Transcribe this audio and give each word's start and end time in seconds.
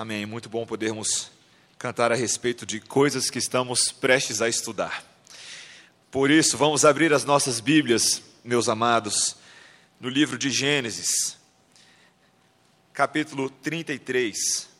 Amém. 0.00 0.24
Muito 0.24 0.48
bom 0.48 0.64
podermos 0.64 1.30
cantar 1.76 2.10
a 2.10 2.14
respeito 2.14 2.64
de 2.64 2.80
coisas 2.80 3.28
que 3.28 3.38
estamos 3.38 3.92
prestes 3.92 4.40
a 4.40 4.48
estudar. 4.48 5.04
Por 6.10 6.30
isso, 6.30 6.56
vamos 6.56 6.86
abrir 6.86 7.12
as 7.12 7.22
nossas 7.22 7.60
Bíblias, 7.60 8.22
meus 8.42 8.70
amados, 8.70 9.36
no 10.00 10.08
livro 10.08 10.38
de 10.38 10.48
Gênesis, 10.48 11.36
capítulo 12.94 13.50
33. 13.50 14.70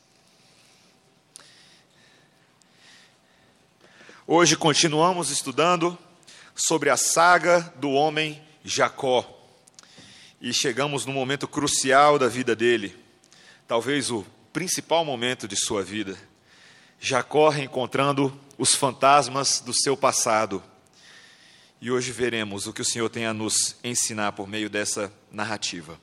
Hoje 4.26 4.56
continuamos 4.56 5.28
estudando 5.30 5.98
sobre 6.54 6.88
a 6.88 6.96
saga 6.96 7.60
do 7.76 7.90
homem 7.90 8.42
Jacó. 8.64 9.30
E 10.40 10.50
chegamos 10.54 11.04
no 11.04 11.12
momento 11.12 11.46
crucial 11.46 12.18
da 12.18 12.26
vida 12.26 12.56
dele, 12.56 12.96
talvez 13.68 14.10
o 14.10 14.24
principal 14.52 15.04
momento 15.04 15.46
de 15.46 15.56
sua 15.56 15.82
vida. 15.82 16.18
Jacó 16.98 17.48
reencontrando 17.48 18.38
os 18.58 18.74
fantasmas 18.74 19.60
do 19.60 19.72
seu 19.72 19.96
passado. 19.96 20.62
E 21.80 21.90
hoje 21.90 22.12
veremos 22.12 22.66
o 22.66 22.72
que 22.72 22.82
o 22.82 22.84
Senhor 22.84 23.08
tem 23.08 23.26
a 23.26 23.32
nos 23.32 23.76
ensinar 23.82 24.32
por 24.32 24.48
meio 24.48 24.68
dessa 24.68 25.12
narrativa. 25.30 25.98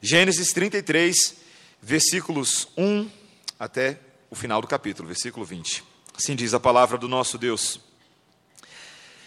Gênesis 0.00 0.52
33, 0.52 1.36
versículos 1.82 2.68
1 2.76 3.10
até 3.58 3.98
o 4.30 4.36
final 4.36 4.60
do 4.60 4.68
capítulo, 4.68 5.08
versículo 5.08 5.44
20. 5.44 5.82
Assim 6.16 6.36
diz 6.36 6.54
a 6.54 6.60
palavra 6.60 6.98
do 6.98 7.08
nosso 7.08 7.38
Deus. 7.38 7.80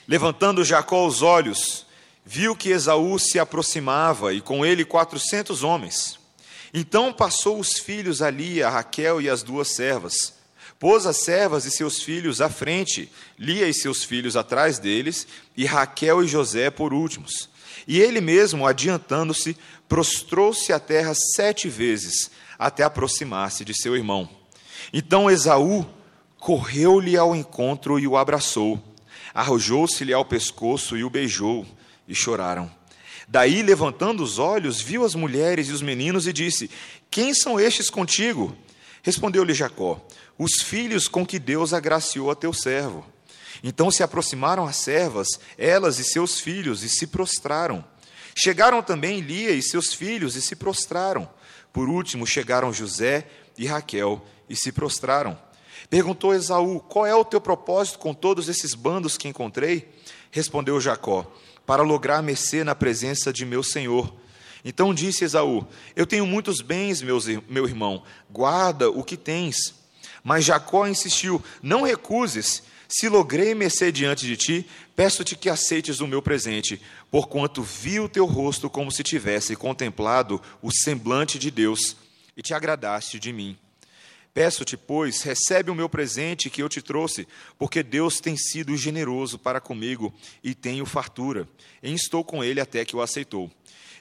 Levantando 0.08 0.64
Jacó 0.64 1.06
os 1.06 1.22
olhos, 1.22 1.86
viu 2.24 2.56
que 2.56 2.70
Esaú 2.70 3.18
se 3.20 3.40
aproximava 3.40 4.34
e 4.34 4.42
com 4.42 4.66
ele 4.66 4.86
quatrocentos 4.86 5.64
homens. 5.64 6.19
Então 6.74 7.12
passou 7.12 7.60
os 7.60 7.80
filhos 7.80 8.22
ali, 8.22 8.62
a 8.62 8.70
Raquel 8.70 9.22
e 9.22 9.30
as 9.30 9.44
duas 9.44 9.70
servas. 9.70 10.34
Pôs 10.80 11.06
as 11.06 11.18
servas 11.18 11.66
e 11.66 11.72
seus 11.72 12.02
filhos 12.02 12.40
à 12.40 12.50
frente, 12.50 13.12
Lia 13.38 13.68
e 13.68 13.74
seus 13.74 14.04
filhos 14.04 14.38
atrás 14.38 14.80
deles, 14.80 15.28
e 15.58 15.66
Raquel 15.66 16.24
e 16.24 16.28
José 16.28 16.70
por 16.70 16.94
últimos. 16.94 17.50
E 17.88 18.00
ele 18.00 18.22
mesmo, 18.22 18.66
adiantando-se, 18.66 19.58
prostrou-se 19.90 20.72
à 20.72 20.80
terra 20.80 21.14
sete 21.36 21.68
vezes, 21.68 22.32
até 22.58 22.84
aproximar-se 22.84 23.66
de 23.66 23.74
seu 23.74 23.96
irmão. 23.96 24.30
Então 24.94 25.30
Esaú 25.30 25.86
correu-lhe 26.38 27.18
ao 27.18 27.36
encontro 27.36 28.00
e 28.00 28.08
o 28.08 28.16
abraçou, 28.16 28.82
arrojou-se-lhe 29.34 30.14
ao 30.14 30.24
pescoço 30.24 30.96
e 30.96 31.04
o 31.04 31.10
beijou, 31.10 31.66
e 32.08 32.16
choraram. 32.16 32.79
Daí, 33.32 33.62
levantando 33.62 34.24
os 34.24 34.40
olhos, 34.40 34.82
viu 34.82 35.06
as 35.06 35.14
mulheres 35.14 35.68
e 35.68 35.72
os 35.72 35.84
meninos 35.84 36.26
e 36.26 36.34
disse: 36.34 36.68
Quem 37.12 37.32
são 37.32 37.60
estes 37.60 37.88
contigo? 37.88 38.58
Respondeu-lhe 39.04 39.54
Jacó: 39.54 40.04
Os 40.36 40.64
filhos 40.64 41.08
com 41.08 41.24
que 41.24 41.38
Deus 41.38 41.72
agraciou 41.72 42.32
a 42.32 42.36
teu 42.36 42.52
servo. 42.52 43.06
Então 43.64 43.92
se 43.92 44.02
aproximaram 44.02 44.66
as 44.66 44.78
servas, 44.78 45.28
elas 45.60 46.00
e 46.00 46.04
seus 46.04 46.40
filhos, 46.40 46.82
e 46.82 46.90
se 46.90 47.06
prostraram. 47.06 47.86
Chegaram 48.36 48.82
também 48.82 49.20
Lia 49.20 49.52
e 49.52 49.62
seus 49.62 49.94
filhos, 49.94 50.36
e 50.36 50.42
se 50.42 50.56
prostraram. 50.56 51.30
Por 51.72 51.88
último, 51.88 52.26
chegaram 52.26 52.74
José 52.74 53.28
e 53.56 53.68
Raquel, 53.68 54.26
e 54.50 54.56
se 54.56 54.72
prostraram. 54.72 55.38
Perguntou 55.88 56.34
Esaú: 56.34 56.80
Qual 56.80 57.06
é 57.06 57.14
o 57.14 57.24
teu 57.24 57.40
propósito 57.40 58.00
com 58.00 58.12
todos 58.12 58.50
esses 58.50 58.74
bandos 58.74 59.18
que 59.18 59.28
encontrei? 59.28 59.88
Respondeu 60.32 60.82
Jacó: 60.82 61.32
para 61.70 61.84
lograr 61.84 62.24
mercê 62.24 62.64
na 62.64 62.74
presença 62.74 63.32
de 63.32 63.46
meu 63.46 63.62
senhor. 63.62 64.12
Então 64.66 64.92
disse 64.92 65.24
Esaú: 65.24 65.68
Eu 65.96 66.08
tenho 66.08 66.26
muitos 66.26 66.62
bens, 66.62 67.00
meus, 67.00 67.28
meu 67.48 67.68
irmão, 67.68 68.02
guarda 68.28 68.90
o 68.90 69.04
que 69.04 69.16
tens. 69.16 69.76
Mas 70.24 70.46
Jacó 70.46 70.88
insistiu: 70.88 71.40
Não 71.62 71.84
recuses. 71.84 72.64
Se 72.88 73.08
logrei 73.08 73.54
mercê 73.54 73.92
diante 73.92 74.26
de 74.26 74.36
ti, 74.36 74.68
peço-te 74.96 75.36
que 75.36 75.48
aceites 75.48 76.00
o 76.00 76.08
meu 76.08 76.24
presente, 76.24 76.82
porquanto 77.12 77.62
vi 77.62 78.00
o 78.00 78.10
teu 78.10 78.26
rosto 78.26 78.68
como 78.68 78.92
se 78.92 79.04
tivesse 79.04 79.56
contemplado 79.56 80.42
o 80.64 80.72
semblante 80.72 81.38
de 81.38 81.52
Deus, 81.52 81.96
e 82.36 82.42
te 82.42 82.52
agradaste 82.52 83.20
de 83.20 83.32
mim. 83.32 83.56
Peço-te, 84.34 84.78
pois, 84.78 85.22
recebe 85.22 85.72
o 85.72 85.76
meu 85.76 85.90
presente 85.90 86.50
que 86.50 86.62
eu 86.62 86.70
te 86.70 86.82
trouxe, 86.82 87.28
porque 87.58 87.82
Deus 87.82 88.20
tem 88.20 88.38
sido 88.38 88.78
generoso 88.78 89.40
para 89.40 89.60
comigo 89.60 90.14
e 90.44 90.54
tenho 90.54 90.86
fartura. 90.86 91.48
E 91.82 91.94
estou 91.94 92.24
com 92.24 92.44
ele 92.44 92.62
até 92.62 92.86
que 92.86 92.96
o 92.96 93.02
aceitou. 93.02 93.52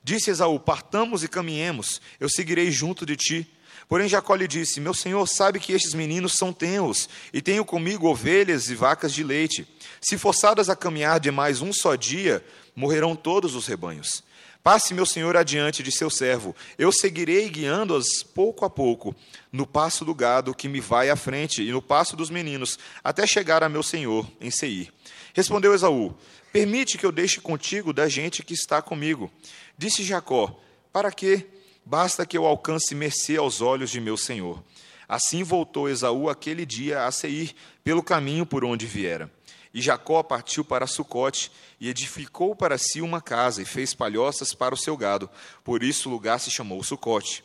Disse 0.05 0.31
Esaú: 0.31 0.61
Partamos 0.61 1.25
e 1.25 1.29
caminhemos, 1.29 2.01
eu 2.21 2.29
seguirei 2.29 2.71
junto 2.71 3.07
de 3.07 3.17
ti. 3.17 3.51
Porém, 3.89 4.09
Jacó 4.09 4.35
lhe 4.35 4.47
disse: 4.47 4.81
Meu 4.81 4.93
senhor 4.93 5.27
sabe 5.27 5.59
que 5.59 5.73
estes 5.73 5.95
meninos 5.95 6.35
são 6.35 6.53
tenros, 6.53 7.09
e 7.33 7.41
tenho 7.41 7.65
comigo 7.65 8.07
ovelhas 8.07 8.69
e 8.69 8.75
vacas 8.75 9.15
de 9.15 9.25
leite. 9.25 9.67
Se 10.01 10.19
forçadas 10.19 10.69
a 10.69 10.77
caminhar 10.77 11.19
de 11.19 11.31
mais 11.31 11.63
um 11.63 11.73
só 11.73 11.95
dia, 11.95 12.45
morrerão 12.77 13.17
todos 13.17 13.55
os 13.55 13.67
rebanhos. 13.67 14.23
Passe 14.71 14.93
meu 14.93 15.07
senhor 15.07 15.35
adiante 15.35 15.83
de 15.83 15.91
seu 15.91 16.11
servo, 16.11 16.55
eu 16.77 16.93
seguirei 16.93 17.49
guiando-as 17.49 18.23
pouco 18.23 18.67
a 18.67 18.69
pouco, 18.69 19.17
no 19.51 19.67
passo 19.67 20.05
do 20.05 20.15
gado 20.15 20.55
que 20.55 20.69
me 20.69 20.79
vai 20.79 21.09
à 21.09 21.17
frente, 21.17 21.63
e 21.63 21.73
no 21.73 21.81
passo 21.81 22.15
dos 22.15 22.29
meninos, 22.29 22.79
até 23.03 23.27
chegar 23.27 23.63
a 23.63 23.69
meu 23.71 23.83
senhor 23.83 24.31
em 24.39 24.51
Seir. 24.51 24.93
Respondeu 25.33 25.73
Esaú: 25.73 26.15
Permite 26.53 26.99
que 26.99 27.07
eu 27.07 27.11
deixe 27.11 27.41
contigo 27.41 27.95
da 27.95 28.11
gente 28.11 28.43
que 28.43 28.53
está 28.53 28.83
comigo. 28.83 29.33
Disse 29.79 30.05
Jacó: 30.05 30.61
Para 30.93 31.11
quê? 31.11 31.47
Basta 31.83 32.27
que 32.27 32.37
eu 32.37 32.45
alcance 32.45 32.95
mercê 32.95 33.39
aos 33.39 33.63
olhos 33.63 33.89
de 33.89 34.03
meu 34.03 34.19
senhor. 34.19 34.63
Assim 35.09 35.43
voltou 35.43 35.89
Esaú 35.89 36.29
aquele 36.29 36.67
dia 36.67 37.07
a 37.07 37.11
Seir, 37.11 37.55
pelo 37.83 38.03
caminho 38.03 38.45
por 38.45 38.67
onde 38.67 38.85
viera. 38.85 39.33
E 39.73 39.83
Jacó 39.83 40.23
partiu 40.23 40.65
para 40.65 40.87
Sucote 40.87 41.53
e 41.81 41.89
edificou 41.89 42.57
para 42.57 42.79
si 42.79 43.01
uma 43.01 43.21
casa 43.21 43.63
e 43.63 43.65
fez 43.65 43.95
palhoças 43.95 44.55
para 44.55 44.75
o 44.75 44.79
seu 44.79 44.97
gado. 44.97 45.29
Por 45.63 45.83
isso 45.83 46.09
o 46.09 46.13
lugar 46.13 46.41
se 46.41 46.51
chamou 46.51 46.83
Sucote. 46.83 47.45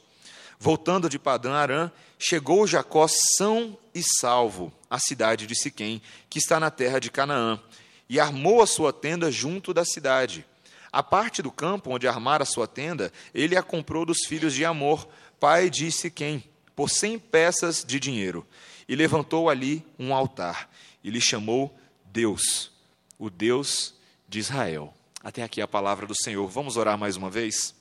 Voltando 0.59 1.09
de 1.09 1.19
Padã 1.19 1.53
Arã, 1.53 1.91
chegou 2.17 2.66
Jacó 2.66 3.06
são 3.07 3.78
e 3.94 4.01
salvo 4.01 4.72
à 4.89 4.97
cidade 4.97 5.45
de 5.45 5.56
Siquém, 5.56 6.01
que 6.29 6.39
está 6.39 6.59
na 6.59 6.72
terra 6.72 7.00
de 7.00 7.11
Canaã, 7.11 7.59
e 8.07 8.19
armou 8.19 8.61
a 8.61 8.67
sua 8.67 8.94
tenda 8.94 9.29
junto 9.29 9.73
da 9.73 9.84
cidade. 9.84 10.45
A 10.91 11.03
parte 11.03 11.41
do 11.41 11.51
campo 11.51 11.90
onde 11.91 12.07
armara 12.07 12.44
a 12.44 12.45
sua 12.45 12.67
tenda, 12.67 13.11
ele 13.34 13.57
a 13.57 13.63
comprou 13.63 14.05
dos 14.05 14.19
filhos 14.25 14.53
de 14.53 14.63
Amor, 14.63 15.07
pai 15.40 15.69
de 15.69 15.91
Siquém, 15.91 16.44
por 16.75 16.90
cem 16.90 17.19
peças 17.19 17.84
de 17.84 18.00
dinheiro, 18.00 18.47
e 18.88 18.95
levantou 18.95 19.50
ali 19.50 19.85
um 20.00 20.13
altar, 20.13 20.69
e 21.03 21.09
lhe 21.09 21.19
chamou 21.19 21.78
Deus, 22.13 22.72
o 23.18 23.28
Deus 23.28 23.96
de 24.29 24.38
Israel. 24.38 24.94
Até 25.24 25.41
aqui 25.41 25.59
a 25.59 25.68
palavra 25.68 26.06
do 26.06 26.13
Senhor. 26.16 26.47
Vamos 26.47 26.78
orar 26.78 26.96
mais 26.96 27.18
uma 27.18 27.28
vez? 27.28 27.74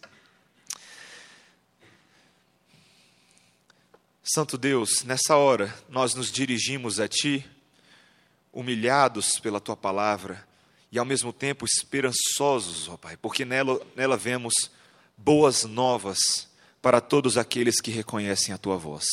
Santo 4.25 4.57
Deus, 4.57 5.05
nessa 5.05 5.37
hora 5.37 5.75
nós 5.87 6.15
nos 6.15 6.33
dirigimos 6.33 6.99
a 6.99 7.07
Ti, 7.07 7.45
humilhados 8.51 9.39
pela 9.39 9.61
Tua 9.61 9.77
palavra 9.77 10.49
e 10.91 10.99
ao 10.99 11.05
mesmo 11.05 11.31
tempo 11.31 11.67
esperançosos, 11.67 12.89
ó 12.89 12.97
Pai, 12.97 13.19
porque 13.19 13.45
nela, 13.45 13.87
nela 13.95 14.17
vemos 14.17 14.55
boas 15.15 15.65
novas 15.65 16.49
para 16.81 17.03
todos 17.03 17.37
aqueles 17.37 17.83
que 17.83 17.91
reconhecem 17.91 18.55
a 18.55 18.59
Tua 18.59 18.79
voz. 18.79 19.05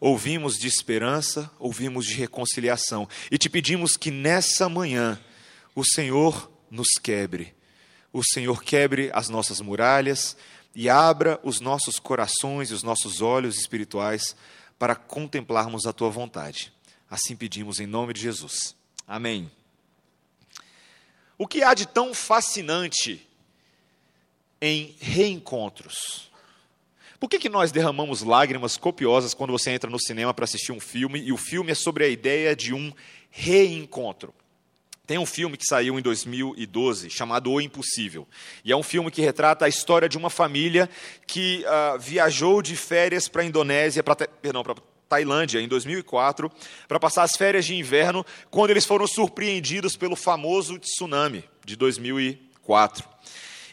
Ouvimos 0.00 0.58
de 0.58 0.68
esperança, 0.68 1.50
ouvimos 1.58 2.06
de 2.06 2.14
reconciliação 2.14 3.08
e 3.30 3.38
te 3.38 3.50
pedimos 3.50 3.96
que 3.96 4.10
nessa 4.10 4.68
manhã 4.68 5.20
o 5.74 5.84
Senhor 5.84 6.50
nos 6.70 6.88
quebre, 7.02 7.54
o 8.12 8.22
Senhor 8.22 8.62
quebre 8.62 9.10
as 9.12 9.28
nossas 9.28 9.60
muralhas 9.60 10.36
e 10.74 10.88
abra 10.88 11.40
os 11.42 11.60
nossos 11.60 11.98
corações 11.98 12.70
e 12.70 12.74
os 12.74 12.82
nossos 12.82 13.20
olhos 13.20 13.58
espirituais 13.58 14.36
para 14.78 14.94
contemplarmos 14.94 15.86
a 15.86 15.92
tua 15.92 16.08
vontade. 16.08 16.72
Assim 17.10 17.34
pedimos 17.34 17.80
em 17.80 17.86
nome 17.86 18.12
de 18.12 18.20
Jesus. 18.20 18.76
Amém. 19.06 19.50
O 21.36 21.46
que 21.46 21.62
há 21.62 21.74
de 21.74 21.86
tão 21.86 22.14
fascinante 22.14 23.26
em 24.60 24.94
reencontros? 25.00 26.27
Por 27.20 27.28
que, 27.28 27.38
que 27.38 27.48
nós 27.48 27.72
derramamos 27.72 28.22
lágrimas 28.22 28.76
copiosas 28.76 29.34
quando 29.34 29.50
você 29.50 29.70
entra 29.70 29.90
no 29.90 29.98
cinema 29.98 30.32
para 30.32 30.44
assistir 30.44 30.70
um 30.70 30.78
filme 30.78 31.20
e 31.20 31.32
o 31.32 31.36
filme 31.36 31.72
é 31.72 31.74
sobre 31.74 32.04
a 32.04 32.08
ideia 32.08 32.54
de 32.54 32.72
um 32.72 32.92
reencontro? 33.30 34.32
Tem 35.04 35.18
um 35.18 35.26
filme 35.26 35.56
que 35.56 35.64
saiu 35.64 35.98
em 35.98 36.02
2012 36.02 37.08
chamado 37.08 37.50
O 37.50 37.60
Impossível. 37.60 38.28
E 38.62 38.70
é 38.70 38.76
um 38.76 38.82
filme 38.82 39.10
que 39.10 39.22
retrata 39.22 39.64
a 39.64 39.68
história 39.68 40.08
de 40.08 40.18
uma 40.18 40.28
família 40.28 40.88
que 41.26 41.64
uh, 41.64 41.98
viajou 41.98 42.60
de 42.60 42.76
férias 42.76 43.26
para 43.26 43.42
a 43.42 43.44
Indonésia, 43.46 44.02
pra, 44.02 44.14
perdão, 44.14 44.62
para 44.62 44.76
Tailândia 45.08 45.60
em 45.60 45.66
2004, 45.66 46.52
para 46.86 47.00
passar 47.00 47.22
as 47.22 47.36
férias 47.36 47.64
de 47.64 47.74
inverno, 47.74 48.24
quando 48.50 48.70
eles 48.70 48.84
foram 48.84 49.06
surpreendidos 49.06 49.96
pelo 49.96 50.14
famoso 50.14 50.78
tsunami 50.78 51.42
de 51.64 51.74
2004. 51.74 53.08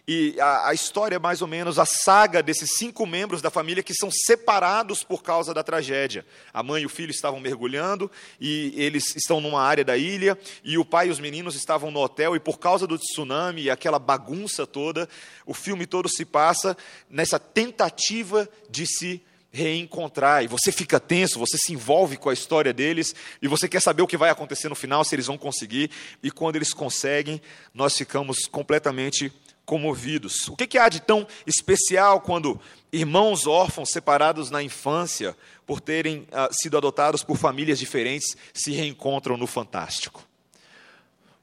E 0.07 0.39
a, 0.39 0.69
a, 0.69 0.73
história 0.73 1.15
é 1.15 1.19
mais 1.19 1.41
ou 1.41 1.47
menos 1.47 1.79
a 1.79 1.85
saga 1.85 2.43
desses 2.43 2.75
cinco 2.77 3.07
membros 3.07 3.41
da 3.41 3.49
família 3.49 3.81
que 3.81 3.93
são 3.93 4.11
separados 4.11 5.03
por 5.03 5.23
causa 5.23 5.51
da 5.51 5.63
tragédia. 5.63 6.23
A 6.53 6.61
mãe 6.61 6.83
e 6.83 6.85
o 6.85 6.89
filho 6.89 7.09
estavam 7.09 7.39
mergulhando 7.39 8.11
e 8.39 8.71
eles 8.75 9.15
estão 9.15 9.41
numa 9.41 9.63
área 9.63 9.83
da 9.83 9.97
ilha 9.97 10.37
e 10.63 10.77
o 10.77 10.85
pai 10.85 11.07
e 11.07 11.09
os 11.09 11.19
meninos 11.19 11.55
estavam 11.55 11.89
no 11.89 11.99
hotel 11.99 12.35
e 12.35 12.39
por 12.39 12.59
causa 12.59 12.85
do 12.85 12.99
tsunami 12.99 13.63
e 13.63 13.69
aquela 13.71 13.97
bagunça 13.97 14.67
toda, 14.67 15.09
o 15.43 15.55
filme 15.55 15.87
todo 15.87 16.07
se 16.07 16.23
passa 16.23 16.77
nessa 17.09 17.39
tentativa 17.39 18.47
de 18.69 18.85
se 18.85 19.23
reencontrar. 19.51 20.43
E 20.43 20.47
você 20.47 20.71
fica 20.71 20.99
tenso, 20.99 21.39
você 21.39 21.57
se 21.57 21.73
envolve 21.73 22.17
com 22.17 22.29
a 22.29 22.33
história 22.33 22.71
deles 22.71 23.15
e 23.41 23.47
você 23.47 23.67
quer 23.67 23.81
saber 23.81 24.03
o 24.03 24.07
que 24.07 24.17
vai 24.17 24.29
acontecer 24.29 24.69
no 24.69 24.75
final, 24.75 25.03
se 25.03 25.15
eles 25.15 25.25
vão 25.25 25.37
conseguir. 25.37 25.89
E 26.21 26.29
quando 26.29 26.57
eles 26.57 26.73
conseguem, 26.73 27.41
nós 27.73 27.97
ficamos 27.97 28.45
completamente 28.45 29.33
comovidos. 29.65 30.47
O 30.47 30.55
que, 30.55 30.77
há 30.77 30.87
de 30.87 31.01
tão 31.01 31.27
especial 31.45 32.21
quando 32.21 32.59
irmãos 32.91 33.47
órfãos 33.47 33.89
separados 33.91 34.49
na 34.49 34.61
infância, 34.61 35.35
por 35.65 35.81
terem 35.81 36.27
ah, 36.31 36.49
sido 36.51 36.77
adotados 36.77 37.23
por 37.23 37.37
famílias 37.37 37.79
diferentes, 37.79 38.37
se 38.53 38.71
reencontram 38.71 39.35
no 39.35 39.47
Fantástico? 39.47 40.25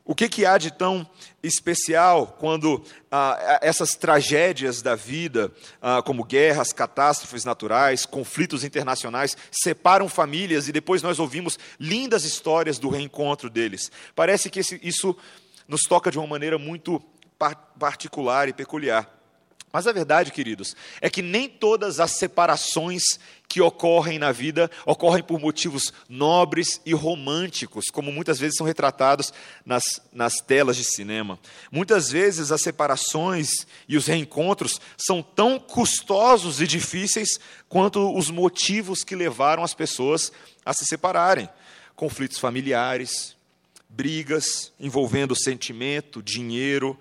O 0.04 0.16
que, 0.16 0.28
que 0.28 0.44
há 0.44 0.58
de 0.58 0.72
tão 0.72 1.08
especial 1.42 2.36
quando 2.38 2.82
ah, 3.10 3.60
essas 3.62 3.94
tragédias 3.94 4.82
da 4.82 4.96
vida, 4.96 5.52
ah, 5.80 6.02
como 6.02 6.24
guerras, 6.24 6.72
catástrofes 6.72 7.44
naturais, 7.44 8.04
conflitos 8.04 8.64
internacionais, 8.64 9.36
separam 9.50 10.08
famílias 10.08 10.66
e 10.66 10.72
depois 10.72 11.02
nós 11.02 11.20
ouvimos 11.20 11.56
lindas 11.78 12.24
histórias 12.24 12.80
do 12.80 12.88
reencontro 12.88 13.48
deles? 13.48 13.92
Parece 14.14 14.50
que 14.50 14.60
esse, 14.60 14.80
isso 14.82 15.16
nos 15.68 15.82
toca 15.82 16.10
de 16.10 16.18
uma 16.18 16.26
maneira 16.26 16.58
muito 16.58 17.00
particular 17.78 18.48
e 18.48 18.52
peculiar. 18.52 19.22
Mas 19.72 19.86
a 19.86 19.92
verdade, 19.92 20.30
queridos, 20.30 20.76
é 21.00 21.08
que 21.08 21.22
nem 21.22 21.48
todas 21.48 21.98
as 21.98 22.10
separações 22.10 23.02
que 23.48 23.58
ocorrem 23.58 24.18
na 24.18 24.30
vida 24.30 24.70
ocorrem 24.84 25.22
por 25.22 25.40
motivos 25.40 25.94
nobres 26.10 26.78
e 26.84 26.92
românticos, 26.92 27.86
como 27.90 28.12
muitas 28.12 28.38
vezes 28.38 28.56
são 28.58 28.66
retratados 28.66 29.32
nas, 29.64 29.82
nas 30.12 30.34
telas 30.36 30.76
de 30.76 30.84
cinema. 30.84 31.38
Muitas 31.70 32.10
vezes 32.10 32.52
as 32.52 32.60
separações 32.60 33.66
e 33.88 33.96
os 33.96 34.06
reencontros 34.06 34.78
são 34.98 35.22
tão 35.22 35.58
custosos 35.58 36.60
e 36.60 36.66
difíceis 36.66 37.40
quanto 37.66 38.14
os 38.14 38.30
motivos 38.30 39.02
que 39.02 39.16
levaram 39.16 39.64
as 39.64 39.72
pessoas 39.72 40.30
a 40.66 40.74
se 40.74 40.84
separarem. 40.84 41.48
Conflitos 41.96 42.38
familiares, 42.38 43.34
brigas 43.88 44.70
envolvendo 44.78 45.34
sentimento, 45.34 46.22
dinheiro, 46.22 46.98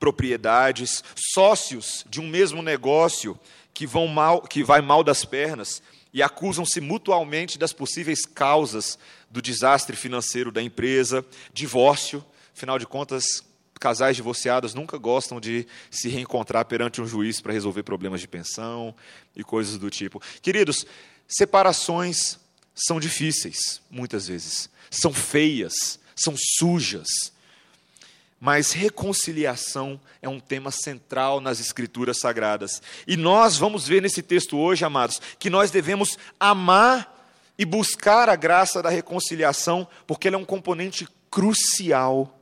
propriedades, 0.00 1.04
sócios 1.14 2.04
de 2.08 2.20
um 2.20 2.26
mesmo 2.26 2.62
negócio 2.62 3.38
que 3.72 3.86
vão 3.86 4.08
mal, 4.08 4.40
que 4.40 4.64
vai 4.64 4.80
mal 4.80 5.04
das 5.04 5.24
pernas 5.24 5.82
e 6.12 6.22
acusam-se 6.22 6.80
mutualmente 6.80 7.58
das 7.58 7.72
possíveis 7.72 8.24
causas 8.24 8.98
do 9.30 9.40
desastre 9.40 9.94
financeiro 9.94 10.50
da 10.50 10.60
empresa, 10.60 11.24
divórcio, 11.52 12.24
afinal 12.52 12.78
de 12.78 12.86
contas, 12.86 13.44
casais 13.78 14.16
divorciados 14.16 14.74
nunca 14.74 14.98
gostam 14.98 15.40
de 15.40 15.66
se 15.90 16.08
reencontrar 16.08 16.64
perante 16.64 17.00
um 17.00 17.06
juiz 17.06 17.40
para 17.40 17.52
resolver 17.52 17.82
problemas 17.82 18.20
de 18.20 18.28
pensão 18.28 18.94
e 19.34 19.44
coisas 19.44 19.78
do 19.78 19.88
tipo. 19.88 20.20
Queridos, 20.42 20.84
separações 21.28 22.38
são 22.74 22.98
difíceis, 22.98 23.80
muitas 23.90 24.26
vezes, 24.26 24.68
são 24.90 25.12
feias, 25.12 25.98
são 26.16 26.34
sujas, 26.36 27.32
mas 28.40 28.72
reconciliação 28.72 30.00
é 30.22 30.28
um 30.28 30.40
tema 30.40 30.70
central 30.70 31.42
nas 31.42 31.60
Escrituras 31.60 32.18
Sagradas. 32.18 32.80
E 33.06 33.14
nós 33.14 33.58
vamos 33.58 33.86
ver 33.86 34.00
nesse 34.00 34.22
texto 34.22 34.56
hoje, 34.56 34.82
amados, 34.82 35.20
que 35.38 35.50
nós 35.50 35.70
devemos 35.70 36.18
amar 36.40 37.20
e 37.58 37.66
buscar 37.66 38.30
a 38.30 38.36
graça 38.36 38.82
da 38.82 38.88
reconciliação, 38.88 39.86
porque 40.06 40.26
ela 40.26 40.36
é 40.36 40.40
um 40.40 40.44
componente 40.46 41.06
crucial 41.30 42.40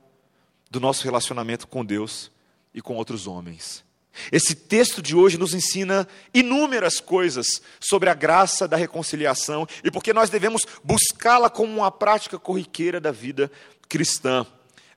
do 0.71 0.79
nosso 0.79 1.03
relacionamento 1.03 1.67
com 1.67 1.85
Deus 1.85 2.31
e 2.73 2.81
com 2.81 2.95
outros 2.95 3.27
homens. 3.27 3.85
Esse 4.31 4.55
texto 4.55 5.03
de 5.03 5.17
hoje 5.17 5.37
nos 5.37 5.53
ensina 5.53 6.07
inúmeras 6.33 7.01
coisas 7.01 7.61
sobre 7.81 8.09
a 8.09 8.15
graça 8.15 8.69
da 8.69 8.77
reconciliação 8.77 9.67
e 9.83 9.91
porque 9.91 10.13
nós 10.13 10.31
devemos 10.31 10.65
buscá-la 10.85 11.51
como 11.51 11.73
uma 11.77 11.91
prática 11.91 12.39
corriqueira 12.39 13.01
da 13.01 13.11
vida 13.11 13.51
cristã. 13.89 14.47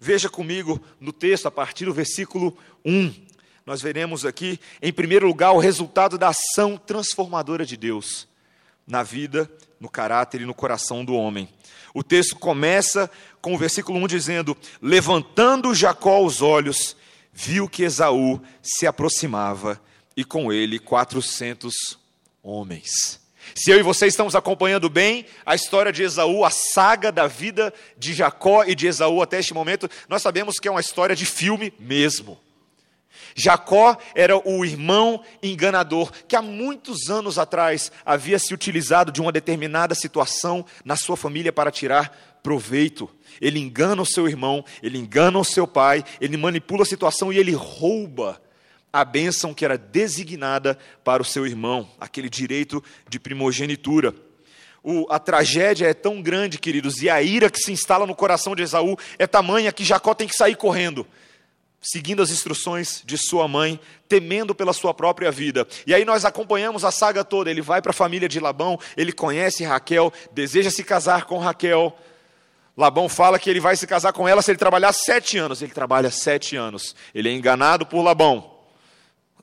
Veja 0.04 0.28
comigo 0.28 0.82
no 1.00 1.14
texto, 1.14 1.46
a 1.46 1.52
partir 1.52 1.86
do 1.86 1.94
versículo 1.94 2.58
1. 2.84 3.14
Nós 3.64 3.84
veremos 3.84 4.26
aqui, 4.26 4.60
em 4.82 4.92
primeiro 4.92 5.28
lugar, 5.28 5.52
o 5.52 5.60
resultado 5.60 6.18
da 6.18 6.30
ação 6.30 6.76
transformadora 6.76 7.64
de 7.64 7.78
Deus 7.78 8.28
na 8.88 9.04
vida, 9.04 9.48
no 9.80 9.88
caráter 9.88 10.42
e 10.42 10.46
no 10.46 10.56
coração 10.56 11.06
do 11.06 11.14
homem. 11.14 11.48
O 11.94 12.02
texto 12.02 12.36
começa 12.36 13.12
com 13.40 13.54
o 13.54 13.58
versículo 13.60 14.00
1 14.00 14.08
dizendo: 14.08 14.58
Levantando 14.82 15.76
Jacó 15.76 16.26
os 16.26 16.42
olhos, 16.42 16.98
viu 17.32 17.70
que 17.70 17.84
Esaú 17.84 18.42
se 18.60 18.88
aproximava 18.88 19.80
e 20.18 20.26
com 20.26 20.52
ele 20.52 20.80
quatrocentos 20.80 21.76
homens. 22.42 23.21
Se 23.56 23.72
eu 23.72 23.80
e 23.80 23.84
você 23.84 24.08
estamos 24.08 24.36
acompanhando 24.36 24.90
bem 24.90 25.26
a 25.46 25.56
história 25.56 25.92
de 25.92 26.04
Esaú, 26.04 26.46
a 26.46 26.50
saga 26.50 27.12
da 27.12 27.28
vida 27.28 27.74
de 27.98 28.14
Jacó 28.14 28.64
e 28.64 28.76
de 28.76 28.88
Esaú 28.88 29.22
até 29.22 29.40
este 29.40 29.54
momento, 29.54 29.90
nós 30.08 30.22
sabemos 30.22 30.60
que 30.60 30.68
é 30.68 30.72
uma 30.72 30.82
história 30.82 31.16
de 31.16 31.26
filme 31.26 31.74
mesmo. 31.80 32.40
Jacó 33.36 33.98
era 34.16 34.38
o 34.38 34.66
irmão 34.66 35.22
enganador 35.42 36.12
que 36.28 36.36
há 36.36 36.42
muitos 36.42 37.10
anos 37.10 37.38
atrás 37.38 37.92
havia 38.06 38.40
se 38.40 38.54
utilizado 38.54 39.12
de 39.12 39.22
uma 39.22 39.32
determinada 39.32 39.96
situação 39.96 40.66
na 40.84 40.96
sua 40.96 41.16
família 41.16 41.52
para 41.52 41.72
tirar 41.72 42.40
proveito. 42.44 43.10
Ele 43.40 43.60
engana 43.60 44.02
o 44.02 44.06
seu 44.06 44.28
irmão, 44.28 44.64
ele 44.82 44.98
engana 44.98 45.40
o 45.40 45.46
seu 45.46 45.68
pai, 45.68 46.04
ele 46.20 46.38
manipula 46.38 46.84
a 46.84 46.86
situação 46.86 47.32
e 47.32 47.38
ele 47.38 47.54
rouba 47.54 48.42
a 48.94 49.06
bênção 49.06 49.54
que 49.54 49.64
era 49.64 49.78
designada 49.78 50.78
para 51.04 51.22
o 51.22 51.26
seu 51.26 51.46
irmão, 51.46 51.90
aquele 52.00 52.30
direito 52.30 52.84
de 53.08 53.20
primogenitura. 53.20 54.14
O, 54.84 55.06
a 55.10 55.20
tragédia 55.20 55.88
é 55.88 55.94
tão 55.94 56.22
grande, 56.22 56.58
queridos, 56.58 57.02
e 57.02 57.10
a 57.10 57.22
ira 57.22 57.50
que 57.50 57.60
se 57.60 57.72
instala 57.72 58.06
no 58.06 58.16
coração 58.16 58.56
de 58.56 58.64
Esaú 58.64 58.98
é 59.18 59.28
tamanha 59.28 59.72
que 59.72 59.86
Jacó 59.86 60.14
tem 60.14 60.28
que 60.28 60.36
sair 60.36 60.56
correndo, 60.56 61.06
seguindo 61.80 62.22
as 62.22 62.32
instruções 62.32 63.02
de 63.06 63.18
sua 63.18 63.48
mãe, 63.48 63.80
temendo 64.10 64.56
pela 64.56 64.74
sua 64.74 64.94
própria 64.94 65.32
vida. 65.32 65.68
E 65.86 65.94
aí 65.94 66.04
nós 66.04 66.26
acompanhamos 66.26 66.84
a 66.84 66.92
saga 66.92 67.24
toda. 67.24 67.50
Ele 67.50 67.62
vai 67.62 67.82
para 67.82 67.92
a 67.92 67.94
família 67.94 68.28
de 68.28 68.40
Labão, 68.40 68.80
ele 68.98 69.12
conhece 69.12 69.64
Raquel, 69.64 70.12
deseja 70.32 70.72
se 70.72 70.84
casar 70.84 71.26
com 71.26 71.38
Raquel. 71.38 71.96
Labão 72.76 73.08
fala 73.08 73.38
que 73.38 73.50
ele 73.50 73.60
vai 73.60 73.76
se 73.76 73.86
casar 73.86 74.14
com 74.14 74.28
ela 74.28 74.42
se 74.42 74.50
ele 74.50 74.58
trabalhar 74.58 74.92
sete 74.94 75.38
anos. 75.38 75.62
Ele 75.62 75.72
trabalha 75.72 76.10
sete 76.10 76.56
anos. 76.56 76.96
Ele 77.14 77.30
é 77.30 77.34
enganado 77.34 77.86
por 77.86 78.02
Labão. 78.02 78.51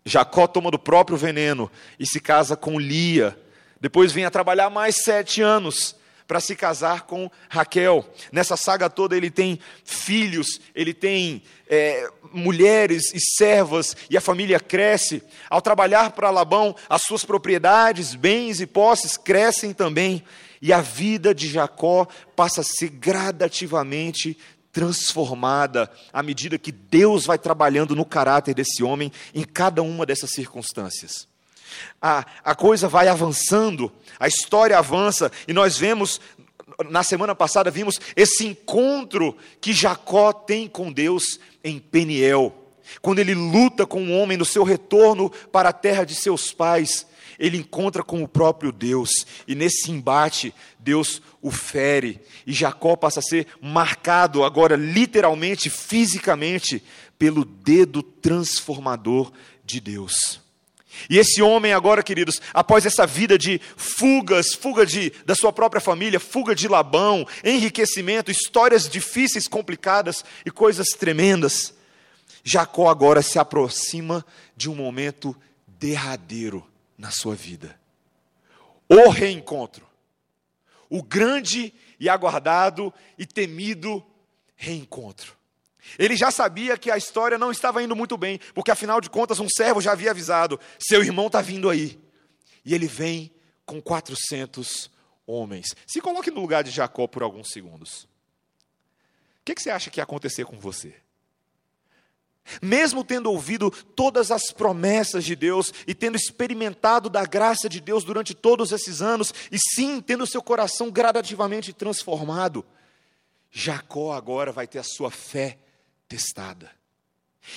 Jacó 0.05 0.47
toma 0.47 0.71
do 0.71 0.79
próprio 0.79 1.17
veneno 1.19 1.71
e 1.99 2.07
se 2.07 2.21
casa 2.21 2.57
com 2.57 2.79
Lia. 2.79 3.39
Depois 3.81 4.13
vem 4.13 4.25
a 4.25 4.31
trabalhar 4.31 4.71
mais 4.71 4.97
sete 5.05 5.41
anos 5.41 5.97
para 6.29 6.41
se 6.41 6.55
casar 6.55 7.07
com 7.07 7.31
Raquel. 7.49 8.07
Nessa 8.31 8.55
saga 8.55 8.91
toda 8.91 9.17
ele 9.17 9.31
tem 9.31 9.59
filhos, 9.83 10.61
ele 10.75 10.93
tem 10.93 11.43
é, 11.67 12.07
mulheres 12.33 13.15
e 13.15 13.19
servas, 13.19 13.97
e 14.11 14.17
a 14.17 14.21
família 14.21 14.61
cresce. 14.61 15.23
Ao 15.49 15.63
trabalhar 15.63 16.11
para 16.11 16.31
Labão, 16.31 16.77
as 16.87 17.03
suas 17.03 17.25
propriedades, 17.25 18.15
bens 18.15 18.61
e 18.61 18.67
posses 18.67 19.17
crescem 19.17 19.73
também. 19.73 20.23
E 20.61 20.73
a 20.73 20.83
vida 20.83 21.35
de 21.35 21.49
Jacó 21.49 22.07
passa 22.37 22.61
a 22.61 22.65
ser 22.65 22.91
gradativamente 22.91 24.37
transformada 24.79 25.91
à 26.13 26.23
medida 26.23 26.57
que 26.57 26.71
Deus 26.71 27.27
vai 27.27 27.37
trabalhando 27.37 27.97
no 27.97 28.05
caráter 28.05 28.55
desse 28.55 28.85
homem 28.85 29.11
em 29.35 29.43
cada 29.43 29.83
uma 29.83 30.07
dessas 30.07 30.31
circunstâncias. 30.31 31.27
A, 32.01 32.25
a 32.45 32.55
coisa 32.55 32.87
vai 32.87 33.09
avançando, 33.09 33.91
a 34.21 34.29
história 34.29 34.79
avança, 34.79 35.33
e 35.49 35.53
nós 35.53 35.77
vemos, 35.77 36.21
na 36.89 37.03
semana 37.03 37.35
passada, 37.35 37.73
vimos 37.73 38.01
esse 38.15 38.47
encontro 38.47 39.37
que 39.61 39.73
Jacó 39.73 40.33
tem 40.33 40.69
com 40.69 40.93
Deus 40.93 41.41
em 41.65 41.81
Peniel. 41.81 42.55
Quando 43.03 43.19
ele 43.19 43.35
luta 43.35 43.85
com 43.85 44.01
um 44.01 44.17
homem 44.17 44.39
no 44.39 44.45
seu 44.45 44.63
retorno 44.63 45.29
para 45.51 45.71
a 45.71 45.73
terra 45.73 46.05
de 46.05 46.15
seus 46.15 46.53
pais, 46.53 47.05
ele 47.39 47.57
encontra 47.57 48.03
com 48.03 48.23
o 48.23 48.29
próprio 48.29 48.73
Deus, 48.73 49.11
e 49.47 49.55
nesse 49.55 49.91
embate, 49.91 50.53
Deus 50.79 51.23
o 51.41 51.51
fere, 51.51 52.21
e 52.47 52.53
Jacó 52.53 52.97
passa 52.97 53.21
a 53.21 53.23
ser 53.23 53.47
marcado 53.63 54.43
agora, 54.43 54.75
literalmente, 54.75 55.71
fisicamente, 55.71 56.83
pelo 57.19 57.45
dedo 57.45 58.03
transformador 58.03 59.33
de 59.65 59.81
Deus. 59.81 60.41
E 61.09 61.17
esse 61.17 61.41
homem 61.41 61.73
agora, 61.73 62.03
queridos, 62.03 62.41
após 62.53 62.85
essa 62.85 63.07
vida 63.07 63.39
de 63.39 63.61
fugas, 63.77 64.55
fuga 64.55 64.85
de, 64.85 65.13
da 65.25 65.35
sua 65.35 65.53
própria 65.53 65.81
família, 65.81 66.19
fuga 66.19 66.57
de 66.57 66.67
Labão, 66.67 67.25
enriquecimento, 67.45 68.33
histórias 68.33 68.89
difíceis, 68.89 69.47
complicadas 69.47 70.25
e 70.45 70.51
coisas 70.51 70.89
tremendas, 70.89 71.75
Jacó 72.43 72.89
agora 72.89 73.23
se 73.23 73.39
aproxima 73.39 74.25
de 74.57 74.69
um 74.69 74.75
momento 74.75 75.37
derradeiro 75.67 76.67
na 76.99 77.13
sua 77.13 77.35
vida. 77.35 77.81
O 78.89 79.09
reencontro. 79.09 79.87
O 80.91 81.03
grande 81.03 81.73
e 82.01 82.09
aguardado 82.09 82.93
e 83.17 83.25
temido 83.25 84.05
reencontro. 84.57 85.39
Ele 85.99 86.17
já 86.17 86.31
sabia 86.31 86.77
que 86.77 86.91
a 86.91 86.97
história 86.97 87.39
não 87.39 87.51
estava 87.51 87.83
indo 87.83 87.95
muito 87.95 88.17
bem, 88.17 88.41
porque 88.53 88.71
afinal 88.71 89.01
de 89.01 89.09
contas 89.09 89.39
um 89.39 89.49
servo 89.49 89.81
já 89.81 89.93
havia 89.93 90.11
avisado: 90.11 90.59
seu 90.79 91.03
irmão 91.03 91.29
está 91.29 91.41
vindo 91.41 91.71
aí. 91.71 91.99
E 92.65 92.75
ele 92.75 92.87
vem 92.87 93.31
com 93.65 93.81
400 93.81 94.91
homens. 95.27 95.75
Se 95.87 96.01
coloque 96.01 96.31
no 96.31 96.41
lugar 96.41 96.65
de 96.65 96.71
Jacó 96.71 97.07
por 97.07 97.23
alguns 97.23 97.51
segundos. 97.51 98.05
O 99.41 99.45
que, 99.45 99.55
que 99.55 99.63
você 99.63 99.71
acha 99.71 99.89
que 99.89 100.01
ia 100.01 100.05
acontecer 100.05 100.45
com 100.45 100.59
você? 100.59 100.95
Mesmo 102.63 103.05
tendo 103.05 103.31
ouvido 103.31 103.71
todas 103.71 104.31
as 104.31 104.51
promessas 104.53 105.25
de 105.25 105.37
Deus 105.37 105.73
e 105.87 105.95
tendo 105.95 106.17
experimentado 106.17 107.09
da 107.11 107.25
graça 107.25 107.69
de 107.69 107.81
Deus 107.81 108.05
durante 108.05 108.35
todos 108.35 108.73
esses 108.73 109.03
anos, 109.03 109.33
e 109.51 109.59
sim 109.59 110.01
tendo 110.01 110.27
seu 110.27 110.43
coração 110.43 110.91
gradativamente 110.91 111.73
transformado, 111.73 112.65
Jacó 113.51 114.13
agora 114.13 114.53
vai 114.53 114.67
ter 114.67 114.79
a 114.79 114.85
sua 114.85 115.11
fé 115.11 115.59
testada. 116.09 116.71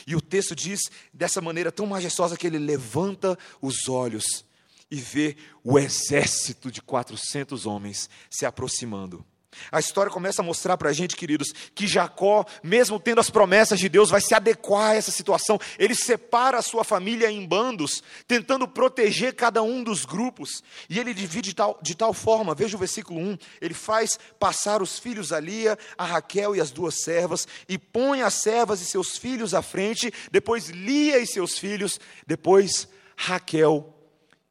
E 0.08 0.16
o 0.16 0.22
texto 0.22 0.56
diz 0.56 0.80
dessa 1.14 1.42
maneira 1.42 1.72
tão 1.72 1.86
majestosa 1.86 2.38
que 2.38 2.48
ele 2.48 2.58
levanta 2.58 3.38
os 3.62 3.90
olhos 3.90 4.46
e 4.90 4.98
vê 4.98 5.38
o 5.64 5.80
exército 5.80 6.72
de 6.72 6.82
400 6.82 7.66
homens 7.66 8.10
se 8.30 8.46
aproximando. 8.46 9.26
A 9.72 9.80
história 9.80 10.12
começa 10.12 10.42
a 10.42 10.46
mostrar 10.46 10.78
para 10.78 10.90
a 10.90 10.94
gente, 10.94 11.16
queridos, 11.16 11.54
que 11.76 11.88
Jacó, 11.88 12.46
mesmo 12.64 13.00
tendo 13.00 13.20
as 13.20 13.30
promessas 13.30 13.80
de 13.80 13.90
Deus, 13.90 14.10
vai 14.10 14.22
se 14.22 14.34
adequar 14.34 14.92
a 14.92 14.96
essa 14.96 15.12
situação. 15.12 15.60
Ele 15.78 15.94
separa 15.94 16.58
a 16.58 16.62
sua 16.62 16.84
família 16.84 17.30
em 17.30 17.46
bandos, 17.46 18.02
tentando 18.28 18.68
proteger 18.68 19.36
cada 19.36 19.62
um 19.62 19.84
dos 19.84 20.06
grupos. 20.06 20.64
E 20.90 21.00
ele 21.00 21.14
divide 21.14 21.50
de 21.50 21.56
tal, 21.56 21.80
de 21.82 21.96
tal 21.96 22.14
forma, 22.14 22.56
veja 22.56 22.76
o 22.76 22.80
versículo 22.80 23.20
1: 23.20 23.38
ele 23.60 23.74
faz 23.74 24.18
passar 24.40 24.82
os 24.82 24.98
filhos 24.98 25.34
a 25.34 25.40
Lia, 25.40 25.78
a 25.98 26.06
Raquel 26.06 26.56
e 26.56 26.62
as 26.62 26.72
duas 26.72 27.04
servas, 27.04 27.48
e 27.68 27.78
põe 27.78 28.22
as 28.22 28.36
servas 28.36 28.82
e 28.82 28.86
seus 28.86 29.18
filhos 29.18 29.54
à 29.54 29.62
frente, 29.62 30.12
depois 30.32 30.70
Lia 30.70 31.20
e 31.20 31.28
seus 31.28 31.58
filhos, 31.58 32.00
depois 32.26 32.88
Raquel 33.16 33.94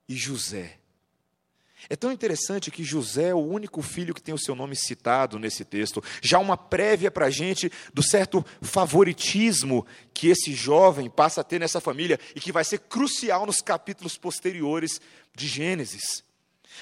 e 0.08 0.16
José. 0.16 0.79
É 1.88 1.96
tão 1.96 2.12
interessante 2.12 2.70
que 2.70 2.84
José 2.84 3.28
é 3.28 3.34
o 3.34 3.38
único 3.38 3.80
filho 3.82 4.14
que 4.14 4.22
tem 4.22 4.34
o 4.34 4.38
seu 4.38 4.54
nome 4.54 4.76
citado 4.76 5.38
nesse 5.38 5.64
texto. 5.64 6.02
Já 6.20 6.38
uma 6.38 6.56
prévia 6.56 7.10
para 7.10 7.26
a 7.26 7.30
gente 7.30 7.70
do 7.92 8.02
certo 8.02 8.44
favoritismo 8.60 9.86
que 10.12 10.28
esse 10.28 10.52
jovem 10.52 11.08
passa 11.08 11.40
a 11.40 11.44
ter 11.44 11.58
nessa 11.58 11.80
família 11.80 12.18
e 12.34 12.40
que 12.40 12.52
vai 12.52 12.64
ser 12.64 12.80
crucial 12.80 13.46
nos 13.46 13.60
capítulos 13.60 14.16
posteriores 14.16 15.00
de 15.34 15.46
Gênesis. 15.46 16.22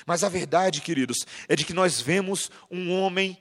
Mas 0.07 0.25
a 0.25 0.29
verdade, 0.29 0.81
queridos, 0.81 1.19
é 1.49 1.57
de 1.57 1.65
que 1.65 1.73
nós 1.73 2.01
vemos 2.01 2.51
um 2.71 2.93
homem 2.93 3.39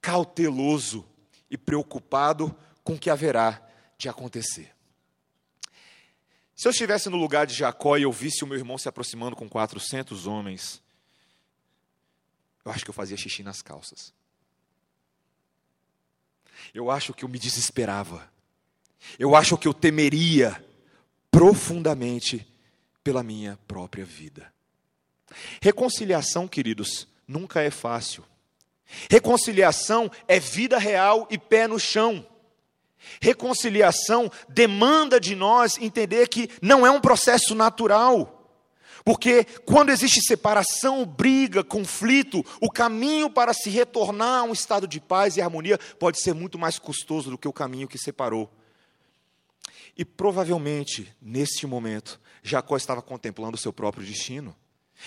cauteloso 0.00 1.06
e 1.50 1.58
preocupado 1.58 2.54
com 2.82 2.94
o 2.94 2.98
que 2.98 3.10
haverá 3.10 3.60
de 3.98 4.08
acontecer. 4.08 4.72
Se 6.60 6.68
eu 6.68 6.72
estivesse 6.72 7.08
no 7.08 7.16
lugar 7.16 7.46
de 7.46 7.54
Jacó 7.54 7.96
e 7.96 8.02
eu 8.02 8.12
visse 8.12 8.44
o 8.44 8.46
meu 8.46 8.58
irmão 8.58 8.76
se 8.76 8.86
aproximando 8.86 9.34
com 9.34 9.48
400 9.48 10.26
homens, 10.26 10.82
eu 12.62 12.70
acho 12.70 12.84
que 12.84 12.90
eu 12.90 12.94
fazia 12.94 13.16
xixi 13.16 13.42
nas 13.42 13.62
calças. 13.62 14.12
Eu 16.74 16.90
acho 16.90 17.14
que 17.14 17.24
eu 17.24 17.30
me 17.30 17.38
desesperava. 17.38 18.30
Eu 19.18 19.34
acho 19.34 19.56
que 19.56 19.66
eu 19.66 19.72
temeria 19.72 20.62
profundamente 21.30 22.46
pela 23.02 23.22
minha 23.22 23.58
própria 23.66 24.04
vida. 24.04 24.52
Reconciliação, 25.62 26.46
queridos, 26.46 27.08
nunca 27.26 27.62
é 27.62 27.70
fácil. 27.70 28.22
Reconciliação 29.10 30.10
é 30.28 30.38
vida 30.38 30.76
real 30.76 31.26
e 31.30 31.38
pé 31.38 31.66
no 31.66 31.80
chão. 31.80 32.29
Reconciliação 33.20 34.30
demanda 34.48 35.20
de 35.20 35.34
nós 35.34 35.78
entender 35.78 36.28
que 36.28 36.48
não 36.60 36.86
é 36.86 36.90
um 36.90 37.00
processo 37.00 37.54
natural. 37.54 38.36
Porque 39.04 39.44
quando 39.64 39.90
existe 39.90 40.20
separação, 40.20 41.06
briga, 41.06 41.64
conflito, 41.64 42.44
o 42.60 42.70
caminho 42.70 43.30
para 43.30 43.54
se 43.54 43.70
retornar 43.70 44.40
a 44.40 44.42
um 44.42 44.52
estado 44.52 44.86
de 44.86 45.00
paz 45.00 45.36
e 45.36 45.42
harmonia 45.42 45.78
pode 45.98 46.20
ser 46.20 46.34
muito 46.34 46.58
mais 46.58 46.78
custoso 46.78 47.30
do 47.30 47.38
que 47.38 47.48
o 47.48 47.52
caminho 47.52 47.88
que 47.88 47.98
separou. 47.98 48.50
E 49.96 50.04
provavelmente, 50.04 51.14
neste 51.20 51.66
momento, 51.66 52.20
Jacó 52.42 52.76
estava 52.76 53.02
contemplando 53.02 53.56
o 53.56 53.60
seu 53.60 53.72
próprio 53.72 54.06
destino. 54.06 54.54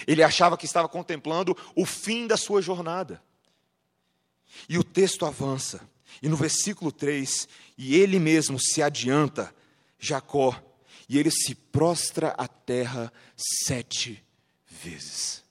Ele 0.08 0.24
achava 0.24 0.58
que 0.58 0.66
estava 0.66 0.90
contemplando 0.90 1.56
o 1.76 1.86
fim 1.86 2.26
da 2.26 2.36
sua 2.36 2.62
jornada. 2.62 3.22
E 4.68 4.78
o 4.78 4.84
texto 4.84 5.26
avança. 5.26 5.88
E 6.22 6.30
no 6.30 6.36
versículo 6.36 6.92
3, 6.92 7.48
e 7.78 7.96
ele 7.96 8.20
mesmo 8.20 8.60
se 8.60 8.82
adianta, 8.82 9.54
Jacó, 10.00 10.56
e 11.08 11.18
ele 11.18 11.32
se 11.32 11.56
prostra 11.56 12.30
à 12.38 12.48
terra 12.48 13.12
sete 13.66 14.24
vezes. 14.84 15.44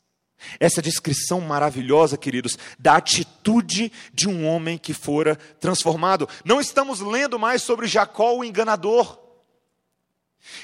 Essa 0.58 0.82
descrição 0.82 1.40
maravilhosa, 1.40 2.16
queridos, 2.16 2.58
da 2.78 2.96
atitude 2.96 3.92
de 4.12 4.28
um 4.28 4.46
homem 4.46 4.76
que 4.76 4.92
fora 4.92 5.36
transformado. 5.36 6.28
Não 6.44 6.60
estamos 6.60 7.00
lendo 7.00 7.38
mais 7.38 7.62
sobre 7.62 7.86
Jacó 7.86 8.36
o 8.36 8.44
enganador. 8.44 9.18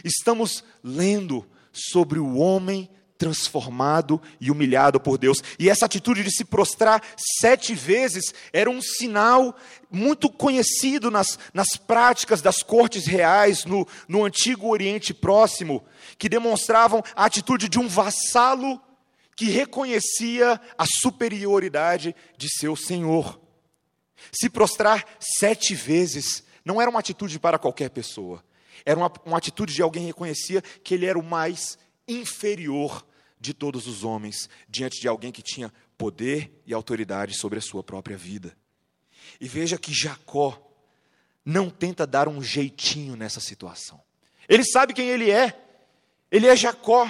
Estamos 0.05 0.65
lendo 0.83 1.47
sobre 1.73 2.19
o 2.19 2.37
homem 2.37 2.91
transformado 3.19 4.23
e 4.41 4.51
humilhado 4.51 5.01
por 5.01 5.19
Deus. 5.19 5.43
E 5.59 5.69
essa 5.69 5.85
atitude 5.85 6.23
de 6.23 6.31
se 6.31 6.45
prostrar 6.45 7.03
sete 7.41 7.75
vezes 7.75 8.33
era 8.53 8.71
um 8.71 8.81
sinal 8.81 9.57
muito 9.91 10.31
conhecido 10.31 11.11
nas, 11.11 11.39
nas 11.53 11.77
práticas 11.77 12.41
das 12.41 12.63
cortes 12.63 13.07
reais 13.07 13.65
no, 13.65 13.87
no 14.07 14.25
antigo 14.25 14.69
Oriente 14.69 15.13
Próximo, 15.13 15.85
que 16.17 16.29
demonstravam 16.29 17.03
a 17.17 17.25
atitude 17.25 17.69
de 17.69 17.79
um 17.79 17.89
vassalo 17.89 18.81
que 19.35 19.47
reconhecia 19.47 20.61
a 20.77 20.85
superioridade 20.87 22.15
de 22.37 22.49
seu 22.49 22.77
senhor. 22.77 23.41
Se 24.33 24.49
prostrar 24.49 25.05
sete 25.19 25.75
vezes 25.75 26.45
não 26.65 26.81
era 26.81 26.91
uma 26.91 27.01
atitude 27.01 27.39
para 27.39 27.59
qualquer 27.59 27.91
pessoa. 27.91 28.45
Era 28.85 28.99
uma, 28.99 29.13
uma 29.25 29.39
atitude 29.39 29.75
de 29.75 29.83
alguém 29.83 30.03
que 30.03 30.09
reconhecia 30.09 30.63
que 30.63 30.95
ele 30.95 31.07
era 31.07 31.19
o 31.19 31.23
mais 31.23 31.79
inferior 32.09 33.07
de 33.41 33.55
todos 33.55 33.87
os 33.87 34.03
homens 34.03 34.49
diante 34.69 35.01
de 35.01 35.07
alguém 35.07 35.31
que 35.31 35.43
tinha 35.43 35.73
poder 35.97 36.63
e 36.67 36.75
autoridade 36.75 37.37
sobre 37.37 37.59
a 37.59 37.63
sua 37.63 37.83
própria 37.83 38.17
vida. 38.17 38.57
E 39.41 39.47
veja 39.47 39.79
que 39.79 39.93
Jacó 39.93 40.65
não 41.45 41.71
tenta 41.71 42.07
dar 42.07 42.29
um 42.29 42.43
jeitinho 42.43 43.17
nessa 43.17 43.41
situação. 43.41 44.03
Ele 44.49 44.65
sabe 44.65 44.95
quem 44.95 45.09
ele 45.09 45.31
é. 45.31 45.59
Ele 46.31 46.47
é 46.47 46.57
Jacó, 46.57 47.09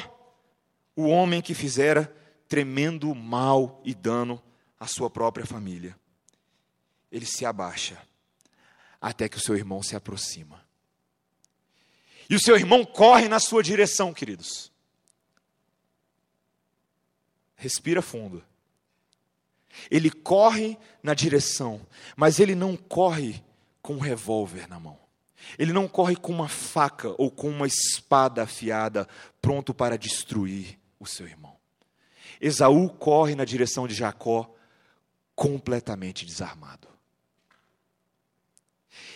o 0.94 1.06
homem 1.06 1.42
que 1.42 1.54
fizera 1.54 2.14
tremendo 2.48 3.14
mal 3.14 3.80
e 3.84 3.94
dano 3.94 4.42
à 4.78 4.86
sua 4.86 5.10
própria 5.10 5.46
família. 5.46 5.96
Ele 7.10 7.26
se 7.26 7.44
abaixa 7.44 8.00
até 9.00 9.28
que 9.28 9.36
o 9.36 9.40
seu 9.40 9.56
irmão 9.56 9.82
se 9.82 9.94
aproxima. 9.94 10.64
E 12.28 12.34
o 12.34 12.40
seu 12.40 12.56
irmão 12.56 12.84
corre 12.84 13.28
na 13.28 13.40
sua 13.40 13.62
direção, 13.62 14.12
queridos. 14.12 14.70
Respira 17.58 18.00
fundo. 18.00 18.42
Ele 19.90 20.10
corre 20.10 20.78
na 21.02 21.12
direção, 21.12 21.84
mas 22.16 22.38
ele 22.38 22.54
não 22.54 22.76
corre 22.76 23.42
com 23.82 23.94
um 23.94 23.98
revólver 23.98 24.68
na 24.68 24.78
mão. 24.78 24.98
Ele 25.58 25.72
não 25.72 25.88
corre 25.88 26.16
com 26.16 26.32
uma 26.32 26.48
faca 26.48 27.14
ou 27.18 27.30
com 27.30 27.48
uma 27.48 27.66
espada 27.66 28.44
afiada, 28.44 29.08
pronto 29.42 29.74
para 29.74 29.98
destruir 29.98 30.78
o 31.00 31.06
seu 31.06 31.26
irmão. 31.26 31.56
Esaú 32.40 32.88
corre 32.90 33.34
na 33.34 33.44
direção 33.44 33.88
de 33.88 33.94
Jacó, 33.94 34.54
completamente 35.34 36.24
desarmado. 36.24 36.88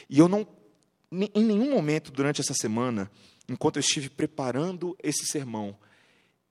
E 0.08 0.18
eu 0.18 0.28
não, 0.28 0.46
em 1.12 1.44
nenhum 1.44 1.70
momento 1.70 2.10
durante 2.10 2.40
essa 2.40 2.54
semana, 2.54 3.10
enquanto 3.48 3.76
eu 3.76 3.80
estive 3.80 4.08
preparando 4.08 4.96
esse 5.02 5.26
sermão, 5.26 5.76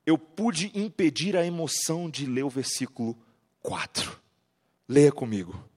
eu 0.04 0.18
pude 0.18 0.70
impedir 0.74 1.36
a 1.36 1.46
emoção 1.46 2.10
de 2.10 2.26
ler 2.26 2.44
o 2.44 2.50
versículo 2.50 3.16
4. 3.62 4.20
Leia 4.88 5.12
comigo. 5.12 5.68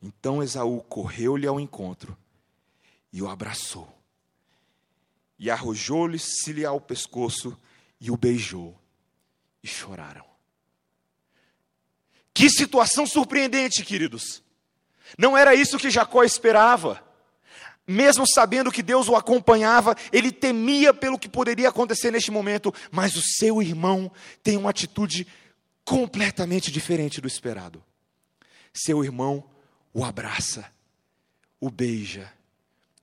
Então 0.00 0.42
Esaú 0.42 0.82
correu-lhe 0.82 1.46
ao 1.46 1.60
encontro 1.60 2.16
e 3.12 3.22
o 3.22 3.28
abraçou. 3.28 3.92
E 5.38 5.50
arrojou-lhe-se-lhe 5.50 6.64
ao 6.64 6.80
pescoço 6.80 7.58
e 8.00 8.10
o 8.10 8.16
beijou. 8.16 8.78
E 9.62 9.68
choraram. 9.68 10.24
Que 12.32 12.48
situação 12.50 13.06
surpreendente, 13.06 13.84
queridos. 13.84 14.42
Não 15.18 15.36
era 15.36 15.54
isso 15.54 15.78
que 15.78 15.90
Jacó 15.90 16.24
esperava. 16.24 17.05
Mesmo 17.86 18.26
sabendo 18.26 18.72
que 18.72 18.82
Deus 18.82 19.08
o 19.08 19.14
acompanhava, 19.14 19.94
ele 20.12 20.32
temia 20.32 20.92
pelo 20.92 21.18
que 21.18 21.28
poderia 21.28 21.68
acontecer 21.68 22.10
neste 22.10 22.30
momento, 22.30 22.74
mas 22.90 23.14
o 23.16 23.22
seu 23.22 23.62
irmão 23.62 24.10
tem 24.42 24.56
uma 24.56 24.70
atitude 24.70 25.26
completamente 25.84 26.72
diferente 26.72 27.20
do 27.20 27.28
esperado. 27.28 27.82
Seu 28.72 29.04
irmão 29.04 29.44
o 29.94 30.04
abraça, 30.04 30.70
o 31.60 31.70
beija 31.70 32.30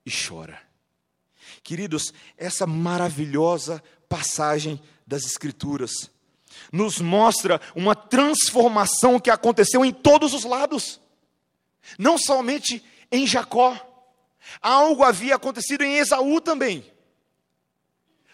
e 0.05 0.11
chora. 0.11 0.61
Queridos, 1.63 2.13
essa 2.37 2.67
maravilhosa 2.67 3.81
passagem 4.09 4.79
das 5.07 5.25
Escrituras 5.25 6.11
nos 6.71 6.99
mostra 6.99 7.59
uma 7.75 7.95
transformação 7.95 9.19
que 9.19 9.31
aconteceu 9.31 9.83
em 9.83 9.91
todos 9.91 10.33
os 10.33 10.43
lados, 10.43 10.99
não 11.97 12.17
somente 12.17 12.83
em 13.11 13.25
Jacó, 13.25 13.92
algo 14.61 15.03
havia 15.03 15.35
acontecido 15.35 15.83
em 15.83 15.97
Esaú 15.97 16.39
também. 16.41 16.91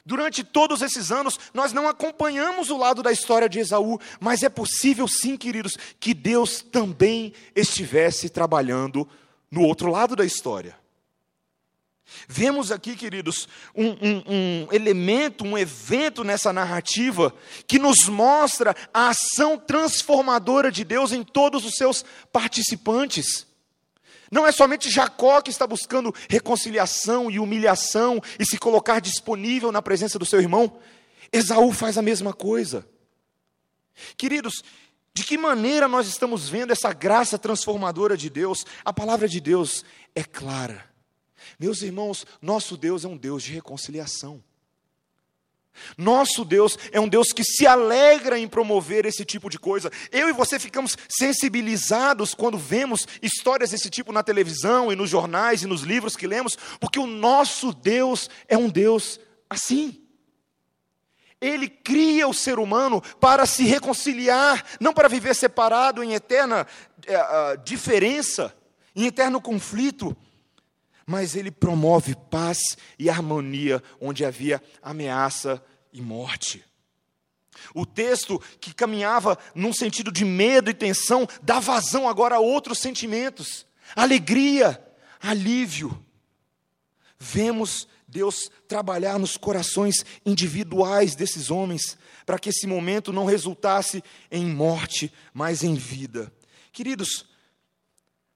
Durante 0.06 0.44
todos 0.44 0.82
esses 0.82 1.12
anos, 1.12 1.40
nós 1.54 1.72
não 1.72 1.88
acompanhamos 1.88 2.72
o 2.72 2.78
lado 2.78 3.04
da 3.04 3.12
história 3.12 3.48
de 3.48 3.60
Esaú, 3.60 4.00
mas 4.20 4.42
é 4.42 4.50
possível 4.50 5.08
sim, 5.08 5.38
queridos, 5.38 5.78
que 6.00 6.14
Deus 6.14 6.62
também 6.62 7.32
estivesse 7.56 8.28
trabalhando 8.30 9.08
no 9.52 9.62
outro 9.62 9.92
lado 9.92 10.16
da 10.16 10.26
história. 10.26 10.76
Vemos 12.28 12.72
aqui, 12.72 12.96
queridos, 12.96 13.48
um, 13.76 13.90
um, 13.90 14.24
um, 14.28 14.68
elemento, 14.72 15.44
um 15.44 15.58
evento 15.58 16.24
nessa 16.24 16.52
narrativa 16.52 17.34
que 17.68 17.78
nos 17.78 18.08
mostra 18.08 18.76
a 18.94 19.10
ação 19.10 19.58
transformadora 19.58 20.72
de 20.72 20.84
Deus 20.84 21.12
em 21.12 21.24
todos 21.24 21.66
os 21.66 21.76
seus 21.76 22.04
participantes. 22.32 23.46
Não 24.32 24.46
é 24.46 24.52
somente 24.52 24.90
Jacó 24.90 25.42
que 25.42 25.50
está 25.50 25.66
buscando 25.66 26.14
reconciliação 26.30 27.32
e 27.32 27.40
humilhação 27.40 28.22
e 28.40 28.46
se 28.46 28.58
colocar 28.58 29.00
disponível 29.00 29.72
na 29.72 29.82
presença 29.82 30.20
do 30.20 30.26
seu 30.26 30.40
irmão. 30.40 30.80
Esaú 31.32 31.72
faz 31.72 31.98
a 31.98 32.02
mesma 32.02 32.34
coisa. 32.34 32.88
Queridos, 34.16 34.64
de 35.14 35.24
que 35.24 35.38
maneira 35.38 35.88
nós 35.88 36.08
estamos 36.08 36.48
vendo 36.48 36.72
essa 36.72 36.94
graça 36.94 37.38
transformadora 37.38 38.16
de 38.16 38.30
Deus? 38.30 38.66
A 38.86 38.94
palavra 38.94 39.28
de 39.28 39.40
Deus 39.40 39.84
é 40.16 40.24
clara. 40.24 40.90
Meus 41.60 41.82
irmãos, 41.82 42.26
nosso 42.42 42.78
Deus 42.78 43.04
é 43.04 43.08
um 43.08 43.18
Deus 43.18 43.44
de 43.44 43.52
reconciliação. 43.52 44.44
Nosso 45.98 46.46
Deus 46.46 46.78
é 46.92 47.00
um 47.00 47.08
Deus 47.08 47.32
que 47.32 47.44
se 47.44 47.66
alegra 47.66 48.38
em 48.38 48.48
promover 48.48 49.06
esse 49.06 49.26
tipo 49.26 49.50
de 49.50 49.60
coisa. 49.60 49.92
Eu 50.12 50.30
e 50.30 50.34
você 50.34 50.60
ficamos 50.60 50.98
sensibilizados 51.10 52.34
quando 52.34 52.58
vemos 52.58 53.08
histórias 53.22 53.72
desse 53.72 53.90
tipo 53.90 54.12
na 54.12 54.24
televisão 54.24 54.92
e 54.92 54.96
nos 54.96 55.10
jornais 55.10 55.64
e 55.64 55.68
nos 55.68 55.82
livros 55.82 56.16
que 56.16 56.28
lemos, 56.28 56.58
porque 56.80 57.00
o 57.00 57.08
nosso 57.08 57.74
Deus 57.74 58.30
é 58.48 58.58
um 58.58 58.70
Deus 58.70 59.20
assim. 59.50 60.02
Ele 61.42 61.70
cria 61.70 62.28
o 62.28 62.34
ser 62.34 62.60
humano 62.60 63.02
para 63.20 63.46
se 63.46 63.64
reconciliar, 63.64 64.64
não 64.80 64.94
para 64.94 65.08
viver 65.08 65.34
separado 65.34 66.04
em 66.04 66.14
eterna 66.14 66.68
é, 67.06 67.58
diferença, 67.64 68.54
em 68.96 69.06
eterno 69.06 69.40
conflito 69.40 70.16
mas 71.10 71.36
ele 71.36 71.50
promove 71.50 72.16
paz 72.30 72.60
e 73.00 73.10
harmonia 73.10 73.82
onde 74.00 74.24
havia 74.24 74.62
ameaça 74.80 75.60
e 75.92 76.00
morte. 76.00 76.64
O 77.74 77.84
texto 77.84 78.40
que 78.62 78.76
caminhava 78.76 79.36
num 79.56 79.74
sentido 79.74 80.12
de 80.12 80.24
medo 80.24 80.70
e 80.70 80.74
tensão 80.74 81.28
dá 81.42 81.60
vazão 81.60 82.08
agora 82.08 82.36
a 82.36 82.40
outros 82.40 82.78
sentimentos, 82.78 83.66
alegria, 83.96 84.80
alívio. 85.20 86.06
Vemos 87.18 87.88
Deus 88.08 88.52
trabalhar 88.68 89.18
nos 89.18 89.36
corações 89.36 90.06
individuais 90.24 91.16
desses 91.16 91.50
homens, 91.50 91.98
para 92.24 92.38
que 92.38 92.50
esse 92.50 92.68
momento 92.68 93.12
não 93.12 93.26
resultasse 93.26 94.04
em 94.30 94.46
morte, 94.46 95.12
mas 95.34 95.64
em 95.64 95.74
vida. 95.74 96.32
Queridos, 96.72 97.26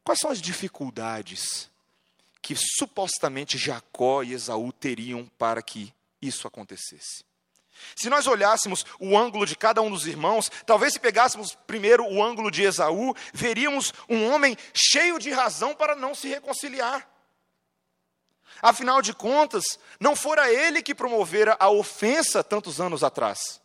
quais 0.03 0.19
são 0.19 0.31
as 0.31 0.41
dificuldades 0.41 1.71
que 2.43 2.55
supostamente 2.57 3.57
Jacó 3.57 4.21
e 4.21 4.33
Esaú 4.33 4.73
teriam 4.73 5.31
para 5.37 5.61
que 5.61 5.93
isso 6.21 6.45
acontecesse. 6.45 7.23
Se 7.95 8.09
nós 8.09 8.27
olhássemos 8.27 8.85
o 8.99 9.17
ângulo 9.17 9.45
de 9.45 9.55
cada 9.55 9.81
um 9.81 9.89
dos 9.89 10.05
irmãos, 10.05 10.51
talvez 10.65 10.93
se 10.93 10.99
pegássemos 10.99 11.55
primeiro 11.65 12.05
o 12.05 12.21
ângulo 12.21 12.51
de 12.51 12.63
Esaú, 12.63 13.15
veríamos 13.33 13.93
um 14.09 14.29
homem 14.29 14.57
cheio 14.73 15.17
de 15.17 15.31
razão 15.31 15.73
para 15.73 15.95
não 15.95 16.13
se 16.13 16.27
reconciliar. 16.27 17.09
Afinal 18.61 19.01
de 19.01 19.13
contas, 19.13 19.63
não 19.97 20.15
fora 20.15 20.51
ele 20.51 20.81
que 20.81 20.93
promovera 20.93 21.55
a 21.57 21.69
ofensa 21.69 22.43
tantos 22.43 22.79
anos 22.79 23.05
atrás. 23.05 23.61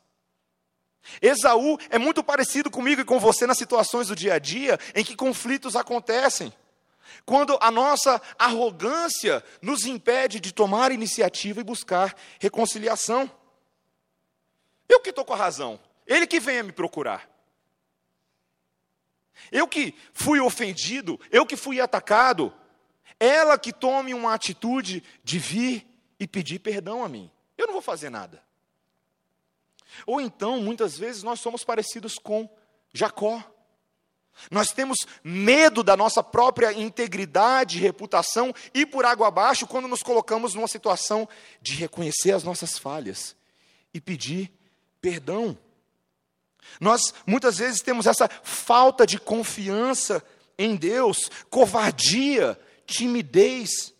Esaú 1.21 1.79
é 1.91 1.99
muito 1.99 2.23
parecido 2.23 2.71
comigo 2.71 3.01
e 3.01 3.05
com 3.05 3.19
você 3.19 3.45
nas 3.45 3.59
situações 3.59 4.07
do 4.07 4.17
dia 4.17 4.35
a 4.35 4.39
dia 4.39 4.79
em 4.95 5.05
que 5.05 5.17
conflitos 5.17 5.75
acontecem. 5.75 6.53
Quando 7.25 7.59
a 7.61 7.71
nossa 7.71 8.21
arrogância 8.39 9.45
nos 9.61 9.85
impede 9.85 10.41
de 10.41 10.53
tomar 10.53 10.93
iniciativa 10.93 11.61
e 11.61 11.65
buscar 11.65 12.17
reconciliação. 12.39 13.31
Eu 14.89 15.01
que 15.01 15.11
estou 15.11 15.25
com 15.25 15.35
a 15.35 15.37
razão, 15.37 15.79
ele 16.07 16.27
que 16.27 16.41
venha 16.41 16.63
me 16.63 16.73
procurar. 16.73 17.29
Eu 19.53 19.69
que 19.69 19.95
fui 20.13 20.41
ofendido, 20.41 21.21
eu 21.31 21.47
que 21.47 21.57
fui 21.57 21.81
atacado, 21.81 22.53
ela 23.21 23.59
que 23.59 23.73
tome 23.73 24.15
uma 24.15 24.35
atitude 24.35 25.03
de 25.23 25.39
vir 25.39 25.87
e 26.19 26.27
pedir 26.27 26.59
perdão 26.59 27.05
a 27.05 27.09
mim. 27.09 27.31
Eu 27.57 27.67
não 27.67 27.73
vou 27.73 27.83
fazer 27.83 28.11
nada. 28.11 28.43
Ou 30.07 30.21
então, 30.21 30.61
muitas 30.61 30.99
vezes, 30.99 31.23
nós 31.23 31.41
somos 31.41 31.65
parecidos 31.65 32.15
com 32.17 32.49
Jacó. 32.93 33.43
Nós 34.51 34.73
temos 34.73 34.99
medo 35.23 35.83
da 35.83 35.97
nossa 35.97 36.23
própria 36.23 36.73
integridade 36.73 37.79
e 37.79 37.81
reputação 37.81 38.55
e 38.73 38.87
por 38.87 39.05
água 39.05 39.29
abaixo 39.29 39.67
quando 39.67 39.89
nos 39.89 40.03
colocamos 40.03 40.55
numa 40.55 40.69
situação 40.69 41.29
de 41.61 41.75
reconhecer 41.75 42.33
as 42.33 42.45
nossas 42.45 42.79
falhas 42.79 43.37
e 43.93 44.01
pedir 44.01 44.53
perdão. 45.01 45.59
Nós 46.81 47.13
muitas 47.27 47.59
vezes 47.59 47.81
temos 47.81 48.07
essa 48.07 48.29
falta 48.43 49.07
de 49.07 49.19
confiança 49.19 50.23
em 50.59 50.77
Deus, 50.77 51.31
covardia, 51.51 52.59
timidez 52.87 53.95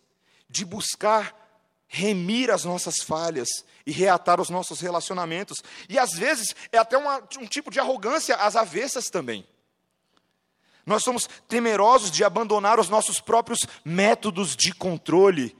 de 0.49 0.65
buscar 0.65 1.37
remir 1.87 2.51
as 2.51 2.65
nossas 2.65 2.97
falhas 3.03 3.49
e 3.87 3.91
reatar 3.91 4.41
os 4.41 4.51
nossos 4.51 4.81
relacionamentos. 4.81 5.63
E 5.89 5.99
às 5.99 6.13
vezes 6.13 6.55
é 6.71 6.79
até 6.79 6.97
uma, 6.97 7.19
um 7.39 7.47
tipo 7.47 7.71
de 7.71 7.81
arrogância 7.81 8.37
às 8.37 8.57
avessas 8.57 9.07
também. 9.07 9.47
Nós 10.89 11.05
somos 11.05 11.29
temerosos 11.47 12.11
de 12.11 12.25
abandonar 12.25 12.81
os 12.81 12.89
nossos 12.89 13.21
próprios 13.21 13.59
métodos 13.85 14.57
de 14.57 14.73
controle 14.73 15.55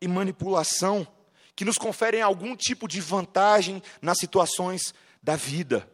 e 0.00 0.08
manipulação 0.08 1.06
que 1.54 1.64
nos 1.64 1.78
conferem 1.78 2.20
algum 2.20 2.56
tipo 2.56 2.88
de 2.88 3.00
vantagem 3.00 3.80
nas 4.02 4.18
situações 4.18 4.92
da 5.22 5.36
vida. 5.36 5.88